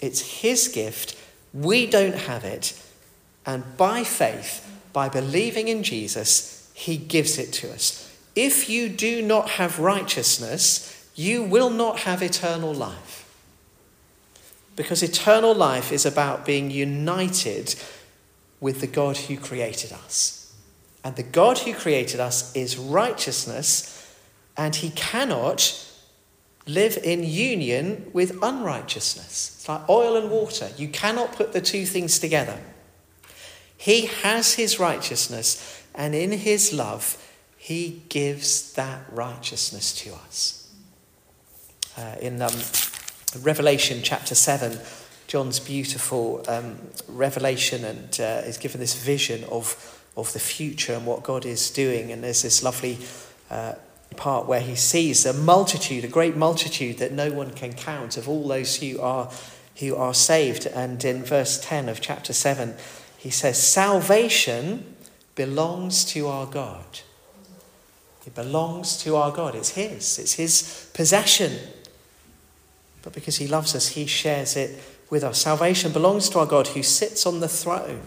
It's 0.02 0.41
his 0.41 0.68
gift. 0.68 1.16
We 1.54 1.86
don't 1.86 2.16
have 2.16 2.43
it. 2.43 2.74
And 3.45 3.78
by 3.78 4.04
faith, 4.04 4.68
by 4.91 5.08
believing 5.08 5.68
in 5.68 5.84
Jesus, 5.84 6.72
he 6.74 6.97
gives 6.97 7.38
it 7.38 7.54
to 7.54 7.72
us. 7.72 8.12
If 8.36 8.70
you 8.70 8.89
do 8.89 9.22
not 9.22 9.52
have 9.52 9.80
righteousness, 9.80 11.10
you 11.16 11.43
will 11.43 11.70
not 11.70 11.99
have 11.99 12.24
eternal 12.24 12.74
life. 12.74 13.20
Because 14.82 15.03
eternal 15.03 15.53
life 15.53 15.91
is 15.91 16.07
about 16.07 16.43
being 16.43 16.71
united 16.71 17.75
with 18.59 18.82
the 18.82 18.88
God 18.88 19.15
who 19.15 19.38
created 19.38 19.91
us. 19.91 20.55
And 21.03 21.15
the 21.15 21.21
God 21.21 21.59
who 21.59 21.75
created 21.75 22.19
us 22.19 22.55
is 22.55 22.79
righteousness, 22.79 24.11
and 24.57 24.75
he 24.75 24.89
cannot 24.89 25.88
live 26.65 26.97
in 27.03 27.23
union 27.23 28.09
with 28.11 28.41
unrighteousness. 28.41 29.57
It's 29.59 29.69
like 29.69 29.88
oil 29.88 30.15
and 30.15 30.32
water. 30.32 30.71
You 30.75 30.88
cannot 30.88 31.34
put 31.34 31.53
the 31.53 31.61
two 31.61 31.86
things 31.86 32.17
together. 32.17 32.57
He 33.77 34.07
has 34.07 34.55
his 34.55 34.79
righteousness, 34.79 35.84
and 35.93 36.15
in 36.15 36.32
his 36.32 36.73
love, 36.73 37.23
he 37.55 38.01
gives 38.09 38.73
that 38.73 39.01
righteousness 39.11 39.93
to 40.01 40.13
us. 40.15 40.73
Uh, 41.95 42.15
in 42.19 42.41
um, 42.41 42.51
Revelation 43.39 44.01
chapter 44.03 44.36
7, 44.36 44.77
John's 45.27 45.59
beautiful 45.59 46.43
um, 46.49 46.77
revelation 47.07 47.86
and 47.86 48.19
uh, 48.19 48.41
is 48.45 48.57
given 48.57 48.82
this 48.82 49.01
vision 49.01 49.45
of, 49.45 50.03
of 50.17 50.34
the 50.34 50.39
future 50.39 50.93
and 50.93 51.05
what 51.05 51.23
God 51.23 51.45
is 51.45 51.69
doing. 51.69 52.11
And 52.11 52.23
there's 52.23 52.41
this 52.41 52.61
lovely 52.61 52.97
uh, 53.49 53.75
part 54.17 54.47
where 54.47 54.59
he 54.59 54.75
sees 54.75 55.25
a 55.25 55.32
multitude, 55.32 56.03
a 56.03 56.09
great 56.09 56.36
multitude 56.36 56.97
that 56.97 57.13
no 57.13 57.32
one 57.32 57.51
can 57.51 57.71
count 57.71 58.17
of 58.17 58.27
all 58.27 58.47
those 58.47 58.75
who 58.77 58.99
are, 58.99 59.32
who 59.77 59.95
are 59.95 60.13
saved. 60.13 60.67
And 60.67 61.03
in 61.05 61.23
verse 61.23 61.57
10 61.63 61.88
of 61.88 62.01
chapter 62.01 62.34
7, 62.34 62.75
he 63.17 63.29
says, 63.29 63.61
Salvation 63.61 64.95
belongs 65.36 66.03
to 66.05 66.27
our 66.27 66.45
God. 66.45 66.99
It 68.27 68.36
belongs 68.36 68.97
to 69.03 69.15
our 69.15 69.32
God. 69.32 69.55
It's 69.55 69.69
His, 69.69 70.19
it's 70.19 70.34
His 70.34 70.89
possession. 70.93 71.57
But 73.02 73.14
because 73.14 73.38
He 73.38 73.47
loves 73.47 73.76
us, 73.76 73.89
He 73.89 74.06
shares 74.06 74.56
it 74.56 74.80
with 75.10 75.24
us. 75.24 75.41
Salvation 75.41 75.91
belongs 75.91 76.30
to 76.30 76.39
our 76.39 76.45
God 76.45 76.68
who 76.68 76.84
sits 76.84 77.26
on 77.26 77.39
the 77.39 77.47
throne. 77.47 78.02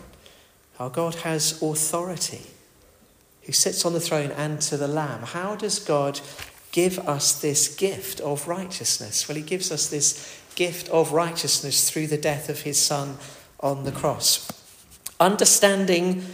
Our 0.79 0.91
God 0.91 1.17
has 1.17 1.63
authority, 1.63 2.43
who 3.43 3.53
sits 3.53 3.85
on 3.85 3.93
the 3.93 4.01
throne 4.01 4.31
and 4.33 4.61
to 4.63 4.77
the 4.77 4.89
Lamb. 4.89 5.23
How 5.23 5.55
does 5.55 5.79
God 5.79 6.21
give 6.73 6.99
us 7.01 7.41
this 7.41 7.75
gift 7.75 8.21
of 8.21 8.49
righteousness? 8.49 9.29
Well, 9.29 9.37
He 9.37 9.43
gives 9.43 9.71
us 9.71 9.89
this 9.89 10.41
gift 10.55 10.89
of 10.89 11.13
righteousness 11.13 11.91
through 11.91 12.09
the 12.09 12.19
death 12.19 12.49
of 12.49 12.63
His 12.63 12.79
Son 12.81 13.19
on 13.61 13.85
the 13.85 13.93
cross. 13.93 14.51
Understanding 15.21 16.25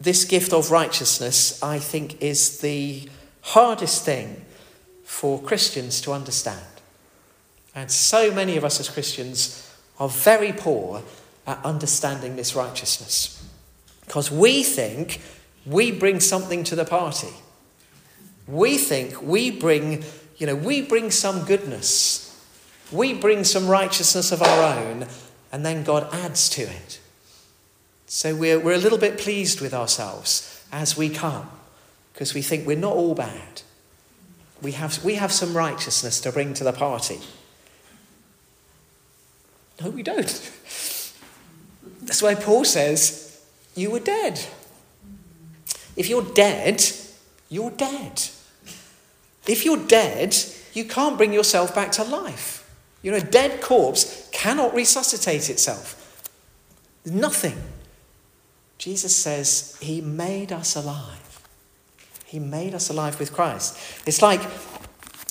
this 0.00 0.24
gift 0.24 0.52
of 0.52 0.70
righteousness, 0.70 1.62
I 1.62 1.78
think, 1.78 2.22
is 2.22 2.60
the 2.60 3.08
hardest 3.42 4.04
thing 4.04 4.44
for 5.04 5.40
Christians 5.40 6.00
to 6.02 6.12
understand. 6.12 6.69
And 7.74 7.90
so 7.90 8.32
many 8.32 8.56
of 8.56 8.64
us 8.64 8.80
as 8.80 8.88
Christians 8.88 9.74
are 9.98 10.08
very 10.08 10.52
poor 10.52 11.02
at 11.46 11.64
understanding 11.64 12.36
this 12.36 12.54
righteousness. 12.54 13.46
Because 14.06 14.30
we 14.30 14.62
think 14.62 15.20
we 15.66 15.92
bring 15.92 16.20
something 16.20 16.64
to 16.64 16.74
the 16.74 16.84
party. 16.84 17.32
We 18.48 18.78
think 18.78 19.22
we 19.22 19.50
bring, 19.50 20.02
you 20.38 20.46
know, 20.46 20.56
we 20.56 20.82
bring 20.82 21.10
some 21.10 21.44
goodness. 21.44 22.26
We 22.90 23.14
bring 23.14 23.44
some 23.44 23.68
righteousness 23.68 24.32
of 24.32 24.42
our 24.42 24.76
own, 24.76 25.06
and 25.52 25.64
then 25.64 25.84
God 25.84 26.12
adds 26.12 26.48
to 26.50 26.62
it. 26.62 27.00
So 28.06 28.34
we're, 28.34 28.58
we're 28.58 28.74
a 28.74 28.78
little 28.78 28.98
bit 28.98 29.18
pleased 29.18 29.60
with 29.60 29.72
ourselves 29.72 30.64
as 30.72 30.96
we 30.96 31.08
come 31.08 31.48
because 32.12 32.34
we 32.34 32.42
think 32.42 32.66
we're 32.66 32.76
not 32.76 32.96
all 32.96 33.14
bad. 33.14 33.62
We 34.60 34.72
have, 34.72 35.04
we 35.04 35.14
have 35.14 35.30
some 35.30 35.56
righteousness 35.56 36.20
to 36.22 36.32
bring 36.32 36.52
to 36.54 36.64
the 36.64 36.72
party. 36.72 37.20
No, 39.82 39.90
we 39.90 40.02
don't. 40.02 40.26
That's 42.02 42.22
why 42.22 42.34
Paul 42.34 42.64
says, 42.64 43.40
You 43.74 43.90
were 43.90 44.00
dead. 44.00 44.40
If 45.96 46.08
you're 46.08 46.22
dead, 46.34 46.82
you're 47.48 47.70
dead. 47.70 48.22
If 49.46 49.64
you're 49.64 49.84
dead, 49.86 50.36
you 50.72 50.84
can't 50.84 51.16
bring 51.16 51.32
yourself 51.32 51.74
back 51.74 51.92
to 51.92 52.04
life. 52.04 52.60
You 53.02 53.10
know, 53.10 53.16
a 53.16 53.22
dead 53.22 53.60
corpse 53.60 54.28
cannot 54.32 54.74
resuscitate 54.74 55.48
itself. 55.48 55.96
Nothing. 57.04 57.56
Jesus 58.78 59.14
says 59.16 59.76
he 59.80 60.00
made 60.00 60.52
us 60.52 60.76
alive. 60.76 61.40
He 62.24 62.38
made 62.38 62.74
us 62.74 62.90
alive 62.90 63.18
with 63.18 63.32
Christ. 63.32 63.76
It's 64.06 64.22
like 64.22 64.40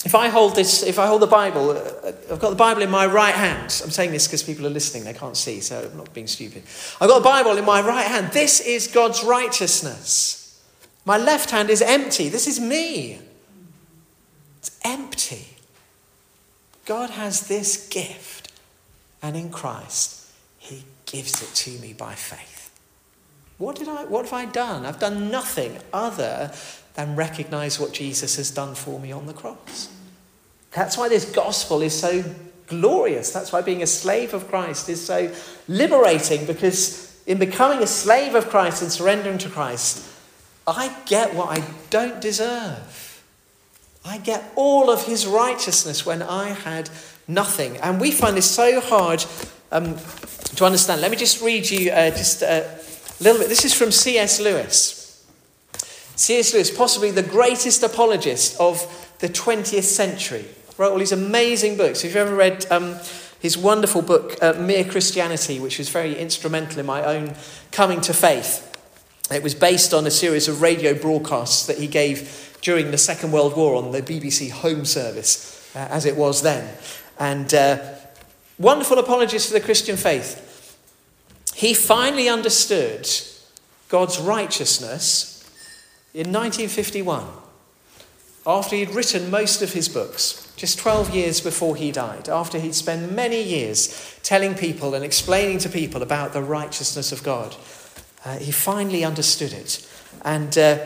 if 0.05 0.15
I 0.15 0.29
hold 0.29 0.55
this, 0.55 0.83
if 0.83 0.97
I 0.97 1.07
hold 1.07 1.21
the 1.21 1.27
Bible, 1.27 1.71
uh, 1.71 2.11
I've 2.31 2.39
got 2.39 2.51
the 2.51 2.55
Bible 2.55 2.81
in 2.81 2.89
my 2.89 3.05
right 3.05 3.33
hand. 3.33 3.65
I'm 3.83 3.91
saying 3.91 4.11
this 4.11 4.27
because 4.27 4.43
people 4.43 4.65
are 4.65 4.69
listening, 4.69 5.03
they 5.03 5.13
can't 5.13 5.35
see, 5.35 5.59
so 5.59 5.89
I'm 5.91 5.97
not 5.97 6.13
being 6.13 6.27
stupid. 6.27 6.63
I've 7.01 7.09
got 7.09 7.19
the 7.19 7.25
Bible 7.25 7.57
in 7.57 7.65
my 7.65 7.81
right 7.81 8.05
hand. 8.05 8.31
This 8.31 8.61
is 8.61 8.87
God's 8.87 9.23
righteousness. 9.23 10.63
My 11.05 11.17
left 11.17 11.51
hand 11.51 11.69
is 11.69 11.81
empty. 11.81 12.29
This 12.29 12.47
is 12.47 12.59
me. 12.59 13.19
It's 14.59 14.79
empty. 14.85 15.47
God 16.85 17.09
has 17.11 17.47
this 17.47 17.87
gift, 17.89 18.51
and 19.21 19.35
in 19.35 19.49
Christ, 19.49 20.31
He 20.57 20.85
gives 21.05 21.41
it 21.41 21.53
to 21.55 21.71
me 21.81 21.93
by 21.93 22.15
faith. 22.15 22.71
What, 23.57 23.75
did 23.75 23.89
I, 23.89 24.05
what 24.05 24.23
have 24.23 24.33
I 24.33 24.45
done? 24.45 24.85
I've 24.85 24.99
done 24.99 25.29
nothing 25.29 25.77
other 25.91 26.51
than 26.99 27.15
recognize 27.15 27.79
what 27.79 27.93
Jesus 27.93 28.35
has 28.35 28.51
done 28.51 28.75
for 28.75 28.99
me 28.99 29.13
on 29.13 29.25
the 29.25 29.33
cross. 29.33 29.89
That's 30.71 30.97
why 30.97 31.07
this 31.07 31.31
gospel 31.31 31.81
is 31.81 31.97
so 31.97 32.25
glorious. 32.67 33.31
That's 33.31 33.53
why 33.53 33.61
being 33.61 33.81
a 33.81 33.87
slave 33.87 34.33
of 34.33 34.49
Christ 34.49 34.89
is 34.89 35.05
so 35.05 35.33
liberating 35.69 36.45
because 36.45 37.17
in 37.25 37.39
becoming 37.39 37.79
a 37.79 37.87
slave 37.87 38.35
of 38.35 38.49
Christ 38.49 38.81
and 38.81 38.91
surrendering 38.91 39.37
to 39.37 39.49
Christ, 39.49 40.05
I 40.67 40.93
get 41.05 41.33
what 41.33 41.57
I 41.57 41.63
don't 41.89 42.19
deserve. 42.19 43.23
I 44.03 44.17
get 44.17 44.51
all 44.57 44.89
of 44.89 45.05
his 45.05 45.25
righteousness 45.25 46.05
when 46.05 46.21
I 46.21 46.49
had 46.49 46.89
nothing. 47.29 47.77
And 47.77 48.01
we 48.01 48.11
find 48.11 48.35
this 48.35 48.51
so 48.51 48.81
hard 48.81 49.23
um, 49.71 49.95
to 50.55 50.65
understand. 50.65 50.99
Let 50.99 51.11
me 51.11 51.17
just 51.17 51.41
read 51.41 51.69
you 51.69 51.91
uh, 51.91 52.09
just 52.09 52.41
a 52.41 52.77
little 53.21 53.39
bit. 53.39 53.47
This 53.47 53.63
is 53.63 53.73
from 53.73 53.91
C.S. 53.91 54.41
Lewis. 54.41 54.98
C.S. 56.19 56.53
Lewis, 56.53 56.69
possibly 56.69 57.11
the 57.11 57.23
greatest 57.23 57.81
apologist 57.81 58.59
of 58.59 59.15
the 59.19 59.29
20th 59.29 59.83
century, 59.83 60.43
wrote 60.77 60.91
all 60.91 60.99
these 60.99 61.13
amazing 61.13 61.77
books. 61.77 62.03
If 62.03 62.09
you've 62.09 62.17
ever 62.17 62.35
read 62.35 62.69
um, 62.69 62.97
his 63.39 63.57
wonderful 63.57 64.01
book, 64.01 64.35
uh, 64.41 64.51
Mere 64.59 64.83
Christianity, 64.83 65.61
which 65.61 65.77
was 65.77 65.87
very 65.87 66.19
instrumental 66.19 66.77
in 66.77 66.85
my 66.85 67.05
own 67.05 67.35
coming 67.71 68.01
to 68.01 68.13
faith, 68.13 68.65
it 69.31 69.41
was 69.41 69.55
based 69.55 69.93
on 69.93 70.05
a 70.05 70.11
series 70.11 70.49
of 70.49 70.61
radio 70.61 70.93
broadcasts 70.93 71.65
that 71.67 71.77
he 71.77 71.87
gave 71.87 72.57
during 72.61 72.91
the 72.91 72.97
Second 72.97 73.31
World 73.31 73.55
War 73.55 73.75
on 73.75 73.93
the 73.93 74.01
BBC 74.01 74.51
Home 74.51 74.83
Service, 74.83 75.73
uh, 75.73 75.87
as 75.89 76.05
it 76.05 76.17
was 76.17 76.41
then. 76.41 76.75
And 77.17 77.53
uh, 77.53 77.93
wonderful 78.57 78.99
apologist 78.99 79.47
for 79.47 79.53
the 79.53 79.63
Christian 79.63 79.95
faith. 79.95 80.75
He 81.55 81.73
finally 81.73 82.27
understood 82.27 83.09
God's 83.87 84.19
righteousness 84.19 85.38
in 86.13 86.31
1951, 86.31 87.25
after 88.45 88.75
he'd 88.75 88.91
written 88.91 89.29
most 89.29 89.61
of 89.61 89.73
his 89.73 89.87
books, 89.87 90.51
just 90.55 90.79
12 90.79 91.13
years 91.13 91.41
before 91.41 91.75
he 91.75 91.91
died, 91.91 92.27
after 92.29 92.57
he'd 92.59 92.75
spent 92.75 93.11
many 93.11 93.41
years 93.41 94.17
telling 94.23 94.55
people 94.55 94.93
and 94.93 95.03
explaining 95.03 95.59
to 95.59 95.69
people 95.69 96.01
about 96.01 96.33
the 96.33 96.41
righteousness 96.41 97.11
of 97.11 97.23
God. 97.23 97.55
Uh, 98.25 98.37
he 98.37 98.51
finally 98.51 99.03
understood 99.05 99.53
it. 99.53 99.87
And 100.23 100.57
uh, 100.57 100.79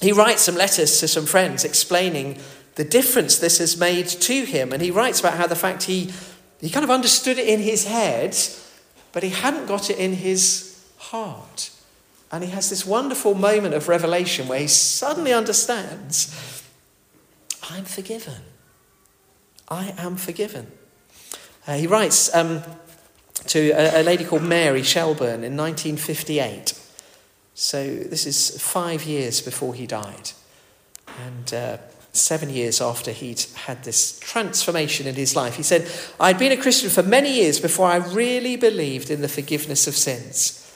he 0.00 0.12
writes 0.12 0.42
some 0.42 0.54
letters 0.54 1.00
to 1.00 1.08
some 1.08 1.26
friends 1.26 1.64
explaining 1.64 2.38
the 2.76 2.84
difference 2.84 3.38
this 3.38 3.58
has 3.58 3.76
made 3.76 4.06
to 4.06 4.44
him. 4.44 4.72
And 4.72 4.82
he 4.82 4.90
writes 4.90 5.18
about 5.18 5.34
how 5.34 5.46
the 5.46 5.56
fact 5.56 5.84
he, 5.84 6.12
he 6.60 6.70
kind 6.70 6.84
of 6.84 6.90
understood 6.90 7.38
it 7.38 7.48
in 7.48 7.60
his 7.60 7.86
head 7.86 8.36
but 9.12 9.22
he 9.22 9.30
hadn't 9.30 9.66
got 9.66 9.90
it 9.90 9.98
in 9.98 10.12
his 10.12 10.80
heart. 10.98 11.70
And 12.30 12.44
he 12.44 12.50
has 12.50 12.70
this 12.70 12.84
wonderful 12.84 13.34
moment 13.34 13.74
of 13.74 13.88
revelation 13.88 14.48
where 14.48 14.60
he 14.60 14.66
suddenly 14.66 15.32
understands 15.32 16.34
I'm 17.70 17.84
forgiven. 17.84 18.42
I 19.68 19.94
am 19.98 20.16
forgiven. 20.16 20.68
Uh, 21.66 21.74
he 21.74 21.86
writes 21.86 22.34
um, 22.34 22.62
to 23.46 23.70
a, 23.70 24.00
a, 24.00 24.02
lady 24.02 24.24
called 24.24 24.42
Mary 24.42 24.82
Shelburne 24.82 25.44
in 25.44 25.56
1958. 25.56 26.72
So 27.54 27.84
this 27.84 28.26
is 28.26 28.60
five 28.60 29.04
years 29.04 29.42
before 29.42 29.74
he 29.74 29.86
died. 29.86 30.30
And 31.26 31.52
uh, 31.52 31.78
seven 32.12 32.50
years 32.50 32.80
after 32.80 33.12
he'd 33.12 33.40
had 33.66 33.84
this 33.84 34.18
transformation 34.20 35.06
in 35.06 35.14
his 35.14 35.36
life. 35.36 35.56
He 35.56 35.62
said, 35.62 35.90
I'd 36.18 36.38
been 36.38 36.52
a 36.52 36.56
Christian 36.56 36.90
for 36.90 37.02
many 37.02 37.34
years 37.34 37.60
before 37.60 37.88
I 37.88 37.96
really 37.96 38.56
believed 38.56 39.10
in 39.10 39.20
the 39.20 39.28
forgiveness 39.28 39.86
of 39.86 39.94
sins, 39.94 40.67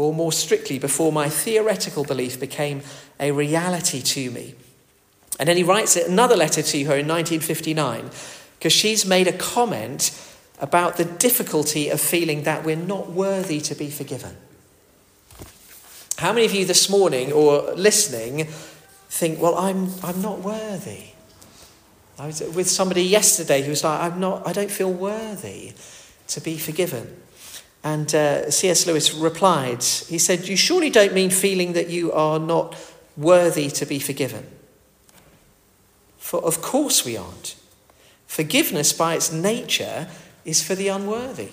or 0.00 0.14
more 0.14 0.32
strictly, 0.32 0.78
before 0.78 1.12
my 1.12 1.28
theoretical 1.28 2.04
belief 2.04 2.40
became 2.40 2.82
a 3.18 3.30
reality 3.32 4.00
to 4.00 4.30
me. 4.30 4.54
And 5.38 5.48
then 5.48 5.56
he 5.56 5.62
writes 5.62 5.96
another 5.96 6.36
letter 6.36 6.62
to 6.62 6.78
her 6.84 6.96
in 6.96 7.08
1959 7.08 8.10
because 8.58 8.72
she's 8.72 9.06
made 9.06 9.26
a 9.26 9.32
comment 9.32 10.10
about 10.58 10.96
the 10.96 11.04
difficulty 11.04 11.88
of 11.88 12.00
feeling 12.00 12.42
that 12.42 12.64
we're 12.64 12.76
not 12.76 13.10
worthy 13.10 13.60
to 13.60 13.74
be 13.74 13.90
forgiven. 13.90 14.36
How 16.18 16.32
many 16.32 16.44
of 16.44 16.52
you 16.52 16.66
this 16.66 16.90
morning 16.90 17.32
or 17.32 17.72
listening 17.72 18.46
think, 19.08 19.40
well, 19.40 19.56
I'm, 19.56 19.90
I'm 20.02 20.20
not 20.20 20.40
worthy? 20.40 21.04
I 22.18 22.26
was 22.26 22.42
with 22.54 22.68
somebody 22.68 23.02
yesterday 23.02 23.62
who 23.62 23.70
was 23.70 23.82
like, 23.82 24.00
I'm 24.00 24.20
not, 24.20 24.46
I 24.46 24.52
don't 24.52 24.70
feel 24.70 24.92
worthy 24.92 25.72
to 26.28 26.40
be 26.42 26.58
forgiven. 26.58 27.16
And 27.82 28.14
uh, 28.14 28.50
C.S. 28.50 28.86
Lewis 28.86 29.14
replied, 29.14 29.82
he 29.82 30.18
said, 30.18 30.48
You 30.48 30.56
surely 30.56 30.90
don't 30.90 31.14
mean 31.14 31.30
feeling 31.30 31.72
that 31.72 31.88
you 31.88 32.12
are 32.12 32.38
not 32.38 32.76
worthy 33.16 33.68
to 33.70 33.86
be 33.86 33.98
forgiven. 33.98 34.46
For 36.18 36.44
of 36.44 36.60
course 36.62 37.04
we 37.04 37.16
aren't. 37.16 37.56
Forgiveness, 38.26 38.92
by 38.92 39.14
its 39.14 39.32
nature, 39.32 40.08
is 40.44 40.62
for 40.62 40.74
the 40.74 40.88
unworthy. 40.88 41.50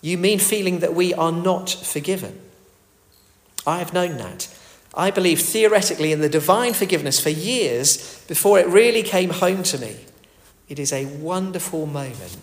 You 0.00 0.18
mean 0.18 0.38
feeling 0.38 0.78
that 0.78 0.94
we 0.94 1.12
are 1.14 1.32
not 1.32 1.70
forgiven. 1.70 2.40
I 3.66 3.78
have 3.78 3.92
known 3.92 4.16
that. 4.16 4.48
I 4.94 5.10
believed 5.10 5.42
theoretically 5.42 6.12
in 6.12 6.20
the 6.20 6.28
divine 6.28 6.74
forgiveness 6.74 7.20
for 7.20 7.30
years 7.30 8.22
before 8.26 8.58
it 8.58 8.66
really 8.66 9.02
came 9.02 9.30
home 9.30 9.62
to 9.64 9.78
me. 9.78 9.96
It 10.68 10.78
is 10.78 10.92
a 10.92 11.06
wonderful 11.06 11.86
moment 11.86 12.36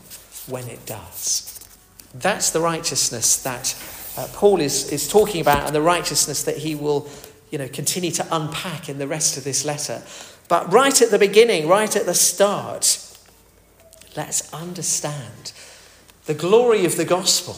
when 0.48 0.68
it 0.68 0.86
does. 0.86 1.59
That's 2.14 2.52
the 2.52 2.60
righteousness 2.60 3.42
that 3.44 3.76
uh, 4.18 4.28
Paul 4.34 4.60
is, 4.60 4.92
is 4.92 5.08
talking 5.08 5.42
about 5.42 5.66
and 5.66 5.76
the 5.76 5.82
righteousness 5.82 6.44
that 6.44 6.58
he 6.58 6.76
will 6.76 7.10
you 7.52 7.58
know, 7.58 7.68
continue 7.68 8.12
to 8.12 8.28
unpack 8.32 8.90
in 8.90 8.98
the 8.98 9.08
rest 9.08 9.38
of 9.38 9.44
this 9.44 9.66
letter. 9.66 10.02
But 10.48 10.72
right 10.72 11.02
at 11.02 11.12
the 11.12 11.20
beginning, 11.20 11.68
right 11.68 11.96
at 11.96 12.06
the 12.06 12.14
start, 12.14 12.98
let's 14.16 14.52
understand 14.54 15.54
the 16.26 16.34
glory 16.34 16.86
of 16.86 16.98
the 16.98 17.06
gospel, 17.06 17.58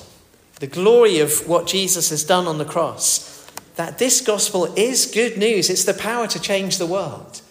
the 0.59 0.67
glory 0.67 1.19
of 1.19 1.47
what 1.47 1.67
Jesus 1.67 2.09
has 2.09 2.23
done 2.23 2.47
on 2.47 2.57
the 2.57 2.65
cross 2.65 3.31
that 3.75 3.97
this 3.97 4.21
gospel 4.21 4.65
is 4.75 5.05
good 5.07 5.37
news. 5.37 5.69
It's 5.69 5.85
the 5.85 5.93
power 5.93 6.27
to 6.27 6.39
change 6.39 6.77
the 6.77 6.85
world. 6.85 7.41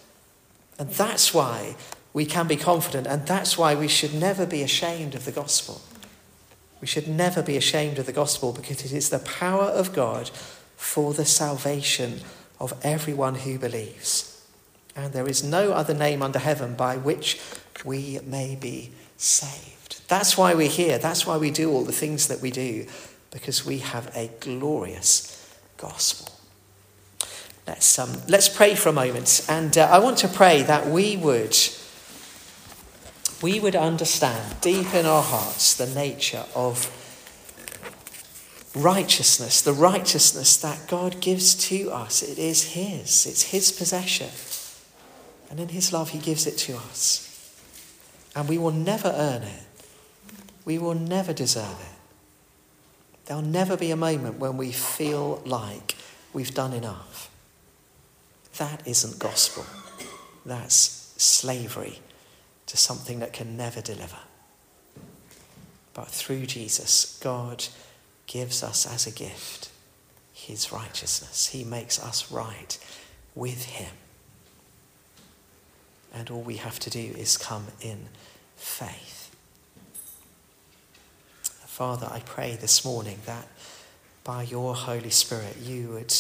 And 0.78 0.88
that's 0.90 1.34
why 1.34 1.76
we 2.12 2.26
can 2.26 2.46
be 2.46 2.56
confident, 2.56 3.06
and 3.06 3.26
that's 3.26 3.56
why 3.56 3.74
we 3.74 3.88
should 3.88 4.14
never 4.14 4.46
be 4.46 4.62
ashamed 4.62 5.14
of 5.14 5.24
the 5.24 5.32
gospel. 5.32 5.80
We 6.80 6.86
should 6.86 7.08
never 7.08 7.42
be 7.42 7.56
ashamed 7.56 7.98
of 7.98 8.06
the 8.06 8.12
gospel 8.12 8.52
because 8.52 8.84
it 8.84 8.92
is 8.92 9.10
the 9.10 9.18
power 9.18 9.64
of 9.64 9.92
God 9.92 10.30
for 10.76 11.12
the 11.12 11.24
salvation 11.26 12.20
of 12.58 12.72
everyone 12.82 13.36
who 13.36 13.58
believes. 13.58 14.44
And 14.96 15.12
there 15.12 15.28
is 15.28 15.44
no 15.44 15.72
other 15.72 15.94
name 15.94 16.22
under 16.22 16.38
heaven 16.38 16.74
by 16.74 16.96
which 16.96 17.40
we 17.84 18.18
may 18.24 18.56
be 18.56 18.90
saved. 19.16 20.08
That's 20.08 20.36
why 20.36 20.54
we're 20.54 20.68
here. 20.68 20.98
That's 20.98 21.26
why 21.26 21.36
we 21.36 21.50
do 21.50 21.70
all 21.70 21.84
the 21.84 21.92
things 21.92 22.28
that 22.28 22.40
we 22.40 22.50
do, 22.50 22.86
because 23.30 23.64
we 23.64 23.78
have 23.78 24.14
a 24.16 24.30
glorious 24.40 25.36
gospel. 25.76 26.34
Let's, 27.66 27.98
um, 27.98 28.22
let's 28.26 28.48
pray 28.48 28.74
for 28.74 28.88
a 28.88 28.92
moment. 28.92 29.46
And 29.48 29.76
uh, 29.78 29.88
I 29.90 30.00
want 30.00 30.18
to 30.18 30.28
pray 30.28 30.62
that 30.62 30.88
we 30.88 31.16
would, 31.16 31.56
we 33.42 33.58
would 33.58 33.76
understand 33.76 34.60
deep 34.60 34.92
in 34.94 35.06
our 35.06 35.22
hearts 35.22 35.76
the 35.76 35.86
nature 35.86 36.44
of 36.54 36.96
righteousness, 38.74 39.62
the 39.62 39.72
righteousness 39.72 40.56
that 40.58 40.86
God 40.88 41.20
gives 41.20 41.54
to 41.68 41.90
us. 41.90 42.22
It 42.22 42.38
is 42.38 42.72
His, 42.72 43.26
it's 43.26 43.42
His 43.44 43.72
possession. 43.72 44.28
And 45.50 45.58
in 45.58 45.68
His 45.68 45.92
love, 45.92 46.10
He 46.10 46.18
gives 46.18 46.46
it 46.46 46.58
to 46.58 46.76
us. 46.76 47.26
And 48.36 48.48
we 48.48 48.58
will 48.58 48.70
never 48.70 49.12
earn 49.16 49.42
it, 49.42 49.64
we 50.64 50.78
will 50.78 50.94
never 50.94 51.32
deserve 51.32 51.80
it. 51.80 51.96
There'll 53.24 53.42
never 53.42 53.76
be 53.76 53.90
a 53.90 53.96
moment 53.96 54.38
when 54.38 54.56
we 54.56 54.72
feel 54.72 55.40
like 55.46 55.96
we've 56.32 56.52
done 56.52 56.72
enough. 56.72 57.30
That 58.58 58.86
isn't 58.86 59.18
gospel. 59.18 59.64
That's 60.44 61.14
slavery 61.16 62.00
to 62.70 62.76
something 62.76 63.18
that 63.18 63.32
can 63.32 63.56
never 63.56 63.80
deliver. 63.80 64.18
But 65.92 66.06
through 66.06 66.46
Jesus, 66.46 67.18
God 67.20 67.66
gives 68.26 68.62
us 68.62 68.86
as 68.86 69.08
a 69.08 69.10
gift 69.10 69.70
his 70.32 70.70
righteousness. 70.70 71.48
He 71.48 71.64
makes 71.64 72.00
us 72.00 72.30
right 72.30 72.78
with 73.34 73.64
him. 73.64 73.92
And 76.14 76.30
all 76.30 76.42
we 76.42 76.56
have 76.56 76.78
to 76.80 76.90
do 76.90 77.00
is 77.00 77.36
come 77.36 77.66
in 77.80 78.06
faith. 78.56 79.34
Father, 81.42 82.08
I 82.10 82.20
pray 82.20 82.56
this 82.56 82.84
morning 82.84 83.18
that 83.26 83.48
by 84.22 84.44
your 84.44 84.76
Holy 84.76 85.10
Spirit 85.10 85.56
you 85.60 85.88
would, 85.88 86.14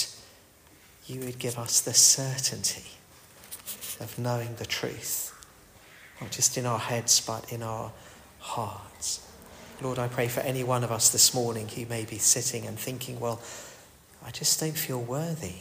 you 1.06 1.20
would 1.20 1.38
give 1.38 1.58
us 1.58 1.80
the 1.80 1.94
certainty 1.94 2.90
of 4.00 4.18
knowing 4.18 4.56
the 4.56 4.66
truth, 4.66 5.29
not 6.20 6.30
just 6.30 6.58
in 6.58 6.66
our 6.66 6.78
heads, 6.78 7.20
but 7.20 7.52
in 7.52 7.62
our 7.62 7.92
hearts. 8.40 9.26
Lord, 9.80 9.98
I 9.98 10.08
pray 10.08 10.28
for 10.28 10.40
any 10.40 10.62
one 10.62 10.84
of 10.84 10.92
us 10.92 11.10
this 11.10 11.32
morning 11.32 11.68
who 11.68 11.86
may 11.86 12.04
be 12.04 12.18
sitting 12.18 12.66
and 12.66 12.78
thinking, 12.78 13.18
well, 13.18 13.40
I 14.24 14.30
just 14.30 14.60
don't 14.60 14.76
feel 14.76 15.00
worthy. 15.00 15.54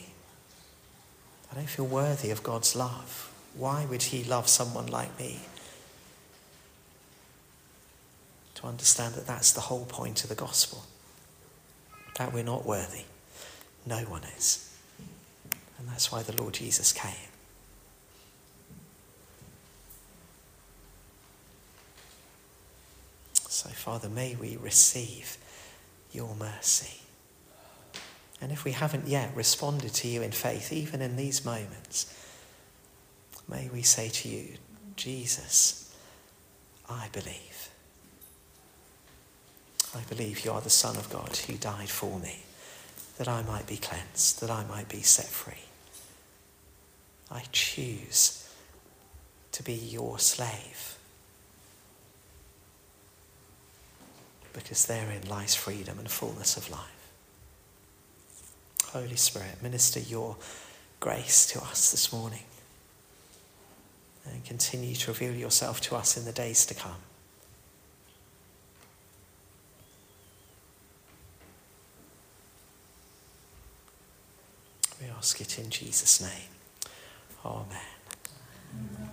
I 1.50 1.54
don't 1.54 1.68
feel 1.68 1.86
worthy 1.86 2.30
of 2.30 2.42
God's 2.42 2.76
love. 2.76 3.32
Why 3.54 3.86
would 3.86 4.02
He 4.02 4.22
love 4.22 4.48
someone 4.48 4.86
like 4.86 5.18
me? 5.18 5.40
to 8.60 8.66
understand 8.66 9.14
that 9.14 9.26
that's 9.26 9.52
the 9.52 9.60
whole 9.60 9.86
point 9.86 10.22
of 10.22 10.28
the 10.28 10.34
gospel. 10.34 10.84
That 12.18 12.32
we're 12.32 12.44
not 12.44 12.66
worthy. 12.66 13.04
No 13.86 13.98
one 14.00 14.22
is. 14.36 14.76
And 15.78 15.88
that's 15.88 16.12
why 16.12 16.22
the 16.22 16.36
Lord 16.36 16.54
Jesus 16.54 16.92
came. 16.92 17.29
So, 23.50 23.68
Father, 23.70 24.08
may 24.08 24.36
we 24.36 24.56
receive 24.56 25.36
your 26.12 26.36
mercy. 26.36 27.00
And 28.40 28.52
if 28.52 28.62
we 28.62 28.70
haven't 28.70 29.08
yet 29.08 29.34
responded 29.34 29.92
to 29.92 30.08
you 30.08 30.22
in 30.22 30.30
faith, 30.30 30.72
even 30.72 31.02
in 31.02 31.16
these 31.16 31.44
moments, 31.44 32.16
may 33.48 33.68
we 33.68 33.82
say 33.82 34.08
to 34.08 34.28
you, 34.28 34.50
Jesus, 34.94 35.92
I 36.88 37.08
believe. 37.12 37.70
I 39.96 40.02
believe 40.08 40.44
you 40.44 40.52
are 40.52 40.60
the 40.60 40.70
Son 40.70 40.96
of 40.96 41.10
God 41.10 41.36
who 41.36 41.54
died 41.54 41.90
for 41.90 42.20
me, 42.20 42.44
that 43.18 43.26
I 43.26 43.42
might 43.42 43.66
be 43.66 43.78
cleansed, 43.78 44.40
that 44.42 44.50
I 44.50 44.64
might 44.64 44.88
be 44.88 45.02
set 45.02 45.26
free. 45.26 45.64
I 47.28 47.42
choose 47.50 48.48
to 49.50 49.64
be 49.64 49.74
your 49.74 50.20
slave 50.20 50.99
because 54.52 54.86
therein 54.86 55.28
lies 55.28 55.54
freedom 55.54 55.98
and 55.98 56.10
fullness 56.10 56.56
of 56.56 56.70
life. 56.70 56.80
Holy 58.92 59.16
Spirit, 59.16 59.62
minister 59.62 60.00
your 60.00 60.36
grace 60.98 61.46
to 61.46 61.60
us 61.60 61.90
this 61.90 62.12
morning 62.12 62.42
and 64.26 64.44
continue 64.44 64.94
to 64.94 65.10
reveal 65.10 65.34
yourself 65.34 65.80
to 65.80 65.96
us 65.96 66.16
in 66.16 66.24
the 66.24 66.32
days 66.32 66.66
to 66.66 66.74
come. 66.74 66.92
We 75.00 75.06
ask 75.16 75.40
it 75.40 75.58
in 75.58 75.70
Jesus' 75.70 76.20
name. 76.20 76.50
Amen. 77.44 79.10